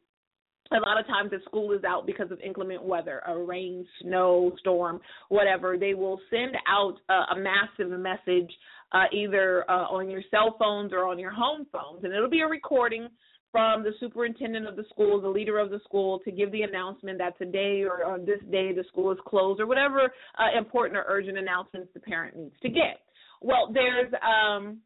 a 0.72 0.80
lot 0.80 1.00
of 1.00 1.08
times 1.08 1.32
if 1.34 1.44
school 1.44 1.72
is 1.72 1.84
out 1.84 2.06
because 2.06 2.32
of 2.32 2.40
inclement 2.42 2.84
weather, 2.84 3.22
a 3.28 3.38
rain, 3.38 3.86
snow, 4.02 4.52
storm, 4.60 5.00
whatever, 5.30 5.78
they 5.78 5.94
will 5.94 6.20
send 6.30 6.56
out 6.68 6.96
a, 7.10 7.36
a 7.36 7.40
massive 7.40 7.92
message 8.00 8.52
uh, 8.92 9.06
either 9.14 9.70
uh, 9.70 9.86
on 9.86 10.10
your 10.10 10.22
cell 10.32 10.56
phones 10.58 10.92
or 10.94 11.06
on 11.08 11.20
your 11.20 11.32
home 11.32 11.66
phones, 11.72 12.04
and 12.04 12.14
it'll 12.14 12.30
be 12.30 12.42
a 12.42 12.48
recording 12.48 13.08
from 13.52 13.84
the 13.84 13.92
superintendent 14.00 14.68
of 14.68 14.76
the 14.76 14.86
school, 14.90 15.20
the 15.20 15.28
leader 15.28 15.58
of 15.58 15.70
the 15.70 15.80
school, 15.84 16.20
to 16.20 16.32
give 16.32 16.52
the 16.52 16.62
announcement 16.62 17.18
that 17.18 17.38
today 17.38 17.84
or 17.84 18.06
on 18.06 18.26
this 18.26 18.40
day 18.52 18.74
the 18.74 18.84
school 18.88 19.12
is 19.12 19.18
closed 19.28 19.60
or 19.60 19.66
whatever 19.66 20.14
uh, 20.38 20.58
important 20.58 20.98
or 20.98 21.06
urgent 21.08 21.38
announcements 21.38 21.90
the 21.94 22.00
parent 22.00 22.38
needs 22.38 22.56
to 22.62 22.70
get. 22.70 23.02
Well, 23.42 23.72
there's 23.74 24.12
um, 24.22 24.80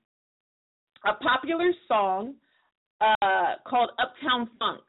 a 1.05 1.13
popular 1.15 1.71
song 1.87 2.35
uh, 3.01 3.55
called 3.67 3.89
Uptown 3.99 4.49
Funk 4.59 4.83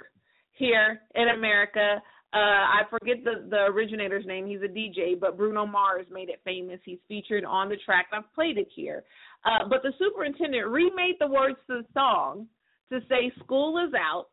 here 0.53 1.01
in 1.15 1.29
America. 1.37 2.01
Uh, 2.33 2.37
I 2.37 2.83
forget 2.91 3.17
the 3.25 3.49
the 3.49 3.65
originator's 3.65 4.27
name. 4.27 4.47
He's 4.47 4.63
a 4.63 4.69
DJ, 4.69 5.19
but 5.19 5.37
Bruno 5.37 5.67
Mars 5.67 6.07
made 6.11 6.29
it 6.29 6.41
famous. 6.45 6.81
He's 6.85 6.99
featured 7.09 7.45
on 7.45 7.69
the 7.69 7.77
track. 7.85 8.07
I've 8.13 8.33
played 8.35 8.59
it 8.59 8.69
here. 8.75 9.05
Uh, 9.45 9.69
but 9.69 9.83
the 9.83 9.93
superintendent 9.99 10.67
remade 10.67 11.17
the 11.21 11.27
words 11.27 11.59
to 11.69 11.83
the 11.83 11.87
song 11.93 12.47
to 12.93 13.01
say 13.09 13.33
"School 13.43 13.79
is 13.87 13.93
out." 13.95 14.27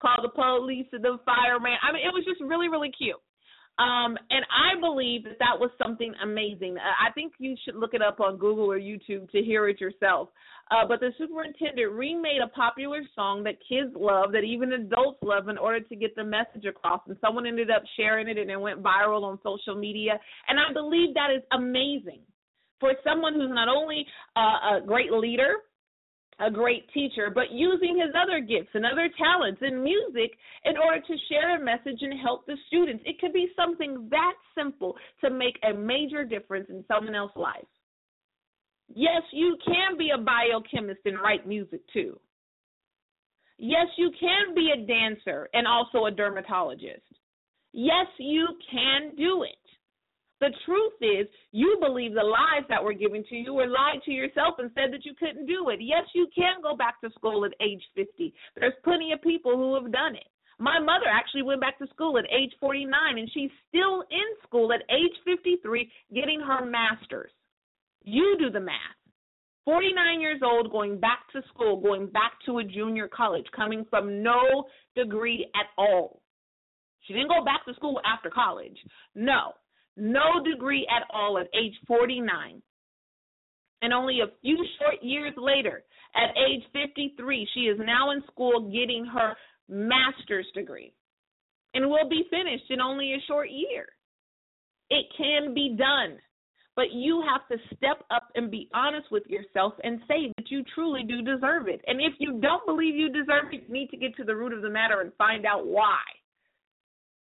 Call 0.00 0.22
the 0.22 0.28
police 0.28 0.86
and 0.92 1.02
the 1.02 1.18
fireman. 1.24 1.74
I 1.82 1.92
mean, 1.92 2.06
it 2.06 2.14
was 2.14 2.24
just 2.24 2.40
really, 2.40 2.68
really 2.68 2.92
cute. 2.96 3.18
Um, 3.78 4.18
and 4.30 4.44
I 4.50 4.78
believe 4.80 5.22
that 5.24 5.38
that 5.38 5.54
was 5.58 5.70
something 5.80 6.12
amazing. 6.22 6.76
Uh, 6.78 7.08
I 7.08 7.12
think 7.12 7.32
you 7.38 7.54
should 7.64 7.76
look 7.76 7.94
it 7.94 8.02
up 8.02 8.18
on 8.18 8.36
Google 8.36 8.70
or 8.70 8.78
YouTube 8.78 9.30
to 9.30 9.40
hear 9.40 9.68
it 9.68 9.80
yourself. 9.80 10.30
Uh, 10.70 10.86
but 10.86 10.98
the 10.98 11.12
superintendent 11.16 11.92
remade 11.92 12.40
a 12.42 12.48
popular 12.48 13.00
song 13.14 13.44
that 13.44 13.54
kids 13.68 13.90
love, 13.94 14.32
that 14.32 14.42
even 14.42 14.72
adults 14.72 15.18
love, 15.22 15.48
in 15.48 15.56
order 15.56 15.80
to 15.80 15.96
get 15.96 16.14
the 16.16 16.24
message 16.24 16.64
across. 16.68 17.00
And 17.06 17.16
someone 17.20 17.46
ended 17.46 17.70
up 17.70 17.82
sharing 17.96 18.28
it, 18.28 18.36
and 18.36 18.50
it 18.50 18.60
went 18.60 18.82
viral 18.82 19.22
on 19.22 19.38
social 19.44 19.76
media. 19.76 20.18
And 20.48 20.58
I 20.58 20.72
believe 20.72 21.14
that 21.14 21.30
is 21.34 21.42
amazing 21.52 22.20
for 22.80 22.92
someone 23.04 23.34
who's 23.34 23.50
not 23.50 23.68
only 23.68 24.04
uh, 24.36 24.78
a 24.78 24.86
great 24.86 25.12
leader, 25.12 25.54
a 26.40 26.50
great 26.50 26.88
teacher, 26.92 27.30
but 27.34 27.50
using 27.50 27.98
his 27.98 28.14
other 28.20 28.40
gifts 28.40 28.70
and 28.74 28.86
other 28.86 29.08
talents 29.18 29.60
in 29.62 29.82
music 29.82 30.32
in 30.64 30.76
order 30.76 31.00
to 31.00 31.16
share 31.28 31.56
a 31.56 31.64
message 31.64 32.00
and 32.00 32.18
help 32.20 32.46
the 32.46 32.56
students. 32.68 33.02
It 33.06 33.20
could 33.20 33.32
be 33.32 33.48
something 33.56 34.08
that 34.10 34.34
simple 34.56 34.96
to 35.24 35.30
make 35.30 35.58
a 35.68 35.74
major 35.74 36.24
difference 36.24 36.66
in 36.68 36.84
someone 36.86 37.14
else's 37.14 37.36
life. 37.36 37.64
Yes, 38.94 39.22
you 39.32 39.56
can 39.64 39.98
be 39.98 40.10
a 40.14 40.18
biochemist 40.18 41.00
and 41.04 41.20
write 41.20 41.46
music 41.46 41.80
too. 41.92 42.18
Yes, 43.58 43.86
you 43.96 44.10
can 44.18 44.54
be 44.54 44.70
a 44.72 44.86
dancer 44.86 45.48
and 45.52 45.66
also 45.66 46.06
a 46.06 46.10
dermatologist. 46.10 47.02
Yes, 47.72 48.06
you 48.18 48.46
can 48.70 49.14
do 49.16 49.42
it. 49.42 49.67
The 50.40 50.50
truth 50.64 50.94
is, 51.00 51.26
you 51.50 51.78
believe 51.80 52.14
the 52.14 52.22
lies 52.22 52.64
that 52.68 52.82
were 52.82 52.92
given 52.92 53.24
to 53.28 53.34
you 53.34 53.54
or 53.58 53.66
lied 53.66 54.02
to 54.04 54.12
yourself 54.12 54.54
and 54.58 54.70
said 54.74 54.92
that 54.92 55.04
you 55.04 55.14
couldn't 55.18 55.46
do 55.46 55.68
it. 55.70 55.80
Yes, 55.80 56.04
you 56.14 56.28
can 56.34 56.62
go 56.62 56.76
back 56.76 57.00
to 57.00 57.10
school 57.10 57.44
at 57.44 57.52
age 57.60 57.82
50. 57.96 58.32
There's 58.56 58.74
plenty 58.84 59.12
of 59.12 59.20
people 59.22 59.56
who 59.56 59.74
have 59.74 59.92
done 59.92 60.14
it. 60.14 60.28
My 60.60 60.78
mother 60.78 61.06
actually 61.10 61.42
went 61.42 61.60
back 61.60 61.78
to 61.78 61.86
school 61.88 62.18
at 62.18 62.24
age 62.32 62.52
49, 62.60 62.90
and 63.18 63.30
she's 63.32 63.50
still 63.68 64.02
in 64.10 64.28
school 64.44 64.72
at 64.72 64.82
age 64.90 65.14
53 65.24 65.90
getting 66.14 66.40
her 66.40 66.64
master's. 66.64 67.30
You 68.04 68.36
do 68.38 68.50
the 68.50 68.60
math. 68.60 68.74
49 69.64 70.20
years 70.20 70.40
old, 70.42 70.70
going 70.72 70.98
back 70.98 71.30
to 71.32 71.42
school, 71.52 71.80
going 71.80 72.06
back 72.06 72.32
to 72.46 72.58
a 72.58 72.64
junior 72.64 73.06
college, 73.06 73.44
coming 73.54 73.84
from 73.90 74.22
no 74.22 74.64
degree 74.96 75.46
at 75.54 75.66
all. 75.76 76.22
She 77.02 77.12
didn't 77.12 77.28
go 77.28 77.44
back 77.44 77.64
to 77.66 77.74
school 77.74 78.00
after 78.04 78.30
college. 78.30 78.76
No, 79.14 79.52
no 79.98 80.42
degree 80.44 80.86
at 80.94 81.06
all 81.12 81.38
at 81.38 81.48
age 81.54 81.74
49. 81.86 82.62
And 83.82 83.92
only 83.92 84.20
a 84.20 84.32
few 84.42 84.56
short 84.78 85.02
years 85.02 85.34
later, 85.36 85.84
at 86.16 86.36
age 86.36 86.62
53, 86.72 87.48
she 87.54 87.60
is 87.60 87.78
now 87.78 88.10
in 88.10 88.22
school 88.32 88.70
getting 88.72 89.04
her 89.06 89.34
master's 89.68 90.46
degree 90.54 90.92
and 91.74 91.88
will 91.88 92.08
be 92.08 92.24
finished 92.30 92.70
in 92.70 92.80
only 92.80 93.12
a 93.12 93.24
short 93.26 93.50
year. 93.50 93.86
It 94.90 95.06
can 95.16 95.54
be 95.54 95.76
done. 95.78 96.18
But 96.74 96.92
you 96.92 97.24
have 97.28 97.46
to 97.48 97.76
step 97.76 98.04
up 98.10 98.28
and 98.36 98.52
be 98.52 98.68
honest 98.72 99.10
with 99.10 99.24
yourself 99.26 99.74
and 99.82 100.00
say 100.06 100.32
that 100.36 100.48
you 100.48 100.62
truly 100.74 101.02
do 101.02 101.22
deserve 101.22 101.66
it. 101.66 101.80
And 101.88 102.00
if 102.00 102.14
you 102.20 102.40
don't 102.40 102.64
believe 102.66 102.94
you 102.94 103.08
deserve 103.08 103.52
it, 103.52 103.64
you 103.66 103.72
need 103.72 103.90
to 103.90 103.96
get 103.96 104.14
to 104.16 104.24
the 104.24 104.36
root 104.36 104.52
of 104.52 104.62
the 104.62 104.70
matter 104.70 105.00
and 105.00 105.12
find 105.18 105.44
out 105.44 105.66
why. 105.66 105.98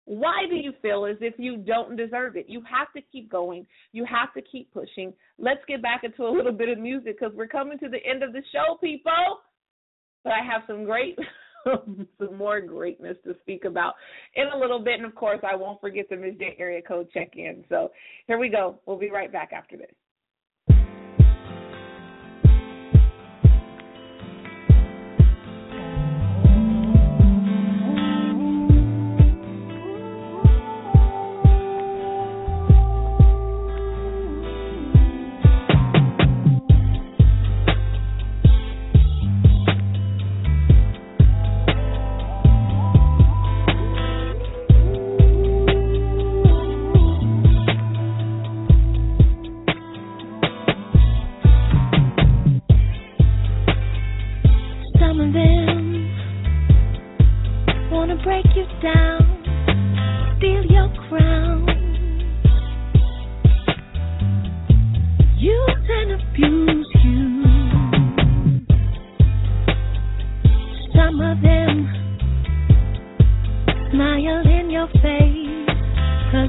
Why 0.09 0.47
do 0.49 0.57
you 0.57 0.73
feel 0.81 1.05
as 1.05 1.19
if 1.21 1.35
you 1.37 1.59
don't 1.59 1.95
deserve 1.95 2.35
it? 2.37 2.47
You 2.49 2.63
have 2.63 2.91
to 2.97 3.03
keep 3.13 3.31
going. 3.31 3.67
You 3.93 4.07
have 4.07 4.33
to 4.33 4.41
keep 4.41 4.73
pushing. 4.73 5.13
Let's 5.39 5.61
get 5.69 5.83
back 5.83 6.03
into 6.03 6.23
a 6.23 6.33
little 6.35 6.51
bit 6.51 6.71
of 6.71 6.79
music 6.79 7.19
because 7.21 7.35
we're 7.37 7.47
coming 7.47 7.79
to 7.81 7.91
the 7.91 7.99
end 8.11 8.23
of 8.23 8.33
the 8.33 8.43
show, 8.51 8.79
people. 8.81 9.13
But 10.25 10.33
I 10.33 10.39
have 10.51 10.63
some 10.67 10.85
great 10.85 11.19
some 12.19 12.39
more 12.39 12.63
greatness 12.63 13.19
to 13.25 13.35
speak 13.43 13.67
about 13.67 13.97
in 14.35 14.47
a 14.49 14.59
little 14.59 14.83
bit. 14.83 14.95
And 14.95 15.05
of 15.05 15.15
course, 15.15 15.41
I 15.43 15.55
won't 15.55 15.79
forget 15.79 16.09
the 16.09 16.17
midday 16.17 16.57
area 16.59 16.81
code 16.81 17.09
check 17.13 17.33
in. 17.37 17.63
So 17.69 17.91
here 18.27 18.39
we 18.39 18.49
go. 18.49 18.81
We'll 18.87 18.99
be 18.99 19.11
right 19.11 19.31
back 19.31 19.51
after 19.53 19.77
this. 19.77 19.93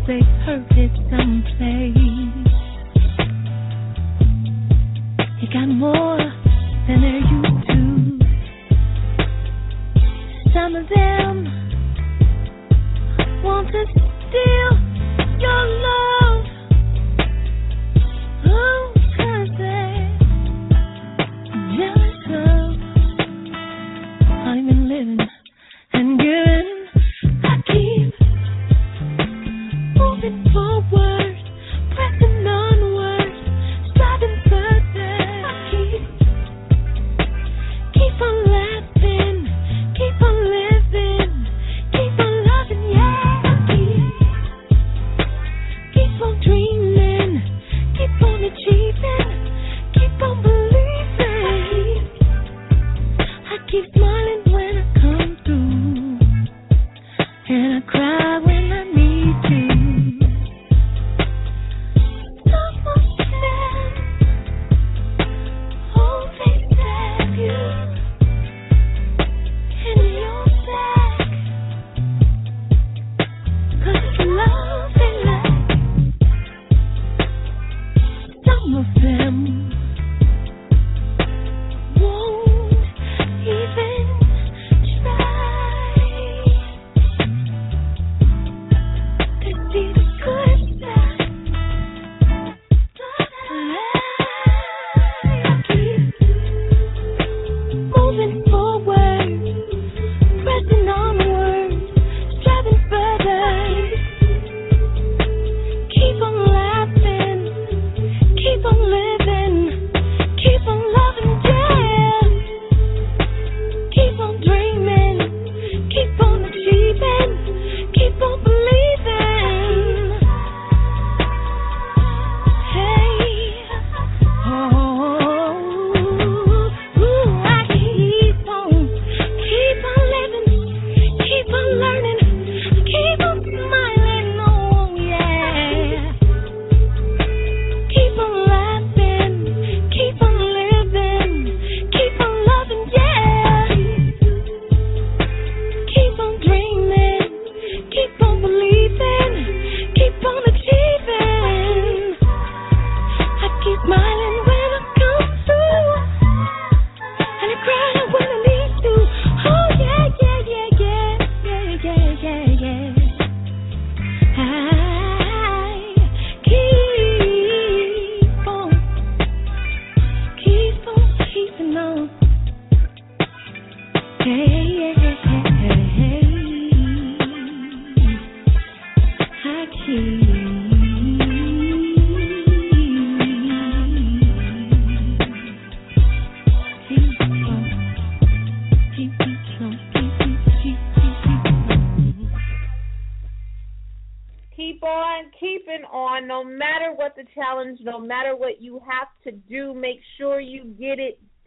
they 0.10 0.22
hurt 0.44 0.66
it 0.72 0.92
someplace. 1.12 2.09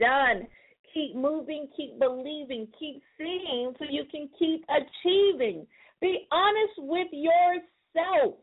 Done. 0.03 0.46
Keep 0.92 1.16
moving, 1.16 1.68
keep 1.76 1.98
believing, 1.98 2.68
keep 2.78 3.00
seeing 3.16 3.72
so 3.78 3.86
you 3.88 4.05
can 4.11 4.28
keep 4.38 4.64
achieving. 4.68 5.66
Be 6.00 6.26
honest 6.30 6.74
with 6.78 7.09
yourself 7.12 8.34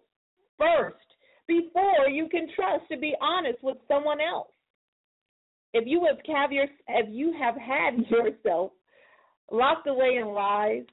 first 0.58 0.96
before 1.48 2.10
you 2.10 2.28
can 2.30 2.48
trust 2.56 2.86
to 2.92 2.98
be 2.98 3.14
honest 3.22 3.60
with 3.62 3.78
someone 3.88 4.20
else. 4.22 4.48
If 5.74 5.86
you 5.86 6.08
have 6.08 6.18
have 6.36 6.52
your 6.52 6.66
if 6.88 7.08
you 7.10 7.34
have 7.40 7.56
had 7.56 8.06
yourself 8.10 8.72
locked 9.52 9.88
away 9.88 10.18
in 10.20 10.28
lies, 10.30 10.84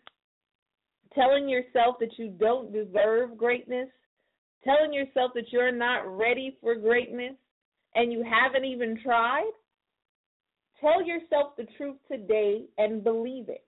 telling 1.14 1.48
yourself 1.48 1.96
that 2.00 2.18
you 2.18 2.28
don't 2.28 2.72
deserve 2.72 3.38
greatness, 3.38 3.88
telling 4.64 4.92
yourself 4.92 5.32
that 5.34 5.52
you're 5.52 5.72
not 5.72 6.00
ready 6.06 6.56
for 6.60 6.74
greatness, 6.74 7.34
and 7.94 8.12
you 8.12 8.22
haven't 8.22 8.64
even 8.64 8.98
tried, 9.02 9.50
tell 10.80 11.02
yourself 11.02 11.56
the 11.56 11.66
truth 11.76 11.96
today 12.10 12.64
and 12.78 13.04
believe 13.04 13.48
it. 13.48 13.64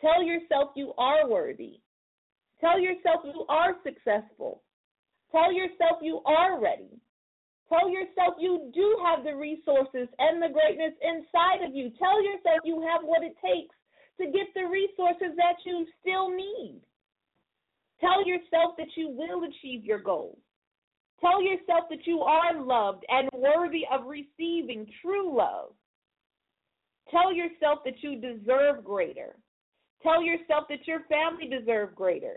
Tell 0.00 0.22
yourself 0.22 0.70
you 0.76 0.92
are 0.98 1.28
worthy. 1.28 1.80
Tell 2.60 2.78
yourself 2.78 3.20
you 3.24 3.44
are 3.48 3.76
successful. 3.84 4.62
Tell 5.32 5.52
yourself 5.52 5.98
you 6.02 6.20
are 6.26 6.60
ready. 6.60 7.00
Tell 7.68 7.88
yourself 7.88 8.34
you 8.38 8.70
do 8.74 8.98
have 9.04 9.24
the 9.24 9.34
resources 9.34 10.08
and 10.18 10.40
the 10.40 10.52
greatness 10.52 10.92
inside 11.02 11.66
of 11.66 11.74
you. 11.74 11.90
Tell 11.98 12.22
yourself 12.22 12.60
you 12.64 12.80
have 12.82 13.02
what 13.02 13.22
it 13.22 13.34
takes 13.44 13.74
to 14.20 14.26
get 14.26 14.46
the 14.54 14.68
resources 14.68 15.34
that 15.36 15.56
you 15.64 15.86
still 16.00 16.30
need. 16.30 16.80
Tell 18.00 18.26
yourself 18.26 18.76
that 18.76 18.94
you 18.96 19.08
will 19.08 19.44
achieve 19.44 19.84
your 19.84 19.98
goals. 19.98 20.38
Tell 21.20 21.42
yourself 21.42 21.84
that 21.90 22.06
you 22.06 22.20
are 22.20 22.60
loved 22.60 23.04
and 23.08 23.28
worthy 23.32 23.84
of 23.90 24.06
receiving 24.06 24.86
true 25.00 25.36
love. 25.36 25.70
Tell 27.10 27.32
yourself 27.32 27.80
that 27.84 28.02
you 28.02 28.20
deserve 28.20 28.84
greater. 28.84 29.36
Tell 30.02 30.22
yourself 30.22 30.64
that 30.68 30.86
your 30.86 31.00
family 31.08 31.48
deserve 31.48 31.94
greater. 31.94 32.36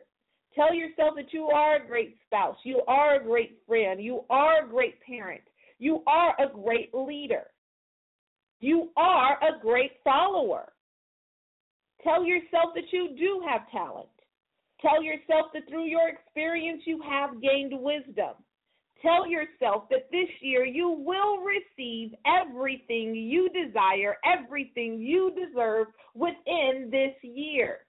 Tell 0.56 0.74
yourself 0.74 1.16
that 1.16 1.34
you 1.34 1.46
are 1.46 1.76
a 1.76 1.88
great 1.88 2.18
spouse. 2.26 2.58
You 2.64 2.82
are 2.88 3.16
a 3.16 3.24
great 3.24 3.60
friend. 3.68 4.02
You 4.02 4.22
are 4.30 4.66
a 4.66 4.68
great 4.68 5.02
parent. 5.02 5.42
You 5.80 6.04
are 6.08 6.34
a 6.40 6.52
great 6.52 6.94
leader. 6.94 7.44
You 8.60 8.90
are 8.98 9.38
a 9.44 9.60
great 9.62 9.92
follower. 10.04 10.74
Tell 12.04 12.24
yourself 12.24 12.74
that 12.76 12.92
you 12.92 13.10
do 13.18 13.44
have 13.48 13.70
talent. 13.72 14.08
Tell 14.82 15.02
yourself 15.04 15.48
that 15.54 15.68
through 15.70 15.86
your 15.86 16.10
experience 16.10 16.84
you 16.86 17.02
have 17.08 17.42
gained 17.42 17.74
wisdom. 17.74 18.36
Tell 19.02 19.28
yourself 19.28 19.84
that 19.90 20.10
this 20.12 20.30
year 20.42 20.66
you 20.66 20.90
will 20.90 21.40
receive 21.40 22.14
everything 22.26 23.16
you 23.16 23.50
desire, 23.50 24.18
everything 24.26 25.00
you 25.00 25.32
deserve 25.36 25.88
within 26.16 26.90
this 26.92 27.14
year. 27.22 27.80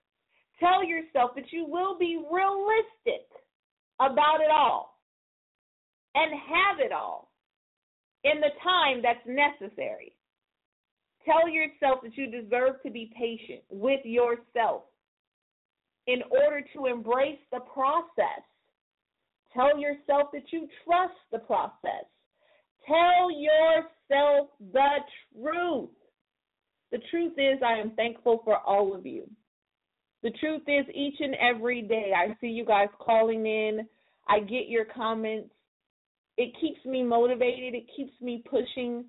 Tell 0.61 0.85
yourself 0.85 1.31
that 1.37 1.51
you 1.51 1.65
will 1.67 1.99
be 1.99 2.23
realistic 2.31 3.27
about 4.01 4.41
it 4.41 4.51
all 4.53 4.99
and 6.15 6.33
have 6.33 6.81
it 6.85 6.93
all 6.93 7.31
in 8.25 8.41
the 8.41 8.51
time 8.63 9.03
that's 9.03 9.27
necessary. 9.27 10.13
Tell 11.25 11.49
yourself 11.49 12.01
that 12.03 12.17
you 12.17 12.31
deserve 12.31 12.83
to 12.83 12.91
be 12.91 13.13
patient 13.17 13.63
with 13.71 14.01
yourself 14.05 14.83
in 16.07 16.23
order 16.31 16.65
to 16.75 16.87
embrace 16.87 17.39
the 17.53 17.61
process. 17.61 18.43
Tell 19.59 19.77
yourself 19.77 20.29
that 20.33 20.53
you 20.53 20.69
trust 20.85 21.19
the 21.33 21.41
process. 21.41 22.07
Tell 22.87 23.29
yourself 23.29 24.51
the 24.73 24.89
truth. 25.35 25.91
The 26.93 26.99
truth 27.11 27.33
is, 27.37 27.59
I 27.67 27.81
am 27.81 27.91
thankful 27.97 28.41
for 28.45 28.59
all 28.59 28.95
of 28.95 29.05
you. 29.05 29.29
The 30.23 30.31
truth 30.39 30.63
is, 30.69 30.87
each 30.95 31.17
and 31.19 31.35
every 31.35 31.83
day, 31.83 32.13
I 32.17 32.37
see 32.41 32.47
you 32.47 32.65
guys 32.65 32.87
calling 33.01 33.47
in. 33.47 33.81
I 34.29 34.41
get 34.41 34.69
your 34.69 34.85
comments. 34.85 35.51
It 36.37 36.55
keeps 36.61 36.85
me 36.85 37.03
motivated, 37.03 37.75
it 37.75 37.89
keeps 37.97 38.13
me 38.21 38.45
pushing. 38.49 39.07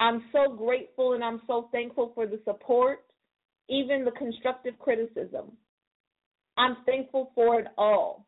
I'm 0.00 0.24
so 0.32 0.56
grateful 0.56 1.12
and 1.12 1.22
I'm 1.22 1.42
so 1.46 1.68
thankful 1.70 2.12
for 2.14 2.26
the 2.26 2.40
support, 2.44 3.00
even 3.68 4.06
the 4.06 4.10
constructive 4.12 4.78
criticism. 4.78 5.52
I'm 6.56 6.78
thankful 6.86 7.30
for 7.34 7.60
it 7.60 7.66
all. 7.76 8.27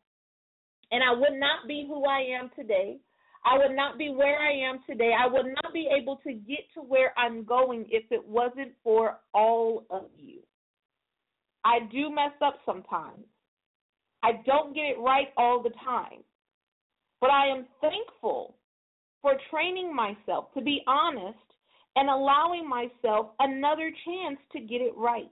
And 0.90 1.02
I 1.02 1.12
would 1.12 1.38
not 1.38 1.68
be 1.68 1.84
who 1.86 2.04
I 2.04 2.20
am 2.40 2.50
today. 2.56 2.98
I 3.44 3.56
would 3.56 3.74
not 3.74 3.96
be 3.96 4.10
where 4.10 4.38
I 4.38 4.52
am 4.52 4.80
today. 4.86 5.12
I 5.18 5.26
would 5.26 5.46
not 5.46 5.72
be 5.72 5.88
able 5.96 6.16
to 6.24 6.32
get 6.32 6.60
to 6.74 6.80
where 6.80 7.18
I'm 7.18 7.44
going 7.44 7.86
if 7.88 8.04
it 8.10 8.26
wasn't 8.26 8.72
for 8.82 9.18
all 9.32 9.84
of 9.90 10.06
you. 10.16 10.40
I 11.64 11.80
do 11.90 12.10
mess 12.10 12.32
up 12.42 12.56
sometimes. 12.66 13.24
I 14.22 14.32
don't 14.44 14.74
get 14.74 14.82
it 14.82 14.98
right 14.98 15.28
all 15.36 15.62
the 15.62 15.72
time. 15.84 16.22
But 17.20 17.30
I 17.30 17.48
am 17.48 17.66
thankful 17.80 18.56
for 19.22 19.34
training 19.50 19.94
myself 19.94 20.52
to 20.54 20.62
be 20.62 20.82
honest 20.86 21.38
and 21.96 22.08
allowing 22.08 22.68
myself 22.68 23.28
another 23.38 23.90
chance 24.04 24.38
to 24.52 24.60
get 24.60 24.80
it 24.80 24.92
right. 24.96 25.30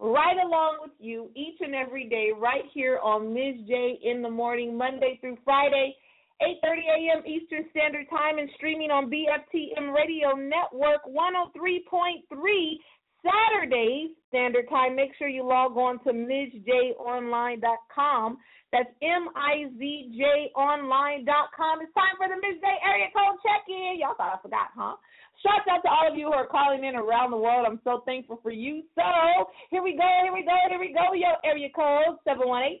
Right 0.00 0.36
along 0.44 0.78
with 0.82 0.90
you 0.98 1.30
each 1.36 1.60
and 1.60 1.72
every 1.74 2.08
day, 2.08 2.30
right 2.36 2.64
here 2.72 2.98
on 3.02 3.32
Miz 3.32 3.54
J 3.66 3.98
in 4.02 4.22
the 4.22 4.30
morning, 4.30 4.76
Monday 4.76 5.18
through 5.20 5.38
Friday, 5.44 5.94
8:30 6.42 6.88
a.m. 6.98 7.22
Eastern 7.26 7.64
Standard 7.70 8.10
Time, 8.10 8.38
and 8.38 8.50
streaming 8.56 8.90
on 8.90 9.08
BFTM 9.08 9.94
Radio 9.94 10.32
Network 10.34 11.04
103.3 11.06 12.80
Saturdays 13.22 14.10
Standard 14.28 14.68
Time. 14.68 14.96
Make 14.96 15.14
sure 15.16 15.28
you 15.28 15.44
log 15.46 15.76
on 15.76 16.00
to 16.04 16.12
MizJOnline.com. 16.12 18.38
That's 18.72 18.90
M-I-Z-J-Online.com. 19.00 21.80
It's 21.80 21.94
time 21.94 22.16
for 22.18 22.26
the 22.26 22.34
Miz 22.34 22.58
J 22.60 22.66
area 22.84 23.06
code 23.14 23.38
check-in. 23.46 23.98
Y'all 24.00 24.16
thought 24.18 24.34
I 24.34 24.38
forgot, 24.42 24.70
huh? 24.74 24.96
Shouts 25.44 25.68
out 25.68 25.82
to 25.84 25.90
all 25.92 26.08
of 26.10 26.16
you 26.16 26.26
who 26.28 26.32
are 26.32 26.46
calling 26.46 26.84
in 26.84 26.96
around 26.96 27.30
the 27.30 27.36
world. 27.36 27.66
I'm 27.68 27.78
so 27.84 28.02
thankful 28.06 28.40
for 28.42 28.50
you. 28.50 28.82
So 28.94 29.04
here 29.70 29.82
we 29.82 29.92
go, 29.92 30.08
here 30.22 30.32
we 30.32 30.42
go, 30.42 30.56
here 30.70 30.80
we 30.80 30.94
go. 30.96 31.12
Yo, 31.12 31.36
area 31.44 31.68
code 31.68 32.16
718 32.24 32.80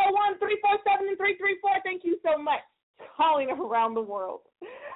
601 0.01 0.41
347 0.41 1.13
334. 1.17 1.85
Thank 1.85 2.01
you 2.03 2.17
so 2.25 2.41
much 2.41 2.61
calling 3.17 3.49
around 3.49 3.93
the 3.93 4.01
world. 4.01 4.41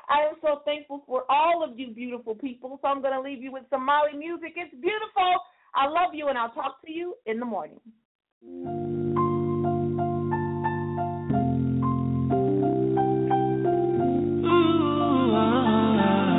I 0.09 0.27
am 0.27 0.35
so 0.41 0.61
thankful 0.65 1.03
for 1.05 1.25
all 1.29 1.63
of 1.63 1.77
you 1.77 1.89
beautiful 1.91 2.35
people. 2.35 2.79
So 2.81 2.87
I'm 2.87 3.01
going 3.01 3.13
to 3.13 3.21
leave 3.21 3.41
you 3.41 3.51
with 3.51 3.63
some 3.69 3.85
Mali 3.85 4.13
music. 4.17 4.53
It's 4.55 4.73
beautiful. 4.73 5.33
I 5.73 5.87
love 5.87 6.13
you, 6.13 6.27
and 6.27 6.37
I'll 6.37 6.51
talk 6.51 6.81
to 6.85 6.91
you 6.91 7.15
in 7.25 7.39
the 7.39 7.45
morning. 7.45 7.79
Ah, 14.45 14.51
ah, 15.35 15.97
ah, 15.99 16.35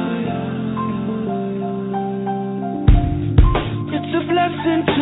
it's 3.93 4.15
a 4.15 4.21
blessing 4.27 4.96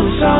sounds 0.00 0.39